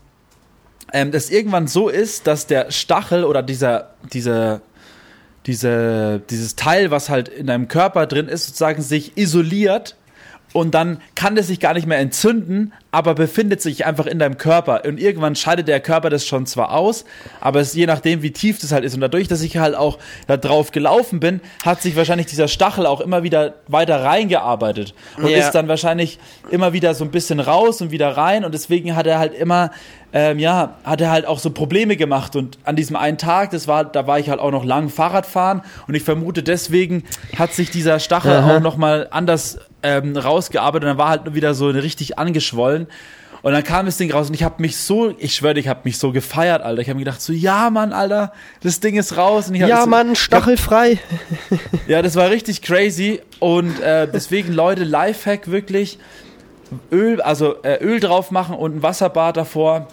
ähm, 0.94 1.10
das 1.10 1.28
irgendwann 1.28 1.66
so 1.66 1.90
ist, 1.90 2.26
dass 2.26 2.46
der 2.46 2.70
Stachel 2.70 3.24
oder 3.24 3.42
dieser, 3.42 3.90
dieser 4.10 4.62
diese, 5.46 6.22
dieses 6.30 6.56
Teil, 6.56 6.90
was 6.90 7.10
halt 7.10 7.28
in 7.28 7.46
deinem 7.46 7.68
Körper 7.68 8.06
drin 8.06 8.28
ist, 8.28 8.46
sozusagen 8.46 8.82
sich 8.82 9.16
isoliert 9.16 9.96
und 10.52 10.74
dann 10.74 11.00
kann 11.14 11.36
das 11.36 11.46
sich 11.46 11.60
gar 11.60 11.74
nicht 11.74 11.86
mehr 11.86 11.98
entzünden, 11.98 12.72
aber 12.92 13.14
befindet 13.14 13.60
sich 13.62 13.86
einfach 13.86 14.06
in 14.06 14.18
deinem 14.18 14.36
Körper. 14.36 14.82
Und 14.84 14.98
irgendwann 14.98 15.36
scheidet 15.36 15.68
der 15.68 15.80
Körper 15.80 16.10
das 16.10 16.26
schon 16.26 16.46
zwar 16.46 16.72
aus, 16.72 17.04
aber 17.40 17.60
es 17.60 17.74
je 17.74 17.86
nachdem, 17.86 18.22
wie 18.22 18.32
tief 18.32 18.58
das 18.58 18.72
halt 18.72 18.84
ist. 18.84 18.94
Und 18.94 19.00
dadurch, 19.00 19.28
dass 19.28 19.42
ich 19.42 19.56
halt 19.58 19.74
auch 19.74 19.98
da 20.26 20.36
drauf 20.36 20.72
gelaufen 20.72 21.20
bin, 21.20 21.40
hat 21.64 21.80
sich 21.82 21.96
wahrscheinlich 21.96 22.26
dieser 22.26 22.48
Stachel 22.48 22.86
auch 22.86 23.00
immer 23.00 23.22
wieder 23.22 23.54
weiter 23.68 24.02
reingearbeitet. 24.02 24.94
Und 25.16 25.28
ja. 25.28 25.38
ist 25.38 25.52
dann 25.52 25.68
wahrscheinlich 25.68 26.18
immer 26.50 26.72
wieder 26.72 26.94
so 26.94 27.04
ein 27.04 27.10
bisschen 27.10 27.40
raus 27.40 27.80
und 27.80 27.90
wieder 27.90 28.16
rein. 28.16 28.44
Und 28.44 28.52
deswegen 28.52 28.96
hat 28.96 29.06
er 29.06 29.18
halt 29.18 29.34
immer, 29.34 29.70
ähm, 30.12 30.38
ja, 30.38 30.76
hat 30.84 31.00
er 31.00 31.10
halt 31.10 31.26
auch 31.26 31.38
so 31.38 31.50
Probleme 31.50 31.96
gemacht. 31.96 32.34
Und 32.34 32.58
an 32.64 32.74
diesem 32.74 32.96
einen 32.96 33.18
Tag, 33.18 33.50
das 33.50 33.68
war, 33.68 33.84
da 33.84 34.06
war 34.06 34.18
ich 34.18 34.30
halt 34.30 34.40
auch 34.40 34.50
noch 34.50 34.64
lang 34.64 34.88
Fahrradfahren. 34.88 35.62
Und 35.86 35.94
ich 35.94 36.02
vermute, 36.02 36.42
deswegen 36.42 37.04
hat 37.38 37.52
sich 37.52 37.70
dieser 37.70 38.00
Stachel 38.00 38.32
Aha. 38.32 38.56
auch 38.56 38.60
nochmal 38.60 39.06
anders 39.10 39.58
ähm, 39.82 40.16
rausgearbeitet 40.16 40.84
und 40.84 40.88
dann 40.88 40.98
war 40.98 41.08
halt 41.08 41.34
wieder 41.34 41.54
so 41.54 41.68
richtig 41.68 42.18
angeschwollen. 42.18 42.79
Und 43.42 43.52
dann 43.52 43.64
kam 43.64 43.86
das 43.86 43.96
Ding 43.96 44.12
raus 44.12 44.28
und 44.28 44.34
ich 44.34 44.42
habe 44.42 44.60
mich 44.60 44.76
so, 44.76 45.14
ich 45.16 45.34
schwöre, 45.34 45.58
ich 45.58 45.68
habe 45.68 45.80
mich 45.84 45.98
so 45.98 46.12
gefeiert, 46.12 46.62
Alter. 46.62 46.82
Ich 46.82 46.88
habe 46.88 46.98
mir 46.98 47.04
gedacht 47.04 47.22
so, 47.22 47.32
ja, 47.32 47.70
Mann, 47.70 47.92
Alter, 47.92 48.32
das 48.62 48.80
Ding 48.80 48.96
ist 48.96 49.16
raus. 49.16 49.48
Und 49.48 49.54
ich 49.54 49.62
ja, 49.62 49.82
so, 49.82 49.86
Mann, 49.88 50.14
stachelfrei. 50.14 50.98
Hab, 51.50 51.88
ja, 51.88 52.02
das 52.02 52.16
war 52.16 52.28
richtig 52.28 52.60
crazy. 52.60 53.20
Und 53.38 53.80
äh, 53.80 54.06
deswegen, 54.12 54.52
Leute, 54.52 54.84
Lifehack 54.84 55.50
wirklich, 55.50 55.98
Öl, 56.92 57.22
also 57.22 57.62
äh, 57.62 57.82
Öl 57.82 58.00
drauf 58.00 58.30
machen 58.30 58.54
und 58.56 58.76
ein 58.76 58.82
Wasserbad 58.82 59.38
davor. 59.38 59.88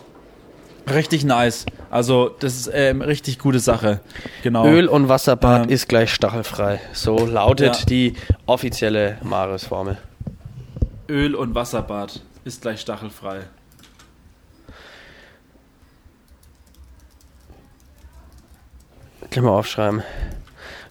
Richtig 0.93 1.23
nice. 1.23 1.65
Also, 1.89 2.29
das 2.39 2.55
ist 2.55 2.71
ähm, 2.73 3.01
richtig 3.01 3.39
gute 3.39 3.59
Sache. 3.59 4.01
Genau. 4.43 4.65
Öl 4.65 4.87
und 4.87 5.07
Wasserbad 5.07 5.65
ähm, 5.65 5.69
ist 5.69 5.87
gleich 5.87 6.13
stachelfrei. 6.13 6.79
So 6.91 7.25
lautet 7.25 7.77
ja. 7.79 7.85
die 7.85 8.13
offizielle 8.45 9.17
Maris-Formel. 9.23 9.97
Öl 11.09 11.35
und 11.35 11.55
Wasserbad 11.55 12.21
ist 12.47 12.61
gleich 12.61 12.79
stachelfrei. 12.79 13.41
Gleich 19.29 19.43
mal 19.43 19.51
aufschreiben. 19.51 20.01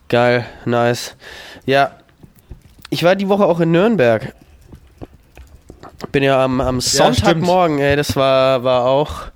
Geil, 0.09 0.45
nice. 0.67 1.17
Ja, 1.65 1.93
ich 2.91 3.03
war 3.03 3.17
die 3.17 3.29
Woche 3.29 3.47
auch 3.47 3.61
in 3.61 3.73
Nürnberg. 3.73 4.35
Bin 6.13 6.23
ja 6.23 6.45
am, 6.45 6.61
am 6.61 6.81
Sonntagmorgen, 6.81 7.79
ey, 7.79 7.97
das 7.97 8.15
war, 8.15 8.63
war 8.63 8.85
auch 8.85 9.33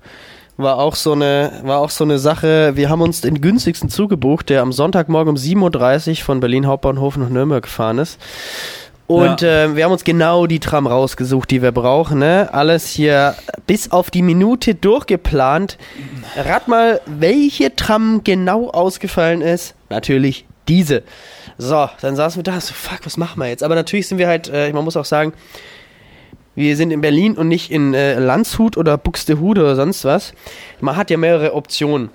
war 0.57 0.77
auch 0.77 0.95
so 0.95 1.13
eine, 1.13 1.61
war 1.63 1.79
auch 1.79 1.89
so 1.89 2.03
eine 2.03 2.19
Sache. 2.19 2.75
Wir 2.75 2.89
haben 2.89 3.01
uns 3.01 3.21
den 3.21 3.41
günstigsten 3.41 3.89
zugebucht, 3.89 4.49
der 4.49 4.61
am 4.61 4.71
Sonntagmorgen 4.71 5.29
um 5.31 5.35
7.30 5.35 6.09
Uhr 6.09 6.15
von 6.17 6.39
Berlin 6.39 6.67
Hauptbahnhof 6.67 7.17
nach 7.17 7.29
Nürnberg 7.29 7.63
gefahren 7.63 7.97
ist. 7.97 8.19
Und 9.11 9.41
ja. 9.41 9.65
äh, 9.65 9.75
wir 9.75 9.83
haben 9.83 9.91
uns 9.91 10.05
genau 10.05 10.47
die 10.47 10.61
Tram 10.61 10.87
rausgesucht, 10.87 11.51
die 11.51 11.61
wir 11.61 11.73
brauchen. 11.73 12.19
Ne? 12.19 12.49
Alles 12.53 12.87
hier 12.87 13.35
bis 13.67 13.91
auf 13.91 14.09
die 14.09 14.21
Minute 14.21 14.73
durchgeplant. 14.73 15.77
Rat 16.37 16.69
mal, 16.69 17.01
welche 17.05 17.75
Tram 17.75 18.21
genau 18.23 18.69
ausgefallen 18.69 19.41
ist. 19.41 19.75
Natürlich 19.89 20.45
diese. 20.69 21.03
So, 21.57 21.89
dann 21.99 22.15
saßen 22.15 22.39
wir 22.39 22.43
da, 22.43 22.61
so 22.61 22.73
fuck, 22.73 22.99
was 23.03 23.17
machen 23.17 23.39
wir 23.39 23.49
jetzt? 23.49 23.63
Aber 23.63 23.75
natürlich 23.75 24.07
sind 24.07 24.17
wir 24.17 24.27
halt, 24.27 24.49
äh, 24.49 24.71
man 24.71 24.85
muss 24.85 24.95
auch 24.95 25.05
sagen, 25.05 25.33
wir 26.55 26.77
sind 26.77 26.91
in 26.91 27.01
Berlin 27.01 27.37
und 27.37 27.49
nicht 27.49 27.69
in 27.69 27.93
äh, 27.93 28.17
Landshut 28.17 28.77
oder 28.77 28.97
Buxtehude 28.97 29.61
oder 29.61 29.75
sonst 29.75 30.05
was. 30.05 30.33
Man 30.79 30.95
hat 30.95 31.09
ja 31.09 31.17
mehrere 31.17 31.53
Optionen. 31.53 32.11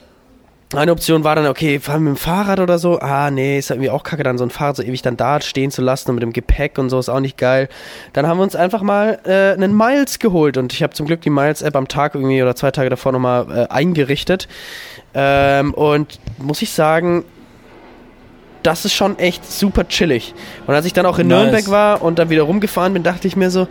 Eine 0.74 0.90
Option 0.90 1.22
war 1.22 1.37
dann, 1.37 1.46
okay, 1.46 1.79
fahren 1.79 2.02
wir 2.02 2.11
mit 2.11 2.18
dem 2.18 2.20
Fahrrad 2.20 2.59
oder 2.59 2.79
so. 2.79 2.98
Ah, 2.98 3.31
nee, 3.31 3.59
ist 3.59 3.70
irgendwie 3.70 3.88
auch 3.88 4.02
kacke, 4.02 4.24
dann 4.24 4.37
so 4.37 4.42
ein 4.42 4.50
Fahrrad 4.50 4.76
so 4.76 4.83
ewig 4.83 5.00
dann 5.00 5.16
da 5.16 5.40
stehen 5.40 5.70
zu 5.70 5.81
lassen 5.81 6.11
und 6.11 6.16
mit 6.16 6.22
dem 6.22 6.33
Gepäck 6.33 6.79
und 6.79 6.90
so 6.90 6.98
ist 6.98 7.09
auch 7.09 7.20
nicht 7.20 7.38
geil. 7.38 7.68
Dann 8.12 8.26
haben 8.26 8.38
wir 8.38 8.42
uns 8.42 8.57
einfach 8.57 8.83
mal 8.83 9.20
äh, 9.24 9.52
einen 9.52 9.76
Miles 9.76 10.18
geholt 10.18 10.57
und 10.57 10.72
ich 10.72 10.83
habe 10.83 10.92
zum 10.92 11.07
Glück 11.07 11.20
die 11.20 11.31
Miles-App 11.31 11.76
am 11.76 11.87
Tag 11.87 12.16
irgendwie 12.16 12.42
oder 12.42 12.57
zwei 12.57 12.72
Tage 12.72 12.90
davor 12.90 13.12
nochmal 13.12 13.46
äh, 13.48 13.72
eingerichtet. 13.72 14.48
Ähm, 15.14 15.72
und 15.72 16.18
muss 16.38 16.61
ich 16.62 16.72
sagen, 16.72 17.24
das 18.66 18.85
ist 18.85 18.94
schon 18.94 19.16
echt 19.20 19.50
super 19.50 19.87
chillig. 19.87 20.35
Und 20.66 20.74
als 20.74 20.85
ich 20.87 20.92
dann 20.92 21.07
auch 21.07 21.20
in 21.20 21.29
nice. 21.29 21.42
Nürnberg 21.42 21.70
war 21.70 22.02
und 22.02 22.18
dann 22.18 22.31
wieder 22.31 22.42
rumgefahren 22.42 22.92
bin, 22.92 23.05
dachte 23.05 23.29
ich 23.29 23.37
mir 23.37 23.50
so, 23.50 23.68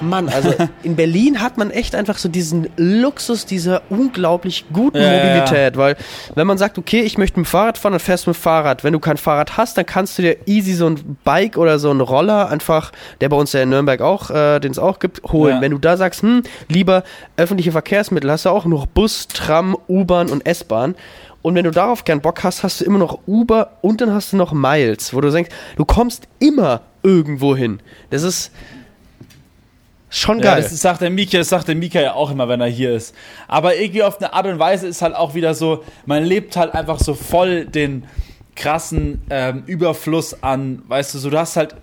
Mann, 0.00 0.30
also 0.30 0.54
in 0.82 0.96
Berlin 0.96 1.42
hat 1.42 1.58
man 1.58 1.70
echt 1.70 1.94
einfach 1.94 2.16
so 2.16 2.30
diesen 2.30 2.68
Luxus 2.78 3.44
dieser 3.44 3.82
unglaublich 3.90 4.64
guten 4.72 5.02
ja, 5.02 5.12
Mobilität, 5.12 5.74
ja. 5.74 5.76
weil 5.76 5.96
wenn 6.34 6.46
man 6.46 6.56
sagt, 6.56 6.78
okay, 6.78 7.00
ich 7.02 7.18
möchte 7.18 7.38
mit 7.38 7.46
dem 7.46 7.50
Fahrrad 7.50 7.76
fahren, 7.76 7.92
dann 7.92 8.00
fährst 8.00 8.24
du 8.24 8.30
mit 8.30 8.38
dem 8.38 8.40
Fahrrad. 8.40 8.84
Wenn 8.84 8.94
du 8.94 9.00
kein 9.00 9.18
Fahrrad 9.18 9.58
hast, 9.58 9.76
dann 9.76 9.84
kannst 9.84 10.16
du 10.16 10.22
dir 10.22 10.38
easy 10.46 10.72
so 10.72 10.86
ein 10.86 11.18
Bike 11.24 11.58
oder 11.58 11.78
so 11.78 11.90
ein 11.90 12.00
Roller 12.00 12.48
einfach, 12.48 12.92
der 13.20 13.28
bei 13.28 13.36
uns 13.36 13.52
ja 13.52 13.60
in 13.60 13.68
Nürnberg 13.68 14.00
auch, 14.00 14.30
äh, 14.30 14.60
den 14.60 14.72
es 14.72 14.78
auch 14.78 14.98
gibt, 14.98 15.22
holen. 15.24 15.56
Ja. 15.56 15.60
Wenn 15.60 15.72
du 15.72 15.78
da 15.78 15.98
sagst, 15.98 16.22
hm, 16.22 16.42
lieber 16.68 17.04
öffentliche 17.36 17.72
Verkehrsmittel, 17.72 18.30
hast 18.30 18.46
du 18.46 18.48
auch 18.48 18.64
noch 18.64 18.86
Bus, 18.86 19.28
Tram, 19.28 19.76
U-Bahn 19.88 20.30
und 20.30 20.46
S-Bahn. 20.46 20.94
Und 21.48 21.54
wenn 21.54 21.64
du 21.64 21.70
darauf 21.70 22.04
keinen 22.04 22.20
Bock 22.20 22.44
hast, 22.44 22.62
hast 22.62 22.82
du 22.82 22.84
immer 22.84 22.98
noch 22.98 23.20
Uber 23.26 23.78
und 23.80 24.02
dann 24.02 24.12
hast 24.12 24.34
du 24.34 24.36
noch 24.36 24.52
Miles, 24.52 25.14
wo 25.14 25.22
du 25.22 25.30
denkst, 25.30 25.48
du 25.76 25.86
kommst 25.86 26.28
immer 26.40 26.82
irgendwo 27.02 27.56
hin. 27.56 27.80
Das 28.10 28.22
ist 28.22 28.52
schon 30.10 30.42
geil. 30.42 30.62
Ja, 30.62 30.68
das 30.68 30.78
sagt 30.78 31.00
der 31.00 31.08
Mika, 31.08 31.38
das 31.38 31.48
sagt 31.48 31.68
der 31.68 31.74
Mika 31.74 32.02
ja 32.02 32.12
auch 32.12 32.30
immer, 32.30 32.50
wenn 32.50 32.60
er 32.60 32.66
hier 32.66 32.92
ist. 32.94 33.14
Aber 33.46 33.76
irgendwie 33.76 34.02
auf 34.02 34.18
eine 34.18 34.34
Art 34.34 34.44
und 34.44 34.58
Weise 34.58 34.88
ist 34.88 35.00
halt 35.00 35.14
auch 35.14 35.34
wieder 35.34 35.54
so, 35.54 35.84
man 36.04 36.22
lebt 36.22 36.54
halt 36.54 36.74
einfach 36.74 36.98
so 36.98 37.14
voll 37.14 37.64
den 37.64 38.04
krassen 38.54 39.22
ähm, 39.30 39.62
Überfluss 39.64 40.42
an, 40.42 40.82
weißt 40.86 41.14
du, 41.14 41.18
so 41.18 41.30
du 41.30 41.38
hast 41.38 41.56
halt 41.56 41.76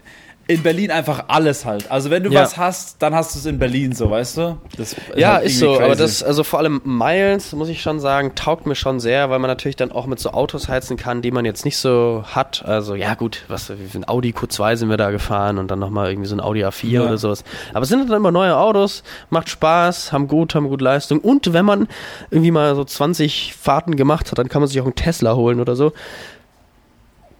in 0.47 0.61
Berlin 0.61 0.91
einfach 0.91 1.25
alles 1.27 1.65
halt. 1.65 1.89
Also 1.89 2.11
wenn 2.11 2.23
du 2.23 2.29
ja. 2.29 2.41
was 2.41 2.55
hast, 2.55 3.01
dann 3.01 3.15
hast 3.15 3.33
du 3.33 3.39
es 3.39 3.47
in 3.47 3.57
Berlin 3.57 3.93
so, 3.93 4.11
weißt 4.11 4.37
du? 4.37 4.57
Das 4.77 4.93
ist 4.93 5.01
ja, 5.15 5.33
halt 5.33 5.45
ist 5.45 5.57
so. 5.57 5.71
Crazy. 5.71 5.83
Aber 5.83 5.95
das, 5.95 6.21
also 6.21 6.43
vor 6.43 6.59
allem 6.59 6.81
Miles, 6.83 7.53
muss 7.53 7.67
ich 7.67 7.81
schon 7.81 7.99
sagen, 7.99 8.35
taugt 8.35 8.67
mir 8.67 8.75
schon 8.75 8.99
sehr, 8.99 9.31
weil 9.31 9.39
man 9.39 9.49
natürlich 9.49 9.75
dann 9.75 9.91
auch 9.91 10.05
mit 10.05 10.19
so 10.19 10.31
Autos 10.31 10.67
heizen 10.67 10.97
kann, 10.97 11.23
die 11.23 11.31
man 11.31 11.45
jetzt 11.45 11.65
nicht 11.65 11.77
so 11.77 12.23
hat. 12.27 12.63
Also 12.63 12.93
ja 12.93 13.15
gut, 13.15 13.43
was, 13.47 13.71
wie 13.71 13.97
ein 13.97 14.07
Audi 14.07 14.31
Q2 14.31 14.75
sind 14.75 14.89
wir 14.89 14.97
da 14.97 15.09
gefahren 15.09 15.57
und 15.57 15.71
dann 15.71 15.79
nochmal 15.79 16.11
irgendwie 16.11 16.27
so 16.27 16.35
ein 16.35 16.41
Audi 16.41 16.63
A4 16.63 16.87
ja. 16.87 17.01
oder 17.01 17.17
sowas. 17.17 17.43
Aber 17.73 17.81
es 17.81 17.89
sind 17.89 18.07
dann 18.07 18.17
immer 18.17 18.31
neue 18.31 18.55
Autos, 18.55 19.01
macht 19.31 19.49
Spaß, 19.49 20.11
haben 20.11 20.27
gut, 20.27 20.53
haben 20.53 20.69
gut 20.69 20.81
Leistung. 20.81 21.21
Und 21.21 21.53
wenn 21.53 21.65
man 21.65 21.87
irgendwie 22.29 22.51
mal 22.51 22.75
so 22.75 22.83
20 22.83 23.55
Fahrten 23.55 23.95
gemacht 23.95 24.29
hat, 24.29 24.37
dann 24.37 24.47
kann 24.47 24.61
man 24.61 24.69
sich 24.69 24.79
auch 24.79 24.85
einen 24.85 24.95
Tesla 24.95 25.33
holen 25.35 25.59
oder 25.59 25.75
so. 25.75 25.91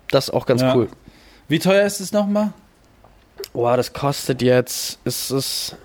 Das 0.10 0.30
ist 0.30 0.34
auch 0.34 0.48
ganz 0.48 0.64
ja. 0.64 0.76
cool. 0.76 0.88
Wie 1.48 1.60
teuer 1.60 1.86
ist 1.86 2.00
es 2.00 2.12
nochmal? 2.12 2.52
Boah, 3.56 3.78
das 3.78 3.94
kostet 3.94 4.42
jetzt, 4.42 5.00
ist 5.06 5.32
es, 5.32 5.78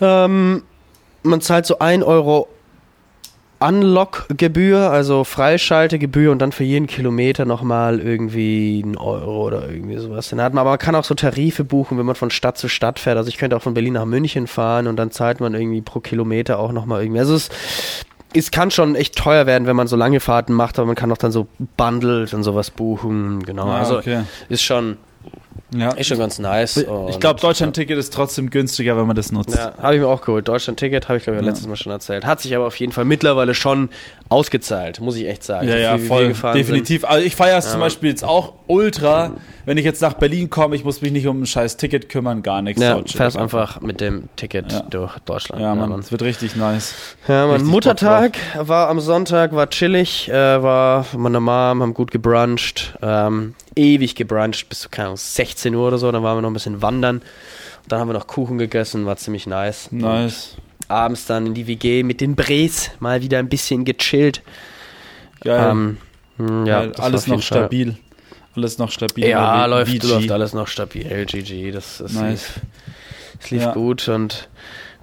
ähm, 0.00 0.62
man 1.24 1.40
zahlt 1.40 1.66
so 1.66 1.80
1 1.80 2.04
Euro 2.04 2.48
Unlock-Gebühr, 3.58 4.88
also 4.88 5.24
Freischaltegebühr 5.24 6.30
und 6.30 6.38
dann 6.38 6.52
für 6.52 6.62
jeden 6.62 6.86
Kilometer 6.86 7.44
nochmal 7.44 7.98
irgendwie 7.98 8.82
ein 8.82 8.96
Euro 8.96 9.48
oder 9.48 9.68
irgendwie 9.68 9.96
sowas. 9.96 10.28
Dann 10.28 10.40
hat 10.40 10.54
man, 10.54 10.60
aber 10.60 10.70
man 10.70 10.78
kann 10.78 10.94
auch 10.94 11.02
so 11.02 11.14
Tarife 11.14 11.64
buchen, 11.64 11.98
wenn 11.98 12.06
man 12.06 12.14
von 12.14 12.30
Stadt 12.30 12.56
zu 12.56 12.68
Stadt 12.68 13.00
fährt. 13.00 13.16
Also 13.16 13.28
ich 13.28 13.36
könnte 13.36 13.56
auch 13.56 13.62
von 13.62 13.74
Berlin 13.74 13.94
nach 13.94 14.04
München 14.04 14.46
fahren 14.46 14.86
und 14.86 14.94
dann 14.94 15.10
zahlt 15.10 15.40
man 15.40 15.54
irgendwie 15.54 15.80
pro 15.80 15.98
Kilometer 15.98 16.60
auch 16.60 16.70
nochmal 16.70 17.02
irgendwie. 17.02 17.18
Also 17.18 17.34
es, 17.34 17.50
es 18.32 18.52
kann 18.52 18.70
schon 18.70 18.94
echt 18.94 19.16
teuer 19.16 19.46
werden, 19.46 19.66
wenn 19.66 19.76
man 19.76 19.88
so 19.88 19.96
lange 19.96 20.20
Fahrten 20.20 20.52
macht, 20.52 20.78
aber 20.78 20.86
man 20.86 20.94
kann 20.94 21.10
auch 21.10 21.18
dann 21.18 21.32
so 21.32 21.48
Bundles 21.76 22.32
und 22.32 22.44
sowas 22.44 22.70
buchen. 22.70 23.42
Genau. 23.42 23.66
Ah, 23.66 23.78
also 23.80 23.98
okay. 23.98 24.22
ist 24.48 24.62
schon 24.62 24.98
ja. 25.74 25.92
Ist 25.92 26.08
schon 26.08 26.18
ganz 26.18 26.38
nice. 26.38 26.84
Ich 27.08 27.20
glaube, 27.20 27.40
Deutschland-Ticket 27.40 27.96
ist 27.98 28.12
trotzdem 28.12 28.50
günstiger, 28.50 28.96
wenn 28.96 29.06
man 29.06 29.16
das 29.16 29.32
nutzt. 29.32 29.56
Ja, 29.56 29.72
habe 29.78 29.94
ich 29.94 30.00
mir 30.00 30.08
auch 30.08 30.20
geholt. 30.20 30.46
Deutschland-Ticket 30.48 31.08
habe 31.08 31.18
ich, 31.18 31.24
glaube 31.24 31.38
ich, 31.38 31.44
ja. 31.44 31.48
letztes 31.48 31.66
Mal 31.66 31.76
schon 31.76 31.92
erzählt. 31.92 32.24
Hat 32.24 32.40
sich 32.40 32.54
aber 32.54 32.66
auf 32.66 32.76
jeden 32.76 32.92
Fall 32.92 33.04
mittlerweile 33.04 33.54
schon 33.54 33.88
ausgezahlt, 34.28 35.00
muss 35.00 35.16
ich 35.16 35.26
echt 35.26 35.44
sagen. 35.44 35.68
Ja, 35.68 35.76
ja, 35.76 35.98
voll. 35.98 36.34
Definitiv. 36.54 37.02
Sind. 37.02 37.10
Also 37.10 37.26
ich 37.26 37.36
feiere 37.36 37.58
es 37.58 37.66
ja. 37.66 37.72
zum 37.72 37.80
Beispiel 37.80 38.08
jetzt 38.10 38.24
auch 38.24 38.54
ultra, 38.66 39.32
wenn 39.66 39.78
ich 39.78 39.84
jetzt 39.84 40.00
nach 40.00 40.14
Berlin 40.14 40.50
komme, 40.50 40.74
ich 40.74 40.84
muss 40.84 41.02
mich 41.02 41.12
nicht 41.12 41.26
um 41.26 41.42
ein 41.42 41.46
scheiß 41.46 41.76
Ticket 41.76 42.08
kümmern, 42.08 42.42
gar 42.42 42.62
nichts. 42.62 42.82
Ja, 42.82 43.00
fährst 43.04 43.36
einfach 43.36 43.80
mit 43.80 44.00
dem 44.00 44.28
Ticket 44.36 44.72
ja. 44.72 44.80
durch 44.88 45.18
Deutschland. 45.20 45.62
Ja, 45.62 45.74
Mann, 45.74 45.92
es 46.00 46.10
wird 46.10 46.22
richtig 46.22 46.56
nice. 46.56 46.94
Ja, 47.28 47.46
Mann, 47.46 47.64
Muttertag 47.64 48.38
war 48.56 48.88
am 48.88 49.00
Sonntag, 49.00 49.54
war 49.54 49.68
chillig, 49.68 50.28
äh, 50.28 50.62
war 50.62 51.06
meine 51.16 51.40
Mom, 51.40 51.82
haben 51.82 51.94
gut 51.94 52.10
gebruncht. 52.10 52.96
Ähm, 53.02 53.54
ewig 53.74 54.14
gebruncht 54.14 54.68
bis, 54.68 54.90
keine 54.90 55.08
Ahnung, 55.08 55.16
16 55.44 55.74
Uhr 55.74 55.88
oder 55.88 55.98
so. 55.98 56.10
Dann 56.12 56.22
waren 56.22 56.36
wir 56.36 56.42
noch 56.42 56.50
ein 56.50 56.54
bisschen 56.54 56.82
wandern. 56.82 57.22
Dann 57.88 58.00
haben 58.00 58.08
wir 58.08 58.14
noch 58.14 58.26
Kuchen 58.26 58.58
gegessen, 58.58 59.06
war 59.06 59.16
ziemlich 59.16 59.46
nice. 59.46 59.90
Nice. 59.90 60.56
Und 60.56 60.90
abends 60.90 61.26
dann 61.26 61.46
in 61.46 61.54
die 61.54 61.66
WG 61.66 62.02
mit 62.02 62.20
den 62.20 62.36
Brees 62.36 62.90
mal 63.00 63.22
wieder 63.22 63.38
ein 63.38 63.48
bisschen 63.48 63.84
gechillt. 63.84 64.42
Geil. 65.40 65.70
Ähm, 65.70 65.98
hm, 66.36 66.66
ja, 66.66 66.90
alles 66.98 67.26
noch 67.26 67.42
stabil. 67.42 67.96
Alles 68.54 68.78
noch 68.78 68.90
stabil. 68.90 69.26
Ja, 69.26 69.64
läuft, 69.66 70.02
läuft 70.04 70.30
alles 70.30 70.52
noch 70.52 70.68
stabil. 70.68 71.06
LGG, 71.06 71.72
das, 71.72 71.98
das 71.98 72.12
nice. 72.12 72.30
lief, 72.30 72.60
das 73.40 73.50
lief 73.50 73.62
ja. 73.62 73.72
gut 73.72 74.08
und 74.08 74.48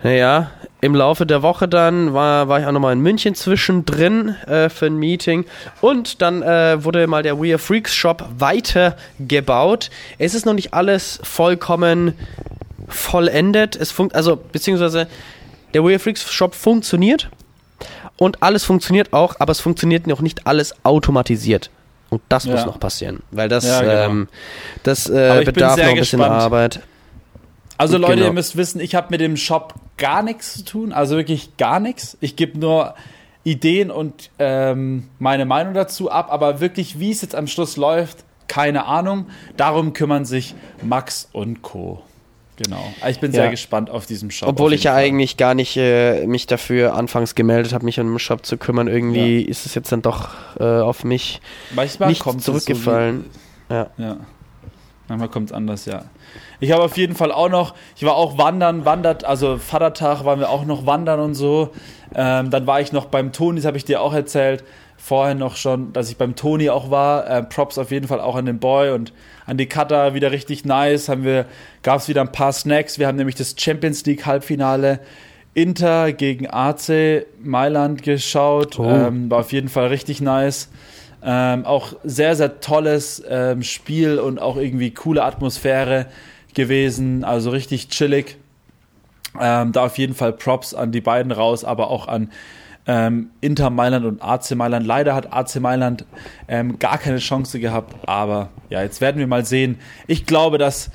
naja, 0.04 0.52
im 0.82 0.95
Laufe 0.95 1.26
der 1.26 1.41
Woche 1.41 1.68
dann 1.68 2.14
war, 2.14 2.47
war 2.47 2.60
ich 2.60 2.66
auch 2.66 2.72
nochmal 2.72 2.93
in 2.93 3.00
München 3.00 3.36
zwischendrin 3.36 4.30
äh, 4.47 4.70
für 4.70 4.86
ein 4.86 4.95
Meeting 4.95 5.45
und 5.82 6.22
dann 6.22 6.41
äh, 6.41 6.84
wurde 6.84 7.06
mal 7.08 7.22
der 7.22 7.39
We 7.39 7.50
Are 7.50 7.58
Freaks 7.58 7.93
Shop 7.93 8.26
weitergebaut. 8.38 9.89
Es 10.18 10.34
ist 10.34 10.45
noch 10.45 10.54
nicht 10.54 10.74
alles 10.74 11.20
vollkommen 11.24 12.14
vollendet. 12.88 13.76
Es 13.76 13.91
funkt, 13.91 14.16
also 14.16 14.38
beziehungsweise 14.38 15.08
der 15.74 15.84
Weird 15.84 16.02
Freaks 16.02 16.32
Shop 16.32 16.56
funktioniert 16.56 17.30
und 18.18 18.41
alles 18.41 18.64
funktioniert 18.64 19.14
auch, 19.14 19.36
aber 19.39 19.52
es 19.52 19.60
funktioniert 19.60 20.08
noch 20.08 20.22
nicht 20.22 20.47
alles 20.47 20.74
automatisiert. 20.84 21.70
Und 22.10 22.22
das 22.30 22.45
ja. 22.45 22.54
muss 22.54 22.66
noch 22.66 22.80
passieren, 22.80 23.22
weil 23.32 23.50
das, 23.50 23.66
ja, 23.66 23.82
genau. 23.82 23.93
ähm, 23.93 24.28
das 24.82 25.08
äh, 25.10 25.43
bedarf 25.45 25.78
noch 25.78 25.86
ein 25.86 25.95
bisschen 25.95 26.20
gespannt. 26.20 26.41
Arbeit. 26.41 26.80
Also 27.80 27.98
Leute, 27.98 28.16
genau. 28.16 28.28
ihr 28.28 28.34
müsst 28.34 28.58
wissen, 28.58 28.82
ich 28.82 28.94
habe 28.94 29.08
mit 29.10 29.22
dem 29.22 29.38
Shop 29.38 29.74
gar 29.96 30.22
nichts 30.22 30.54
zu 30.54 30.66
tun, 30.66 30.92
also 30.92 31.16
wirklich 31.16 31.56
gar 31.56 31.80
nichts. 31.80 32.18
Ich 32.20 32.36
gebe 32.36 32.60
nur 32.60 32.94
Ideen 33.46 33.90
und 33.90 34.32
ähm, 34.38 35.08
meine 35.18 35.46
Meinung 35.46 35.74
dazu 35.74 36.12
ab, 36.12 36.28
aber 36.30 36.60
wirklich, 36.60 37.00
wie 37.00 37.12
es 37.12 37.22
jetzt 37.22 37.36
am 37.36 37.48
Schluss 37.48 37.78
läuft, 37.78 38.26
keine 38.50 38.86
Ahnung. 38.86 39.28
Darum 39.56 39.94
kümmern 39.94 40.26
sich 40.26 40.56
Max 40.84 41.30
und 41.32 41.62
Co. 41.62 42.04
Genau. 42.58 42.84
Ich 43.08 43.22
bin 43.22 43.32
ja. 43.32 43.44
sehr 43.44 43.50
gespannt 43.52 43.90
auf 43.90 44.06
diesem 44.06 44.30
Shop. 44.30 44.50
Obwohl 44.50 44.74
ich 44.74 44.84
ja 44.84 44.92
Fall. 44.92 45.04
eigentlich 45.04 45.38
gar 45.38 45.54
nicht 45.54 45.78
äh, 45.78 46.28
mich 46.28 46.48
dafür 46.48 46.96
anfangs 46.96 47.34
gemeldet 47.34 47.72
habe, 47.72 47.86
mich 47.86 47.98
um 47.98 48.12
den 48.12 48.20
Shop 48.20 48.46
zu 48.46 48.58
kümmern. 48.58 48.90
Irgendwie 48.90 49.40
ja. 49.40 49.48
ist 49.48 49.66
es 49.66 49.74
jetzt 49.74 49.90
dann 49.94 50.02
doch 50.02 50.32
äh, 50.60 50.66
auf 50.66 51.06
mich 51.06 51.40
Manchmal 51.74 52.10
nicht 52.10 52.42
zurückgefallen. 52.42 53.24
So 53.70 53.76
ja. 53.76 53.90
ja. 53.98 54.18
Manchmal 55.08 55.30
kommt 55.30 55.52
es 55.52 55.56
anders, 55.56 55.86
ja. 55.86 56.04
Ich 56.60 56.72
habe 56.72 56.84
auf 56.84 56.98
jeden 56.98 57.16
Fall 57.16 57.32
auch 57.32 57.50
noch, 57.50 57.76
ich 57.96 58.04
war 58.04 58.16
auch 58.16 58.38
wandern, 58.38 58.86
wandert, 58.86 59.24
also 59.24 59.58
Vatertag 59.58 60.26
waren 60.26 60.40
wir 60.40 60.50
auch 60.50 60.66
noch 60.66 60.86
wandern 60.86 61.20
und 61.20 61.34
so. 61.34 61.70
Ähm, 62.16 62.50
dann 62.50 62.68
war 62.68 62.82
ich 62.82 62.92
noch 62.92 63.06
beim 63.06 63.32
Toni, 63.32 63.58
das 63.58 63.66
habe 63.66 63.78
ich 63.78 63.86
dir 63.86 64.02
auch 64.02 64.14
erzählt, 64.14 64.64
vorhin 64.98 65.38
noch 65.38 65.56
schon, 65.56 65.94
dass 65.94 66.10
ich 66.10 66.18
beim 66.18 66.36
Toni 66.36 66.70
auch 66.70 66.92
war. 66.92 67.28
Äh, 67.28 67.44
Props 67.44 67.78
auf 67.78 67.92
jeden 67.92 68.08
Fall 68.08 68.20
auch 68.20 68.36
an 68.36 68.46
den 68.46 68.60
Boy 68.60 68.92
und 68.92 69.14
an 69.46 69.58
die 69.58 69.68
Cutter, 69.68 70.14
wieder 70.14 70.32
richtig 70.32 70.66
nice. 70.66 71.08
Haben 71.10 71.24
wir, 71.24 71.46
gab 71.82 72.00
es 72.00 72.08
wieder 72.08 72.22
ein 72.22 72.32
paar 72.32 72.52
Snacks. 72.52 73.00
Wir 73.00 73.08
haben 73.08 73.16
nämlich 73.16 73.36
das 73.36 73.56
Champions 73.58 74.06
League 74.06 74.26
Halbfinale 74.26 75.00
Inter 75.54 76.12
gegen 76.14 76.48
AC 76.50 77.26
Mailand 77.42 78.04
geschaut. 78.04 78.78
Oh. 78.78 78.84
Ähm, 78.84 79.32
war 79.32 79.40
auf 79.40 79.52
jeden 79.52 79.70
Fall 79.70 79.88
richtig 79.88 80.22
nice. 80.22 80.70
Ähm, 81.22 81.66
auch 81.66 81.94
sehr, 82.04 82.36
sehr 82.36 82.62
tolles 82.62 83.22
ähm, 83.28 83.64
Spiel 83.64 84.20
und 84.20 84.40
auch 84.40 84.56
irgendwie 84.56 84.92
coole 84.92 85.24
Atmosphäre 85.24 86.06
gewesen. 86.54 87.24
Also 87.24 87.50
richtig 87.50 87.90
chillig. 87.90 88.38
Ähm, 89.40 89.72
da 89.72 89.86
auf 89.86 89.98
jeden 89.98 90.16
Fall 90.16 90.34
Props 90.34 90.74
an 90.74 90.92
die 90.92 91.02
beiden 91.02 91.32
raus, 91.32 91.64
aber 91.64 91.90
auch 91.90 92.08
an 92.08 92.32
ähm, 92.88 93.30
Inter 93.42 93.70
Mailand 93.70 94.06
und 94.06 94.24
AC 94.24 94.56
Mailand. 94.56 94.86
Leider 94.86 95.14
hat 95.14 95.32
AC 95.32 95.60
Mailand 95.60 96.06
ähm, 96.48 96.80
gar 96.80 96.98
keine 96.98 97.20
Chance 97.20 97.60
gehabt, 97.60 97.96
aber 98.08 98.50
ja, 98.70 98.82
jetzt 98.82 99.00
werden 99.02 99.20
wir 99.20 99.28
mal 99.28 99.46
sehen. 99.46 99.78
Ich 100.08 100.26
glaube, 100.26 100.58
dass 100.58 100.90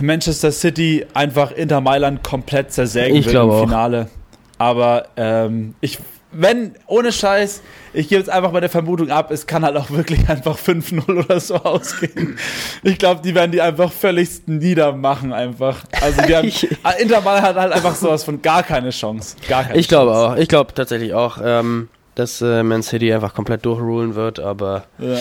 Manchester 0.00 0.52
City 0.52 1.04
einfach 1.12 1.50
Inter 1.50 1.80
Mailand 1.80 2.22
komplett 2.22 2.72
zersägen 2.72 3.16
ich 3.16 3.26
wird 3.26 3.36
im 3.36 3.68
Finale. 3.68 4.06
Auch. 4.06 4.66
Aber 4.66 5.08
ähm, 5.16 5.74
ich 5.80 5.98
wenn, 6.32 6.74
ohne 6.86 7.12
Scheiß, 7.12 7.62
ich 7.92 8.08
gebe 8.08 8.20
jetzt 8.20 8.30
einfach 8.30 8.52
mal 8.52 8.60
der 8.60 8.70
Vermutung 8.70 9.10
ab, 9.10 9.30
es 9.30 9.46
kann 9.46 9.64
halt 9.64 9.76
auch 9.76 9.90
wirklich 9.90 10.28
einfach 10.28 10.58
5-0 10.58 11.24
oder 11.24 11.40
so 11.40 11.56
ausgehen. 11.56 12.38
Ich 12.82 12.98
glaube, 12.98 13.20
die 13.22 13.34
werden 13.34 13.52
die 13.52 13.60
einfach 13.60 13.92
völligst 13.92 14.48
niedermachen 14.48 15.32
einfach. 15.32 15.84
Also 16.00 16.22
die 16.22 16.34
haben, 16.34 16.50
Interball 16.98 17.42
hat 17.42 17.56
halt 17.56 17.72
einfach 17.72 17.94
sowas 17.94 18.24
von 18.24 18.40
gar 18.40 18.62
keine 18.62 18.90
Chance. 18.90 19.36
Gar 19.48 19.64
keine 19.64 19.78
ich 19.78 19.88
glaube 19.88 20.12
auch, 20.12 20.36
ich 20.36 20.48
glaube 20.48 20.72
tatsächlich 20.74 21.14
auch, 21.14 21.38
ähm, 21.42 21.88
dass 22.14 22.40
äh, 22.40 22.62
Man 22.62 22.82
City 22.82 23.12
einfach 23.12 23.34
komplett 23.34 23.64
durchrulen 23.64 24.14
wird, 24.14 24.40
aber 24.40 24.84
ja. 24.98 25.18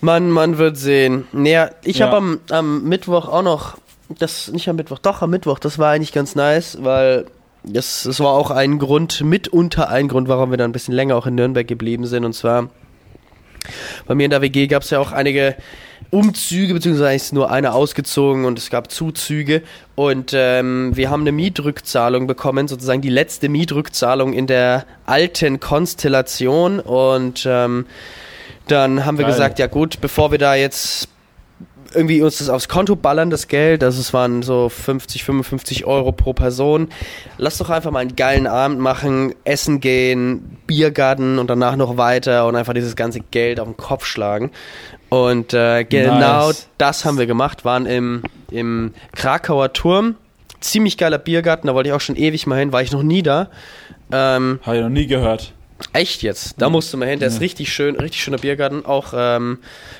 man, 0.00 0.30
man 0.30 0.58
wird 0.58 0.76
sehen. 0.76 1.26
Naja, 1.32 1.70
ich 1.82 1.98
ja. 1.98 2.06
habe 2.06 2.16
am, 2.16 2.40
am 2.50 2.84
Mittwoch 2.84 3.28
auch 3.28 3.42
noch, 3.42 3.78
das, 4.18 4.48
nicht 4.48 4.68
am 4.68 4.76
Mittwoch, 4.76 4.98
doch 4.98 5.22
am 5.22 5.30
Mittwoch, 5.30 5.58
das 5.58 5.78
war 5.78 5.92
eigentlich 5.92 6.12
ganz 6.12 6.34
nice, 6.34 6.78
weil 6.82 7.26
das, 7.62 8.04
das 8.04 8.20
war 8.20 8.32
auch 8.32 8.50
ein 8.50 8.78
Grund, 8.78 9.20
mitunter 9.22 9.88
ein 9.88 10.08
Grund, 10.08 10.28
warum 10.28 10.50
wir 10.50 10.56
dann 10.56 10.70
ein 10.70 10.72
bisschen 10.72 10.94
länger 10.94 11.16
auch 11.16 11.26
in 11.26 11.34
Nürnberg 11.34 11.66
geblieben 11.66 12.06
sind. 12.06 12.24
Und 12.24 12.32
zwar 12.32 12.70
bei 14.06 14.14
mir 14.14 14.24
in 14.24 14.30
der 14.30 14.40
WG 14.40 14.66
gab 14.66 14.82
es 14.82 14.90
ja 14.90 14.98
auch 14.98 15.12
einige 15.12 15.56
Umzüge, 16.10 16.74
beziehungsweise 16.74 17.14
ist 17.14 17.32
nur 17.32 17.50
einer 17.50 17.74
ausgezogen 17.74 18.44
und 18.44 18.58
es 18.58 18.70
gab 18.70 18.90
Zuzüge. 18.90 19.62
Und 19.94 20.32
ähm, 20.34 20.96
wir 20.96 21.10
haben 21.10 21.20
eine 21.20 21.32
Mietrückzahlung 21.32 22.26
bekommen, 22.26 22.68
sozusagen 22.68 23.02
die 23.02 23.10
letzte 23.10 23.48
Mietrückzahlung 23.48 24.32
in 24.32 24.46
der 24.46 24.86
alten 25.06 25.60
Konstellation. 25.60 26.80
Und 26.80 27.46
ähm, 27.48 27.86
dann 28.66 29.04
haben 29.04 29.18
wir 29.18 29.24
Geil. 29.24 29.34
gesagt, 29.34 29.58
ja 29.58 29.66
gut, 29.66 30.00
bevor 30.00 30.30
wir 30.30 30.38
da 30.38 30.54
jetzt 30.54 31.08
irgendwie 31.94 32.22
uns 32.22 32.38
das 32.38 32.48
aufs 32.48 32.68
Konto 32.68 32.96
ballern, 32.96 33.30
das 33.30 33.48
Geld. 33.48 33.82
Also 33.82 34.00
es 34.00 34.12
waren 34.12 34.42
so 34.42 34.68
50, 34.68 35.24
55 35.24 35.84
Euro 35.84 36.12
pro 36.12 36.32
Person. 36.32 36.88
Lass 37.38 37.58
doch 37.58 37.70
einfach 37.70 37.90
mal 37.90 38.00
einen 38.00 38.16
geilen 38.16 38.46
Abend 38.46 38.78
machen, 38.78 39.34
essen 39.44 39.80
gehen, 39.80 40.58
Biergarten 40.66 41.38
und 41.38 41.48
danach 41.48 41.76
noch 41.76 41.96
weiter 41.96 42.46
und 42.46 42.56
einfach 42.56 42.74
dieses 42.74 42.96
ganze 42.96 43.20
Geld 43.20 43.60
auf 43.60 43.68
den 43.68 43.76
Kopf 43.76 44.04
schlagen. 44.04 44.50
Und 45.08 45.54
äh, 45.54 45.84
genau 45.84 46.48
nice. 46.48 46.68
das 46.78 47.04
haben 47.04 47.18
wir 47.18 47.26
gemacht, 47.26 47.64
waren 47.64 47.86
im, 47.86 48.22
im 48.50 48.94
Krakauer 49.12 49.72
Turm. 49.72 50.16
Ziemlich 50.60 50.98
geiler 50.98 51.18
Biergarten, 51.18 51.66
da 51.66 51.74
wollte 51.74 51.88
ich 51.88 51.94
auch 51.94 52.00
schon 52.00 52.16
ewig 52.16 52.46
mal 52.46 52.58
hin, 52.58 52.72
war 52.72 52.82
ich 52.82 52.92
noch 52.92 53.02
nie 53.02 53.22
da. 53.22 53.48
Ähm, 54.12 54.60
Habe 54.62 54.76
ich 54.76 54.82
noch 54.82 54.90
nie 54.90 55.06
gehört. 55.06 55.52
Echt 55.92 56.22
jetzt? 56.22 56.54
Da 56.58 56.68
musst 56.68 56.92
du 56.92 56.96
mal 56.96 57.08
hin. 57.08 57.18
Der 57.18 57.28
ist 57.28 57.40
richtig 57.40 57.72
schön, 57.72 57.96
richtig 57.96 58.22
schöner 58.22 58.38
Biergarten. 58.38 58.86
Auch 58.86 59.12
ähm, 59.16 59.58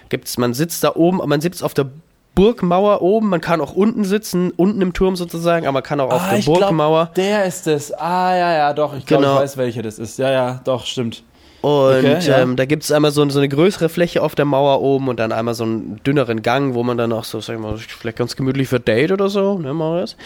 gibt's, 0.08 0.38
man 0.38 0.54
sitzt 0.54 0.84
da 0.84 0.94
oben, 0.94 1.18
man 1.28 1.40
sitzt 1.40 1.64
auf 1.64 1.74
der 1.74 1.86
Burgmauer 2.34 3.02
oben, 3.02 3.28
man 3.28 3.40
kann 3.40 3.60
auch 3.60 3.72
unten 3.72 4.04
sitzen, 4.04 4.52
unten 4.52 4.80
im 4.80 4.92
Turm 4.92 5.16
sozusagen, 5.16 5.66
aber 5.66 5.74
man 5.74 5.82
kann 5.82 6.00
auch 6.00 6.12
auf 6.12 6.22
ah, 6.22 6.34
der 6.34 6.42
Burgmauer. 6.42 7.06
Glaub, 7.06 7.14
der 7.14 7.44
ist 7.44 7.66
es. 7.66 7.92
Ah, 7.92 8.36
ja, 8.36 8.52
ja, 8.52 8.72
doch. 8.72 8.96
Ich 8.96 9.04
glaube, 9.04 9.24
genau. 9.24 9.34
ich 9.36 9.42
weiß, 9.42 9.56
welcher 9.56 9.82
das 9.82 9.98
ist. 9.98 10.18
Ja, 10.18 10.30
ja, 10.30 10.60
doch, 10.64 10.86
stimmt. 10.86 11.24
Und 11.62 11.98
okay, 11.98 12.18
ja. 12.22 12.38
ähm, 12.38 12.56
da 12.56 12.64
gibt 12.64 12.84
es 12.84 12.90
einmal 12.90 13.10
so, 13.10 13.28
so, 13.28 13.38
eine 13.38 13.48
größere 13.48 13.90
Fläche 13.90 14.22
auf 14.22 14.34
der 14.34 14.46
Mauer 14.46 14.80
oben 14.80 15.08
und 15.08 15.20
dann 15.20 15.30
einmal 15.30 15.54
so 15.54 15.64
einen 15.64 16.00
dünneren 16.04 16.42
Gang, 16.42 16.74
wo 16.74 16.82
man 16.82 16.96
dann 16.96 17.12
auch 17.12 17.24
so, 17.24 17.40
sag 17.40 17.56
ich 17.56 17.60
mal, 17.60 17.76
vielleicht 17.76 18.16
ganz 18.16 18.34
gemütlich 18.34 18.68
für 18.68 18.80
Date 18.80 19.12
oder 19.12 19.28
so, 19.28 19.58
ne, 19.58 19.74
Marius? 19.74 20.16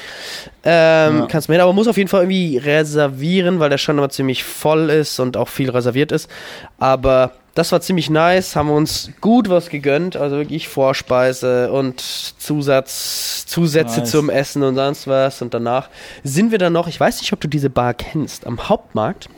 Ähm, 0.62 1.18
ja. 1.18 1.26
Kannst 1.28 1.48
du 1.48 1.52
hin, 1.52 1.60
aber 1.60 1.72
muss 1.72 1.88
auf 1.88 1.96
jeden 1.96 2.08
Fall 2.08 2.22
irgendwie 2.22 2.58
reservieren, 2.58 3.58
weil 3.58 3.68
der 3.68 3.78
schon 3.78 3.98
immer 3.98 4.10
ziemlich 4.10 4.44
voll 4.44 4.90
ist 4.90 5.18
und 5.18 5.36
auch 5.36 5.48
viel 5.48 5.70
reserviert 5.70 6.12
ist. 6.12 6.30
Aber 6.78 7.32
das 7.54 7.72
war 7.72 7.80
ziemlich 7.80 8.10
nice, 8.10 8.54
haben 8.54 8.68
wir 8.68 8.74
uns 8.74 9.10
gut 9.20 9.48
was 9.48 9.70
gegönnt, 9.70 10.16
also 10.16 10.36
wirklich 10.36 10.68
Vorspeise 10.68 11.72
und 11.72 12.00
Zusatz, 12.00 13.46
Zusätze 13.46 14.00
nice. 14.00 14.10
zum 14.10 14.30
Essen 14.30 14.62
und 14.62 14.76
sonst 14.76 15.08
was. 15.08 15.42
Und 15.42 15.52
danach 15.52 15.88
sind 16.22 16.52
wir 16.52 16.58
dann 16.58 16.72
noch, 16.72 16.86
ich 16.86 16.98
weiß 16.98 17.20
nicht, 17.20 17.32
ob 17.32 17.40
du 17.40 17.48
diese 17.48 17.70
Bar 17.70 17.94
kennst, 17.94 18.46
am 18.46 18.68
Hauptmarkt 18.68 19.28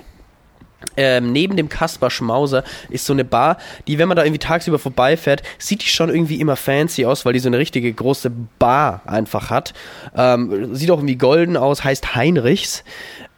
ähm, 0.97 1.33
neben 1.33 1.57
dem 1.57 1.69
Kasper 1.69 2.11
Schmauser 2.11 2.65
ist 2.91 3.07
so 3.07 3.13
eine 3.13 3.25
Bar, 3.25 3.59
die, 3.87 3.99
wenn 3.99 4.09
man 4.09 4.17
da 4.17 4.25
irgendwie 4.25 4.39
tagsüber 4.39 4.79
vorbeifährt, 4.79 5.43
sieht 5.59 5.83
die 5.83 5.89
schon 5.89 6.09
irgendwie 6.11 6.41
immer 6.41 6.57
fancy 6.57 7.07
aus, 7.07 7.25
weil 7.25 7.33
die 7.33 7.39
so 7.39 7.49
eine 7.49 7.59
richtige 7.59 7.93
große 7.93 8.31
Bar 8.59 9.03
einfach 9.07 9.51
hat. 9.51 9.75
Ähm, 10.17 10.75
sieht 10.75 10.91
auch 10.91 10.99
irgendwie 10.99 11.17
golden 11.17 11.57
aus, 11.57 11.85
heißt 11.85 12.15
Heinrichs. 12.15 12.85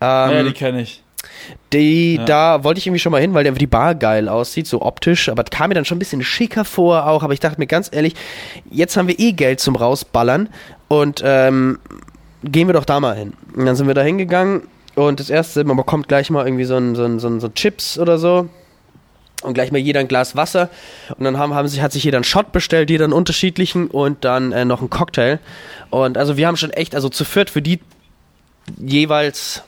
Ähm, 0.01 0.31
ja, 0.31 0.43
die 0.43 0.53
kenne 0.53 0.83
ich. 0.83 1.03
Die, 1.73 2.17
ja. 2.17 2.25
da 2.25 2.65
wollte 2.65 2.79
ich 2.79 2.87
irgendwie 2.87 3.01
schon 3.01 3.13
mal 3.13 3.21
hin, 3.21 3.35
weil 3.35 3.45
die 3.53 3.67
Bar 3.67 3.95
geil 3.95 4.29
aussieht, 4.29 4.67
so 4.67 4.83
optisch, 4.83 5.29
aber 5.29 5.43
kam 5.45 5.69
mir 5.69 5.75
dann 5.75 5.85
schon 5.85 5.97
ein 5.97 5.99
bisschen 5.99 6.23
schicker 6.23 6.65
vor 6.65 7.07
auch, 7.07 7.23
aber 7.23 7.33
ich 7.33 7.41
dachte 7.41 7.59
mir 7.59 7.67
ganz 7.67 7.91
ehrlich, 7.93 8.15
jetzt 8.71 8.97
haben 8.97 9.09
wir 9.09 9.19
eh 9.19 9.33
Geld 9.33 9.61
zum 9.61 9.77
rausballern 9.77 10.49
und 10.87 11.23
ähm, 11.25 11.79
gehen 12.45 12.69
wir 12.69 12.75
doch 12.75 12.85
da 12.85 13.01
mal 13.01 13.17
hin. 13.17 13.33
Und 13.55 13.67
dann 13.67 13.77
sind 13.77 13.87
wir 13.87 13.95
da 13.95 14.03
hingegangen 14.03 14.63
und 14.99 15.21
das 15.21 15.31
erste, 15.31 15.65
man 15.65 15.77
bekommt 15.77 16.09
gleich 16.09 16.31
mal 16.31 16.45
irgendwie 16.45 16.65
so 16.65 16.77
ein, 16.77 16.95
so 16.95 17.05
ein, 17.05 17.19
so 17.19 17.29
ein 17.29 17.41
so 17.41 17.49
Chips 17.49 17.99
oder 17.99 18.19
so. 18.19 18.49
Und 19.43 19.55
gleich 19.55 19.71
mal 19.71 19.79
jeder 19.79 20.01
ein 20.01 20.09
Glas 20.09 20.35
Wasser. 20.35 20.69
Und 21.17 21.23
dann 21.23 21.39
haben, 21.39 21.55
haben 21.55 21.69
sich, 21.69 21.81
hat 21.81 21.93
sich 21.93 22.03
jeder 22.03 22.17
einen 22.17 22.25
Shot 22.25 22.51
bestellt, 22.51 22.91
jeder 22.91 23.05
einen 23.05 23.13
unterschiedlichen 23.13 23.87
und 23.87 24.25
dann 24.25 24.51
äh, 24.51 24.65
noch 24.65 24.81
einen 24.81 24.91
Cocktail. 24.91 25.39
Und 25.91 26.19
also 26.19 26.37
wir 26.37 26.49
haben 26.49 26.57
schon 26.57 26.71
echt, 26.71 26.97
also 26.97 27.09
zu 27.09 27.25
viert 27.25 27.49
für 27.49 27.63
die 27.63 27.79
jeweils 28.77 29.63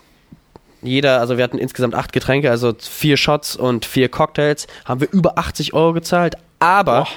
jeder, 0.83 1.21
also 1.21 1.37
wir 1.37 1.45
hatten 1.45 1.59
insgesamt 1.59 1.95
acht 1.95 2.13
Getränke, 2.13 2.51
also 2.51 2.75
vier 2.79 3.17
Shots 3.17 3.55
und 3.55 3.85
vier 3.85 4.09
Cocktails, 4.09 4.67
haben 4.85 5.01
wir 5.01 5.13
über 5.13 5.39
80 5.39 5.75
Euro 5.75 5.93
gezahlt, 5.93 6.37
aber 6.59 7.03
Boah. 7.03 7.09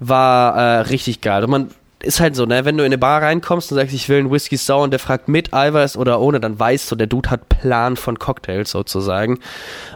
war 0.00 0.56
äh, 0.56 0.80
richtig 0.80 1.20
geil. 1.22 1.44
Und 1.44 1.50
man 1.50 1.70
ist 2.00 2.20
halt 2.20 2.36
so, 2.36 2.46
ne, 2.46 2.64
wenn 2.64 2.76
du 2.76 2.84
in 2.84 2.88
eine 2.88 2.98
Bar 2.98 3.22
reinkommst 3.22 3.72
und 3.72 3.78
sagst, 3.78 3.92
ich 3.92 4.08
will 4.08 4.18
einen 4.18 4.30
Whisky 4.30 4.56
Sour 4.56 4.82
und 4.82 4.92
der 4.92 5.00
fragt 5.00 5.28
mit 5.28 5.52
Eiweiß 5.52 5.96
oder 5.96 6.20
ohne, 6.20 6.38
dann 6.38 6.58
weißt 6.58 6.90
du, 6.90 6.96
der 6.96 7.08
Dude 7.08 7.30
hat 7.30 7.48
Plan 7.48 7.96
von 7.96 8.18
Cocktails 8.20 8.70
sozusagen. 8.70 9.40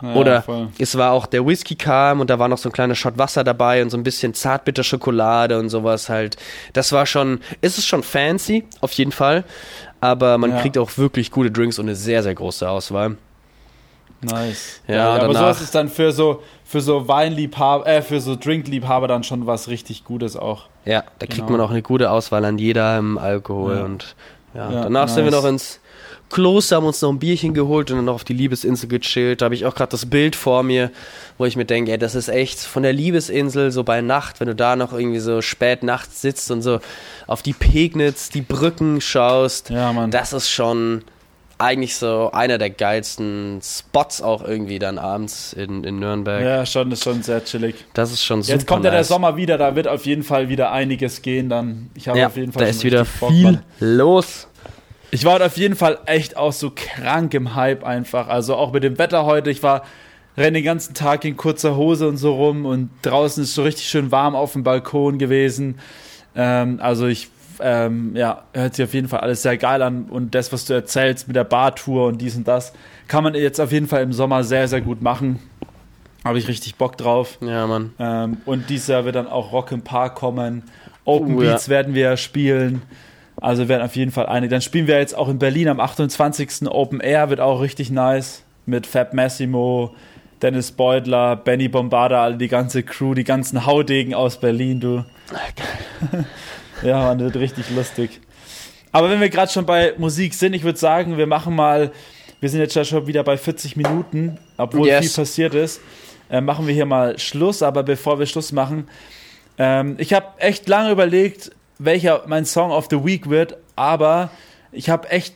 Ja, 0.02 0.14
oder 0.14 0.42
voll. 0.42 0.68
es 0.78 0.98
war 0.98 1.12
auch, 1.12 1.26
der 1.26 1.46
Whisky 1.46 1.76
kam 1.76 2.20
und 2.20 2.28
da 2.28 2.40
war 2.40 2.48
noch 2.48 2.58
so 2.58 2.68
ein 2.68 2.72
kleiner 2.72 2.96
Shot 2.96 3.18
Wasser 3.18 3.44
dabei 3.44 3.82
und 3.82 3.90
so 3.90 3.96
ein 3.96 4.02
bisschen 4.02 4.34
zartbitter 4.34 4.82
Schokolade 4.82 5.58
und 5.58 5.68
sowas 5.68 6.08
halt. 6.08 6.36
Das 6.72 6.90
war 6.90 7.06
schon, 7.06 7.40
ist 7.60 7.78
es 7.78 7.86
schon 7.86 8.02
fancy, 8.02 8.64
auf 8.80 8.92
jeden 8.92 9.12
Fall. 9.12 9.44
Aber 10.00 10.38
man 10.38 10.50
ja. 10.50 10.60
kriegt 10.60 10.78
auch 10.78 10.98
wirklich 10.98 11.30
gute 11.30 11.52
Drinks 11.52 11.78
und 11.78 11.86
eine 11.86 11.94
sehr, 11.94 12.24
sehr 12.24 12.34
große 12.34 12.68
Auswahl. 12.68 13.16
Nice. 14.22 14.80
Ja, 14.86 14.94
ja 14.94 15.22
aber 15.22 15.34
sowas 15.34 15.60
ist 15.60 15.74
dann 15.74 15.88
für 15.88 16.12
so 16.12 16.42
für 16.72 16.80
so 16.80 17.06
Weinliebhaber, 17.06 17.86
äh, 17.86 18.00
für 18.00 18.18
so 18.22 18.34
Drinkliebhaber 18.34 19.06
dann 19.06 19.24
schon 19.24 19.46
was 19.46 19.68
richtig 19.68 20.04
Gutes 20.04 20.38
auch. 20.38 20.68
Ja, 20.86 21.04
da 21.18 21.26
kriegt 21.26 21.46
genau. 21.46 21.58
man 21.58 21.60
auch 21.60 21.70
eine 21.70 21.82
gute 21.82 22.10
Auswahl 22.10 22.46
an 22.46 22.56
jedem 22.56 23.18
Alkohol 23.18 23.76
ja. 23.76 23.84
und 23.84 24.16
ja, 24.54 24.72
ja 24.72 24.82
danach 24.84 25.02
nice. 25.02 25.14
sind 25.14 25.24
wir 25.26 25.32
noch 25.32 25.44
ins 25.44 25.80
Kloster, 26.30 26.76
haben 26.76 26.86
uns 26.86 27.02
noch 27.02 27.10
ein 27.10 27.18
Bierchen 27.18 27.52
geholt 27.52 27.90
und 27.90 27.98
dann 27.98 28.06
noch 28.06 28.14
auf 28.14 28.24
die 28.24 28.32
Liebesinsel 28.32 28.88
gechillt. 28.88 29.42
Da 29.42 29.44
habe 29.44 29.54
ich 29.54 29.66
auch 29.66 29.74
gerade 29.74 29.90
das 29.90 30.06
Bild 30.06 30.34
vor 30.34 30.62
mir, 30.62 30.90
wo 31.36 31.44
ich 31.44 31.56
mir 31.56 31.66
denke, 31.66 31.92
ey, 31.92 31.98
das 31.98 32.14
ist 32.14 32.28
echt 32.28 32.60
von 32.60 32.82
der 32.82 32.94
Liebesinsel 32.94 33.70
so 33.70 33.84
bei 33.84 34.00
Nacht, 34.00 34.40
wenn 34.40 34.48
du 34.48 34.54
da 34.54 34.74
noch 34.74 34.94
irgendwie 34.94 35.20
so 35.20 35.42
spät 35.42 35.82
nachts 35.82 36.22
sitzt 36.22 36.50
und 36.50 36.62
so 36.62 36.80
auf 37.26 37.42
die 37.42 37.52
Pegnitz, 37.52 38.30
die 38.30 38.40
Brücken 38.40 39.02
schaust. 39.02 39.68
Ja, 39.68 39.92
Mann. 39.92 40.10
Das 40.10 40.32
ist 40.32 40.48
schon 40.48 41.04
eigentlich 41.62 41.96
so 41.96 42.30
einer 42.32 42.58
der 42.58 42.70
geilsten 42.70 43.60
Spots 43.62 44.20
auch 44.20 44.42
irgendwie 44.44 44.78
dann 44.78 44.98
abends 44.98 45.52
in, 45.52 45.84
in 45.84 46.00
Nürnberg. 46.00 46.42
Ja, 46.42 46.66
schon, 46.66 46.90
ist 46.90 47.04
schon 47.04 47.22
sehr 47.22 47.44
chillig. 47.44 47.76
Das 47.94 48.12
ist 48.12 48.24
schon 48.24 48.42
super. 48.42 48.54
Jetzt 48.58 48.66
kommt 48.66 48.84
ja 48.84 48.90
der 48.90 49.04
Sommer 49.04 49.36
wieder, 49.36 49.58
da 49.58 49.76
wird 49.76 49.86
auf 49.86 50.04
jeden 50.04 50.24
Fall 50.24 50.48
wieder 50.48 50.72
einiges 50.72 51.22
gehen 51.22 51.48
dann. 51.48 51.90
Ich 51.94 52.08
habe 52.08 52.18
ja, 52.18 52.26
auf 52.26 52.36
jeden 52.36 52.52
Fall 52.52 52.64
da 52.64 52.68
ist 52.68 52.82
wieder 52.82 53.06
Bock, 53.20 53.30
viel 53.30 53.44
Mann. 53.44 53.62
los. 53.78 54.48
Ich 55.12 55.24
war 55.24 55.40
auf 55.44 55.56
jeden 55.56 55.76
Fall 55.76 55.98
echt 56.06 56.36
auch 56.36 56.52
so 56.52 56.72
krank 56.74 57.32
im 57.34 57.54
Hype 57.54 57.84
einfach. 57.84 58.28
Also 58.28 58.56
auch 58.56 58.72
mit 58.72 58.82
dem 58.82 58.98
Wetter 58.98 59.24
heute. 59.24 59.50
Ich 59.50 59.62
war 59.62 59.84
renne 60.36 60.58
den 60.58 60.64
ganzen 60.64 60.94
Tag 60.94 61.24
in 61.24 61.36
kurzer 61.36 61.76
Hose 61.76 62.08
und 62.08 62.16
so 62.16 62.34
rum 62.34 62.66
und 62.66 62.90
draußen 63.02 63.42
ist 63.44 63.54
so 63.54 63.62
richtig 63.62 63.86
schön 63.86 64.10
warm 64.10 64.34
auf 64.34 64.54
dem 64.54 64.64
Balkon 64.64 65.18
gewesen. 65.18 65.78
Ähm, 66.34 66.78
also 66.82 67.06
ich 67.06 67.28
ähm, 67.62 68.16
ja, 68.16 68.42
hört 68.52 68.74
sich 68.74 68.84
auf 68.84 68.94
jeden 68.94 69.08
Fall 69.08 69.20
alles 69.20 69.42
sehr 69.42 69.56
geil 69.56 69.82
an. 69.82 70.04
Und 70.04 70.34
das, 70.34 70.52
was 70.52 70.64
du 70.64 70.74
erzählst 70.74 71.28
mit 71.28 71.36
der 71.36 71.44
Bartour 71.44 72.08
und 72.08 72.18
dies 72.18 72.36
und 72.36 72.48
das, 72.48 72.72
kann 73.08 73.24
man 73.24 73.34
jetzt 73.34 73.60
auf 73.60 73.72
jeden 73.72 73.86
Fall 73.86 74.02
im 74.02 74.12
Sommer 74.12 74.44
sehr, 74.44 74.68
sehr 74.68 74.80
gut 74.80 75.02
machen. 75.02 75.38
Habe 76.24 76.38
ich 76.38 76.48
richtig 76.48 76.76
Bock 76.76 76.96
drauf. 76.96 77.38
Ja, 77.40 77.66
Mann. 77.66 77.92
Ähm, 77.98 78.38
und 78.44 78.70
dieses 78.70 78.88
Jahr 78.88 79.04
wird 79.04 79.16
dann 79.16 79.26
auch 79.26 79.52
Rock 79.52 79.72
im 79.72 79.82
Park 79.82 80.14
kommen. 80.14 80.64
Open 81.04 81.34
uh, 81.34 81.38
Beats 81.38 81.66
ja. 81.66 81.70
werden 81.70 81.94
wir 81.94 82.16
spielen. 82.16 82.82
Also 83.40 83.68
werden 83.68 83.82
auf 83.82 83.96
jeden 83.96 84.12
Fall 84.12 84.26
einige. 84.26 84.50
Dann 84.50 84.62
spielen 84.62 84.86
wir 84.86 84.98
jetzt 84.98 85.16
auch 85.16 85.28
in 85.28 85.38
Berlin 85.38 85.68
am 85.68 85.80
28. 85.80 86.68
Open 86.68 87.00
Air, 87.00 87.30
wird 87.30 87.40
auch 87.40 87.60
richtig 87.60 87.90
nice. 87.90 88.44
Mit 88.66 88.86
Fab 88.86 89.14
Massimo, 89.14 89.96
Dennis 90.42 90.70
Beutler, 90.70 91.34
Benny 91.34 91.68
Bombarda, 91.68 92.22
alle 92.22 92.36
die 92.36 92.46
ganze 92.46 92.84
Crew, 92.84 93.14
die 93.14 93.24
ganzen 93.24 93.66
Haudegen 93.66 94.14
aus 94.14 94.38
Berlin, 94.38 94.78
du. 94.78 95.04
Okay. 95.30 96.24
Ja, 96.82 97.06
man, 97.06 97.20
wird 97.20 97.36
richtig 97.36 97.70
lustig. 97.70 98.20
Aber 98.90 99.08
wenn 99.10 99.20
wir 99.20 99.30
gerade 99.30 99.50
schon 99.50 99.64
bei 99.66 99.94
Musik 99.96 100.34
sind, 100.34 100.52
ich 100.52 100.64
würde 100.64 100.78
sagen, 100.78 101.16
wir 101.16 101.26
machen 101.26 101.54
mal, 101.54 101.92
wir 102.40 102.48
sind 102.48 102.60
jetzt 102.60 102.88
schon 102.88 103.06
wieder 103.06 103.24
bei 103.24 103.36
40 103.36 103.76
Minuten, 103.76 104.38
obwohl 104.56 104.88
yes. 104.88 105.00
viel 105.00 105.24
passiert 105.24 105.54
ist, 105.54 105.80
äh, 106.30 106.40
machen 106.40 106.66
wir 106.66 106.74
hier 106.74 106.86
mal 106.86 107.18
Schluss. 107.18 107.62
Aber 107.62 107.82
bevor 107.82 108.18
wir 108.18 108.26
Schluss 108.26 108.52
machen, 108.52 108.88
ähm, 109.58 109.96
ich 109.98 110.12
habe 110.12 110.26
echt 110.38 110.68
lange 110.68 110.90
überlegt, 110.90 111.52
welcher 111.78 112.24
mein 112.26 112.44
Song 112.44 112.70
of 112.70 112.88
the 112.90 113.04
Week 113.04 113.28
wird, 113.28 113.56
aber 113.76 114.30
ich 114.72 114.90
habe 114.90 115.08
echt 115.10 115.34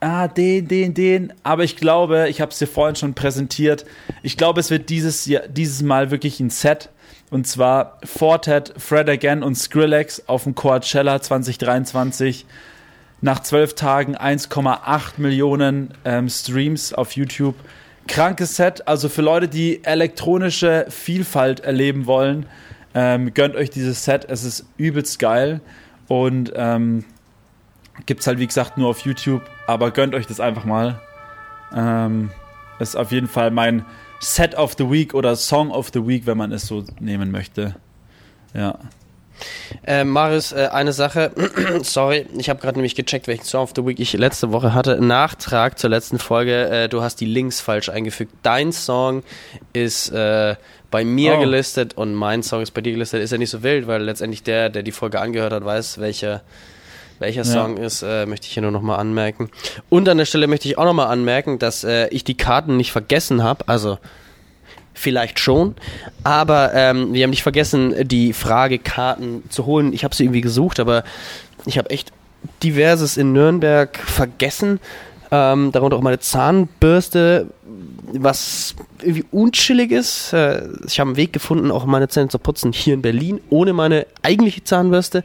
ah, 0.00 0.28
den, 0.28 0.68
den, 0.68 0.94
den. 0.94 1.32
Aber 1.42 1.64
ich 1.64 1.76
glaube, 1.76 2.28
ich 2.28 2.40
habe 2.40 2.52
es 2.52 2.58
dir 2.58 2.66
vorhin 2.66 2.96
schon 2.96 3.14
präsentiert. 3.14 3.84
Ich 4.22 4.36
glaube, 4.36 4.60
es 4.60 4.70
wird 4.70 4.90
dieses, 4.90 5.26
Jahr, 5.26 5.48
dieses 5.48 5.82
Mal 5.82 6.10
wirklich 6.10 6.40
ein 6.40 6.50
Set. 6.50 6.90
Und 7.34 7.48
zwar 7.48 7.98
Fortet, 8.04 8.74
Fred 8.78 9.08
Again 9.08 9.42
und 9.42 9.56
Skrillex 9.56 10.22
auf 10.28 10.44
dem 10.44 10.54
Coachella 10.54 11.20
2023. 11.20 12.46
Nach 13.22 13.40
zwölf 13.40 13.74
Tagen 13.74 14.16
1,8 14.16 15.14
Millionen 15.16 15.92
ähm, 16.04 16.28
Streams 16.28 16.92
auf 16.92 17.16
YouTube. 17.16 17.56
Krankes 18.06 18.54
Set, 18.54 18.86
also 18.86 19.08
für 19.08 19.22
Leute, 19.22 19.48
die 19.48 19.82
elektronische 19.82 20.86
Vielfalt 20.90 21.58
erleben 21.58 22.06
wollen, 22.06 22.46
ähm, 22.94 23.34
gönnt 23.34 23.56
euch 23.56 23.70
dieses 23.70 24.04
Set. 24.04 24.26
Es 24.28 24.44
ist 24.44 24.66
übelst 24.76 25.18
geil 25.18 25.60
und 26.06 26.52
ähm, 26.54 27.04
gibt 28.06 28.20
es 28.20 28.28
halt, 28.28 28.38
wie 28.38 28.46
gesagt, 28.46 28.78
nur 28.78 28.90
auf 28.90 29.00
YouTube. 29.00 29.42
Aber 29.66 29.90
gönnt 29.90 30.14
euch 30.14 30.28
das 30.28 30.38
einfach 30.38 30.64
mal. 30.64 31.00
Ähm, 31.74 32.30
ist 32.78 32.96
auf 32.96 33.10
jeden 33.10 33.26
Fall 33.26 33.50
mein 33.50 33.84
Set 34.24 34.56
of 34.56 34.74
the 34.78 34.90
Week 34.90 35.14
oder 35.14 35.36
Song 35.36 35.70
of 35.70 35.90
the 35.92 36.06
Week, 36.06 36.26
wenn 36.26 36.38
man 36.38 36.52
es 36.52 36.66
so 36.66 36.84
nehmen 36.98 37.30
möchte. 37.30 37.76
Ja. 38.54 38.78
Äh, 39.84 40.04
Marius, 40.04 40.52
äh, 40.52 40.68
eine 40.72 40.92
Sache, 40.92 41.32
sorry, 41.82 42.26
ich 42.38 42.48
habe 42.48 42.60
gerade 42.60 42.78
nämlich 42.78 42.94
gecheckt, 42.94 43.26
welchen 43.26 43.44
Song 43.44 43.62
of 43.64 43.72
the 43.74 43.84
Week 43.84 43.98
ich 43.98 44.12
letzte 44.12 44.52
Woche 44.52 44.72
hatte. 44.74 45.00
Nachtrag 45.04 45.78
zur 45.78 45.90
letzten 45.90 46.18
Folge, 46.18 46.68
äh, 46.68 46.88
du 46.88 47.02
hast 47.02 47.20
die 47.20 47.26
Links 47.26 47.60
falsch 47.60 47.88
eingefügt. 47.88 48.32
Dein 48.42 48.72
Song 48.72 49.22
ist 49.72 50.10
äh, 50.10 50.56
bei 50.90 51.04
mir 51.04 51.36
oh. 51.36 51.40
gelistet 51.40 51.94
und 51.94 52.14
mein 52.14 52.42
Song 52.42 52.62
ist 52.62 52.70
bei 52.70 52.80
dir 52.80 52.92
gelistet. 52.92 53.22
Ist 53.22 53.32
ja 53.32 53.38
nicht 53.38 53.50
so 53.50 53.62
wild, 53.62 53.86
weil 53.86 54.02
letztendlich 54.02 54.42
der, 54.42 54.70
der 54.70 54.82
die 54.82 54.92
Folge 54.92 55.20
angehört 55.20 55.52
hat, 55.52 55.64
weiß, 55.64 55.98
welcher 55.98 56.42
welcher 57.24 57.44
Song 57.44 57.78
ja. 57.78 57.84
ist, 57.84 58.02
äh, 58.02 58.26
möchte 58.26 58.46
ich 58.46 58.52
hier 58.52 58.62
nur 58.62 58.70
nochmal 58.70 58.98
anmerken. 58.98 59.50
Und 59.88 60.08
an 60.08 60.18
der 60.18 60.26
Stelle 60.26 60.46
möchte 60.46 60.68
ich 60.68 60.76
auch 60.76 60.84
nochmal 60.84 61.06
anmerken, 61.06 61.58
dass 61.58 61.82
äh, 61.82 62.08
ich 62.08 62.22
die 62.22 62.36
Karten 62.36 62.76
nicht 62.76 62.92
vergessen 62.92 63.42
habe. 63.42 63.66
Also 63.66 63.98
vielleicht 64.92 65.40
schon, 65.40 65.74
aber 66.22 66.72
ähm, 66.74 67.14
wir 67.14 67.24
haben 67.24 67.30
nicht 67.30 67.42
vergessen, 67.42 68.06
die 68.06 68.32
Frage 68.32 68.78
Karten 68.78 69.42
zu 69.48 69.66
holen. 69.66 69.92
Ich 69.92 70.04
habe 70.04 70.14
sie 70.14 70.24
irgendwie 70.24 70.42
gesucht, 70.42 70.78
aber 70.78 71.02
ich 71.66 71.78
habe 71.78 71.90
echt 71.90 72.12
diverses 72.62 73.16
in 73.16 73.32
Nürnberg 73.32 73.96
vergessen. 73.96 74.78
Ähm, 75.36 75.72
darunter 75.72 75.96
auch 75.96 76.00
meine 76.00 76.20
Zahnbürste, 76.20 77.48
was 78.12 78.76
irgendwie 79.02 79.24
unchillig 79.32 79.90
ist. 79.90 80.32
Äh, 80.32 80.68
ich 80.86 81.00
habe 81.00 81.08
einen 81.08 81.16
Weg 81.16 81.32
gefunden, 81.32 81.72
auch 81.72 81.86
meine 81.86 82.06
Zähne 82.06 82.28
zu 82.28 82.38
putzen 82.38 82.72
hier 82.72 82.94
in 82.94 83.02
Berlin, 83.02 83.40
ohne 83.50 83.72
meine 83.72 84.06
eigentliche 84.22 84.62
Zahnbürste. 84.62 85.24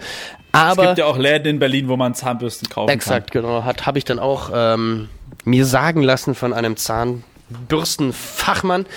Aber 0.51 0.82
es 0.82 0.88
gibt 0.89 0.97
ja 0.97 1.05
auch 1.05 1.20
Läden 1.20 1.47
in 1.47 1.60
Berlin, 1.60 1.89
wo 1.89 1.95
man 1.95 2.16
Zahnbürsten 2.16 2.70
kaufen 2.70 2.89
exakt, 2.89 3.32
kann. 3.32 3.43
Exakt, 3.43 3.68
genau. 3.68 3.86
Habe 3.86 3.99
ich 3.99 4.05
dann 4.05 4.18
auch 4.18 4.49
ähm, 4.51 5.10
mir 5.43 5.68
sagen 5.68 6.01
lassen 6.01 6.34
von 6.34 6.53
einem 6.53 6.76
Zahnbürstenfachmann. 6.76 8.88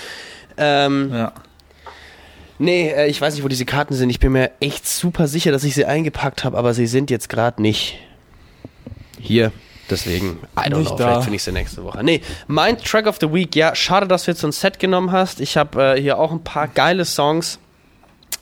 Ähm, 0.57 1.11
ja. 1.13 1.31
Nee, 2.57 2.89
äh, 2.89 3.07
ich 3.07 3.21
weiß 3.21 3.35
nicht, 3.35 3.43
wo 3.43 3.49
diese 3.49 3.65
Karten 3.65 3.93
sind. 3.93 4.09
Ich 4.09 4.19
bin 4.19 4.31
mir 4.31 4.49
echt 4.61 4.87
super 4.87 5.27
sicher, 5.27 5.51
dass 5.51 5.63
ich 5.63 5.75
sie 5.75 5.85
eingepackt 5.85 6.43
habe, 6.43 6.57
aber 6.57 6.73
sie 6.73 6.87
sind 6.87 7.11
jetzt 7.11 7.29
gerade 7.29 7.61
nicht 7.61 7.99
hier. 9.19 9.51
Deswegen, 9.89 10.39
I 10.57 10.69
don't 10.69 10.77
nicht 10.77 10.89
know, 10.89 10.97
da. 10.97 11.05
vielleicht 11.05 11.23
finde 11.23 11.35
ich 11.35 11.43
sie 11.43 11.51
nächste 11.51 11.83
Woche. 11.83 12.03
Nee, 12.03 12.21
mein 12.47 12.77
Track 12.77 13.05
of 13.05 13.17
the 13.19 13.31
Week, 13.31 13.55
ja, 13.55 13.75
schade, 13.75 14.07
dass 14.07 14.25
du 14.25 14.31
jetzt 14.31 14.41
so 14.41 14.47
ein 14.47 14.53
Set 14.53 14.79
genommen 14.79 15.11
hast. 15.11 15.41
Ich 15.41 15.57
habe 15.57 15.95
äh, 15.95 16.01
hier 16.01 16.17
auch 16.19 16.31
ein 16.31 16.43
paar 16.43 16.67
geile 16.67 17.05
Songs. 17.05 17.59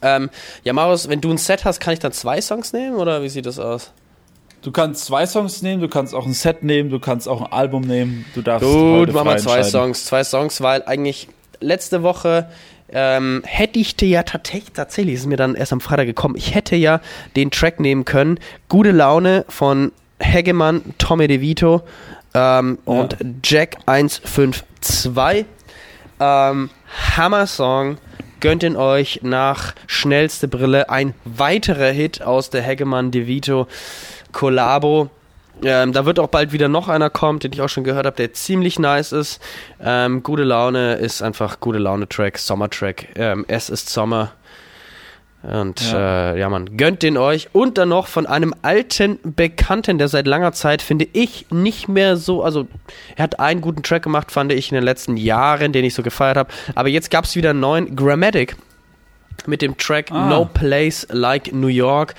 Ähm, 0.01 0.29
ja, 0.63 0.73
Marius, 0.73 1.09
wenn 1.09 1.21
du 1.21 1.31
ein 1.31 1.37
Set 1.37 1.65
hast, 1.65 1.79
kann 1.79 1.93
ich 1.93 1.99
dann 1.99 2.11
zwei 2.11 2.41
Songs 2.41 2.73
nehmen 2.73 2.95
oder 2.95 3.23
wie 3.23 3.29
sieht 3.29 3.45
das 3.45 3.59
aus? 3.59 3.91
Du 4.61 4.71
kannst 4.71 5.05
zwei 5.05 5.25
Songs 5.25 5.63
nehmen, 5.63 5.81
du 5.81 5.87
kannst 5.87 6.13
auch 6.13 6.25
ein 6.25 6.33
Set 6.33 6.63
nehmen, 6.63 6.91
du 6.91 6.99
kannst 6.99 7.27
auch 7.27 7.41
ein 7.41 7.51
Album 7.51 7.81
nehmen. 7.81 8.25
Du 8.35 8.43
darfst 8.43 8.67
Gut, 8.67 9.11
mach 9.11 9.23
mal 9.23 9.39
zwei 9.39 9.63
Songs. 9.63 10.05
Zwei 10.05 10.23
Songs, 10.23 10.61
weil 10.61 10.83
eigentlich 10.85 11.27
letzte 11.59 12.03
Woche 12.03 12.47
ähm, 12.89 13.41
hätte 13.45 13.79
ich 13.79 13.95
dir 13.95 14.07
ja 14.07 14.23
tatsächlich, 14.23 14.73
tatsächlich 14.73 15.15
ist 15.15 15.25
mir 15.25 15.37
dann 15.37 15.55
erst 15.55 15.73
am 15.73 15.81
Freitag 15.81 16.05
gekommen, 16.05 16.35
ich 16.35 16.53
hätte 16.53 16.75
ja 16.75 17.01
den 17.35 17.49
Track 17.49 17.79
nehmen 17.79 18.05
können. 18.05 18.39
Gute 18.69 18.91
Laune 18.91 19.45
von 19.49 19.91
Hegemann, 20.21 20.93
Tommy 20.97 21.27
DeVito 21.27 21.81
ähm, 22.33 22.77
ja. 22.85 22.93
und 22.93 23.17
Jack 23.43 23.77
152. 23.85 25.45
Ähm, 26.19 26.69
Hammer-Song 27.15 27.97
gönnt 28.39 28.63
ihn 28.63 28.75
euch 28.75 29.21
nach 29.23 29.73
schnellste 29.87 30.47
Brille. 30.47 30.89
Ein 30.89 31.13
weiterer 31.25 31.91
Hit 31.91 32.21
aus 32.21 32.49
der 32.49 32.61
Hegemann 32.61 33.11
DeVito 33.11 33.67
Collabo. 34.31 35.09
Ähm, 35.63 35.93
da 35.93 36.05
wird 36.05 36.19
auch 36.19 36.27
bald 36.27 36.51
wieder 36.51 36.67
noch 36.67 36.87
einer 36.87 37.09
kommen, 37.09 37.39
den 37.39 37.53
ich 37.53 37.61
auch 37.61 37.69
schon 37.69 37.83
gehört 37.83 38.05
habe, 38.05 38.15
der 38.15 38.33
ziemlich 38.33 38.79
nice 38.79 39.11
ist. 39.11 39.41
Ähm, 39.79 40.23
gute 40.23 40.43
Laune 40.43 40.95
ist 40.95 41.21
einfach 41.21 41.59
gute 41.59 41.77
Laune-Track, 41.77 42.37
Sommer-Track. 42.37 43.09
Ähm, 43.15 43.45
es 43.47 43.69
ist 43.69 43.89
Sommer. 43.89 44.31
Und 45.43 45.91
ja. 45.91 46.33
Äh, 46.33 46.39
ja, 46.39 46.49
man 46.49 46.77
gönnt 46.77 47.01
den 47.01 47.17
euch. 47.17 47.49
Und 47.51 47.77
dann 47.77 47.89
noch 47.89 48.07
von 48.07 48.27
einem 48.27 48.53
alten 48.61 49.19
Bekannten, 49.23 49.97
der 49.97 50.07
seit 50.07 50.27
langer 50.27 50.51
Zeit, 50.51 50.81
finde 50.81 51.07
ich, 51.13 51.47
nicht 51.49 51.87
mehr 51.87 52.17
so. 52.17 52.43
Also, 52.43 52.67
er 53.15 53.23
hat 53.23 53.39
einen 53.39 53.61
guten 53.61 53.81
Track 53.81 54.03
gemacht, 54.03 54.31
fand 54.31 54.51
ich 54.51 54.71
in 54.71 54.75
den 54.75 54.83
letzten 54.83 55.17
Jahren, 55.17 55.73
den 55.73 55.83
ich 55.83 55.95
so 55.95 56.03
gefeiert 56.03 56.37
habe. 56.37 56.51
Aber 56.75 56.89
jetzt 56.89 57.09
gab 57.09 57.25
es 57.25 57.35
wieder 57.35 57.51
einen 57.51 57.59
neuen 57.59 57.95
Grammatic 57.95 58.55
mit 59.47 59.63
dem 59.63 59.77
Track 59.77 60.11
ah. 60.11 60.29
No 60.29 60.45
Place 60.45 61.07
Like 61.09 61.53
New 61.53 61.67
York. 61.67 62.13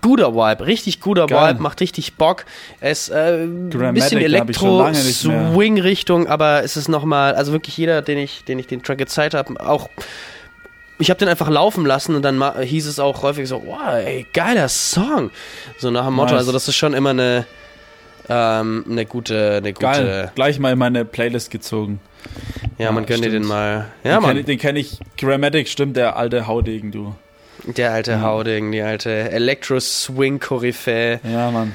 Guter 0.00 0.34
Vibe, 0.34 0.66
richtig 0.66 1.00
guter 1.00 1.26
Geil. 1.26 1.50
Vibe, 1.50 1.62
macht 1.62 1.80
richtig 1.80 2.16
Bock. 2.16 2.46
Es 2.80 3.10
äh, 3.10 3.44
ein 3.44 3.94
bisschen 3.94 4.20
Elektro-Swing-Richtung, 4.20 6.26
aber 6.26 6.64
es 6.64 6.76
ist 6.76 6.88
nochmal, 6.88 7.36
also 7.36 7.52
wirklich 7.52 7.76
jeder, 7.76 8.02
den 8.02 8.18
ich, 8.18 8.42
den 8.42 8.58
ich 8.58 8.66
den 8.66 8.82
Track 8.82 8.98
gezeigt 8.98 9.34
habe, 9.34 9.54
auch 9.64 9.88
ich 10.98 11.10
habe 11.10 11.18
den 11.18 11.28
einfach 11.28 11.48
laufen 11.48 11.86
lassen 11.86 12.16
und 12.16 12.22
dann 12.22 12.42
hieß 12.60 12.86
es 12.86 12.98
auch 12.98 13.22
häufig 13.22 13.48
so, 13.48 13.62
wow, 13.64 13.94
ey, 13.94 14.26
geiler 14.32 14.68
Song. 14.68 15.30
So 15.78 15.90
nach 15.90 16.06
dem 16.06 16.14
Motto, 16.14 16.32
nice. 16.32 16.40
also 16.40 16.52
das 16.52 16.68
ist 16.68 16.76
schon 16.76 16.94
immer 16.94 17.10
eine, 17.10 17.46
ähm, 18.28 18.84
eine 18.88 19.06
gute, 19.06 19.58
eine 19.58 19.72
gute. 19.72 19.86
Geil. 19.86 20.32
Gleich 20.34 20.58
mal 20.58 20.72
in 20.72 20.78
meine 20.78 21.04
Playlist 21.04 21.50
gezogen. 21.50 22.00
Ja, 22.78 22.92
man 22.92 23.06
gönnt 23.06 23.24
dir 23.24 23.30
den 23.30 23.46
mal. 23.46 23.86
Ja, 24.02 24.14
den 24.14 24.22
Mann. 24.22 24.36
Kenn, 24.36 24.46
den 24.46 24.58
kenne 24.58 24.80
ich. 24.80 24.98
Grammatic, 25.16 25.68
stimmt, 25.68 25.96
der 25.96 26.16
alte 26.16 26.46
Haudegen, 26.46 26.90
du. 26.90 27.14
Der 27.64 27.92
alte 27.92 28.12
ja. 28.12 28.22
Hauding, 28.22 28.72
die 28.72 28.82
alte 28.82 29.10
Elektro-Swing-Koryphäe. 29.10 31.20
Ja, 31.24 31.50
Mann. 31.50 31.74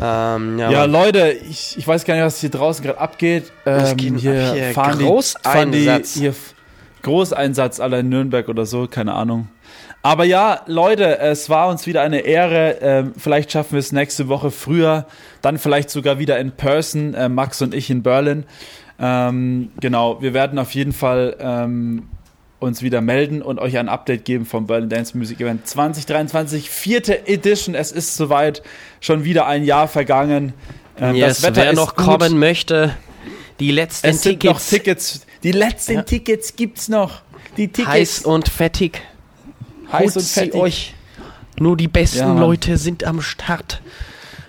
Ähm, 0.00 0.58
ja, 0.58 0.70
ja 0.70 0.80
Mann. 0.80 0.92
Leute, 0.92 1.36
ich, 1.48 1.76
ich 1.76 1.86
weiß 1.86 2.04
gar 2.04 2.14
nicht, 2.14 2.24
was 2.24 2.40
hier 2.40 2.50
draußen 2.50 2.84
gerade 2.84 2.98
abgeht. 2.98 3.52
Ähm, 3.64 4.16
hier, 4.16 4.52
hier? 4.52 4.72
fahren 4.72 4.98
Großeinsatz. 4.98 5.42
Die, 5.42 5.48
fahren 5.48 5.72
die, 5.72 6.20
hier 6.20 6.34
Großeinsatz 7.02 7.80
aller 7.80 8.00
in 8.00 8.08
Nürnberg 8.08 8.48
oder 8.48 8.66
so, 8.66 8.86
keine 8.86 9.14
Ahnung. 9.14 9.48
Aber 10.02 10.24
ja, 10.24 10.62
Leute, 10.66 11.18
es 11.18 11.50
war 11.50 11.68
uns 11.68 11.86
wieder 11.86 12.02
eine 12.02 12.20
Ehre. 12.20 12.78
Ähm, 12.80 13.12
vielleicht 13.16 13.52
schaffen 13.52 13.72
wir 13.72 13.80
es 13.80 13.92
nächste 13.92 14.28
Woche 14.28 14.50
früher, 14.50 15.06
dann 15.42 15.58
vielleicht 15.58 15.90
sogar 15.90 16.18
wieder 16.18 16.38
in 16.38 16.52
Person, 16.52 17.14
äh, 17.14 17.28
Max 17.28 17.60
und 17.62 17.74
ich 17.74 17.90
in 17.90 18.02
Berlin. 18.02 18.44
Ähm, 19.00 19.70
genau, 19.80 20.22
wir 20.22 20.34
werden 20.34 20.58
auf 20.58 20.72
jeden 20.72 20.92
Fall 20.92 21.36
ähm, 21.40 22.08
uns 22.60 22.82
wieder 22.82 23.00
melden 23.00 23.42
und 23.42 23.58
euch 23.60 23.78
ein 23.78 23.88
Update 23.88 24.24
geben 24.24 24.44
vom 24.44 24.66
Berlin 24.66 24.88
Dance 24.88 25.16
Music 25.16 25.40
Event 25.40 25.66
2023, 25.66 26.70
vierte 26.70 27.26
Edition. 27.28 27.74
Es 27.74 27.92
ist 27.92 28.16
soweit, 28.16 28.62
schon 29.00 29.24
wieder 29.24 29.46
ein 29.46 29.64
Jahr 29.64 29.88
vergangen. 29.88 30.52
Ähm, 31.00 31.14
yes, 31.14 31.40
das 31.40 31.42
Wetter 31.44 31.66
wer 31.66 31.72
noch 31.72 31.94
gut. 31.94 32.06
kommen 32.06 32.38
möchte, 32.38 32.94
die 33.60 33.70
letzten 33.70 34.08
es 34.08 34.22
sind 34.22 34.40
Tickets. 34.40 34.52
Noch 34.52 34.60
Tickets. 34.60 35.26
Die 35.42 35.52
letzten 35.52 35.94
ja. 35.94 36.02
Tickets 36.02 36.56
gibt's 36.56 36.88
noch. 36.88 37.20
Die 37.56 37.68
Tickets. 37.68 37.88
Heiß 37.88 38.24
und 38.24 38.48
fettig. 38.48 39.02
Heiß 39.92 40.16
und 40.16 40.22
fettig. 40.24 40.54
euch. 40.54 40.94
Nur 41.58 41.76
die 41.76 41.88
besten 41.88 42.18
ja, 42.18 42.38
Leute 42.38 42.76
sind 42.76 43.04
am 43.04 43.20
Start. 43.20 43.80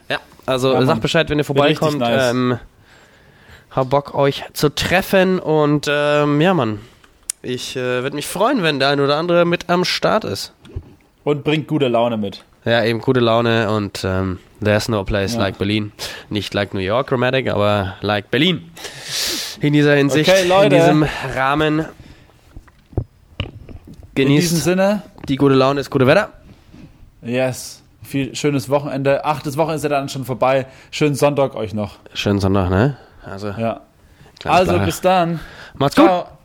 Ja, 0.09 0.19
also 0.45 0.73
ja, 0.73 0.85
sagt 0.85 1.01
Bescheid, 1.01 1.29
wenn 1.29 1.39
ihr 1.39 1.43
vorbeikommt. 1.43 1.99
Nice. 1.99 2.31
Ähm, 2.31 2.59
hab 3.71 3.89
Bock, 3.89 4.15
euch 4.15 4.43
zu 4.53 4.73
treffen 4.73 5.39
und 5.39 5.87
ähm, 5.89 6.41
ja, 6.41 6.53
Mann. 6.53 6.79
Ich 7.41 7.75
äh, 7.75 8.03
würde 8.03 8.15
mich 8.15 8.27
freuen, 8.27 8.63
wenn 8.63 8.79
der 8.79 8.89
ein 8.89 8.99
oder 8.99 9.17
andere 9.17 9.45
mit 9.45 9.69
am 9.69 9.85
Start 9.85 10.23
ist. 10.23 10.53
Und 11.23 11.43
bringt 11.43 11.67
gute 11.67 11.87
Laune 11.87 12.17
mit. 12.17 12.43
Ja, 12.65 12.83
eben 12.83 12.99
gute 12.99 13.19
Laune 13.19 13.71
und 13.71 14.03
ähm, 14.03 14.39
there's 14.61 14.89
no 14.89 15.03
place 15.03 15.33
ja. 15.33 15.39
like 15.39 15.57
Berlin. 15.57 15.91
Nicht 16.29 16.53
like 16.53 16.73
New 16.73 16.79
York 16.79 17.07
Chromatic, 17.07 17.47
aber 17.49 17.95
like 18.01 18.31
Berlin. 18.31 18.71
In 19.61 19.73
dieser 19.73 19.95
Hinsicht, 19.95 20.29
okay, 20.29 20.47
Leute. 20.47 20.75
in 20.75 20.81
diesem 20.81 21.05
Rahmen. 21.35 21.85
Genießt 24.15 24.17
in 24.17 24.27
diesem 24.27 24.57
Sinne. 24.57 25.01
Die 25.27 25.35
gute 25.35 25.55
Laune 25.55 25.81
ist 25.81 25.89
gute 25.89 26.07
Wetter. 26.07 26.29
Yes. 27.21 27.83
Viel 28.03 28.35
schönes 28.35 28.69
Wochenende. 28.69 29.25
Ach, 29.25 29.41
das 29.41 29.57
Wochenende 29.57 29.77
ist 29.77 29.83
ja 29.83 29.89
dann 29.89 30.09
schon 30.09 30.25
vorbei. 30.25 30.65
Schönen 30.91 31.15
Sonntag 31.15 31.55
euch 31.55 31.73
noch. 31.73 31.97
Schönen 32.13 32.39
Sonntag, 32.39 32.69
ne? 32.69 32.97
Also, 33.23 33.49
ja. 33.49 33.81
also 34.45 34.79
bis 34.79 35.01
dann. 35.01 35.39
Macht's 35.75 35.95
Ciao. 35.95 36.23
gut. 36.23 36.38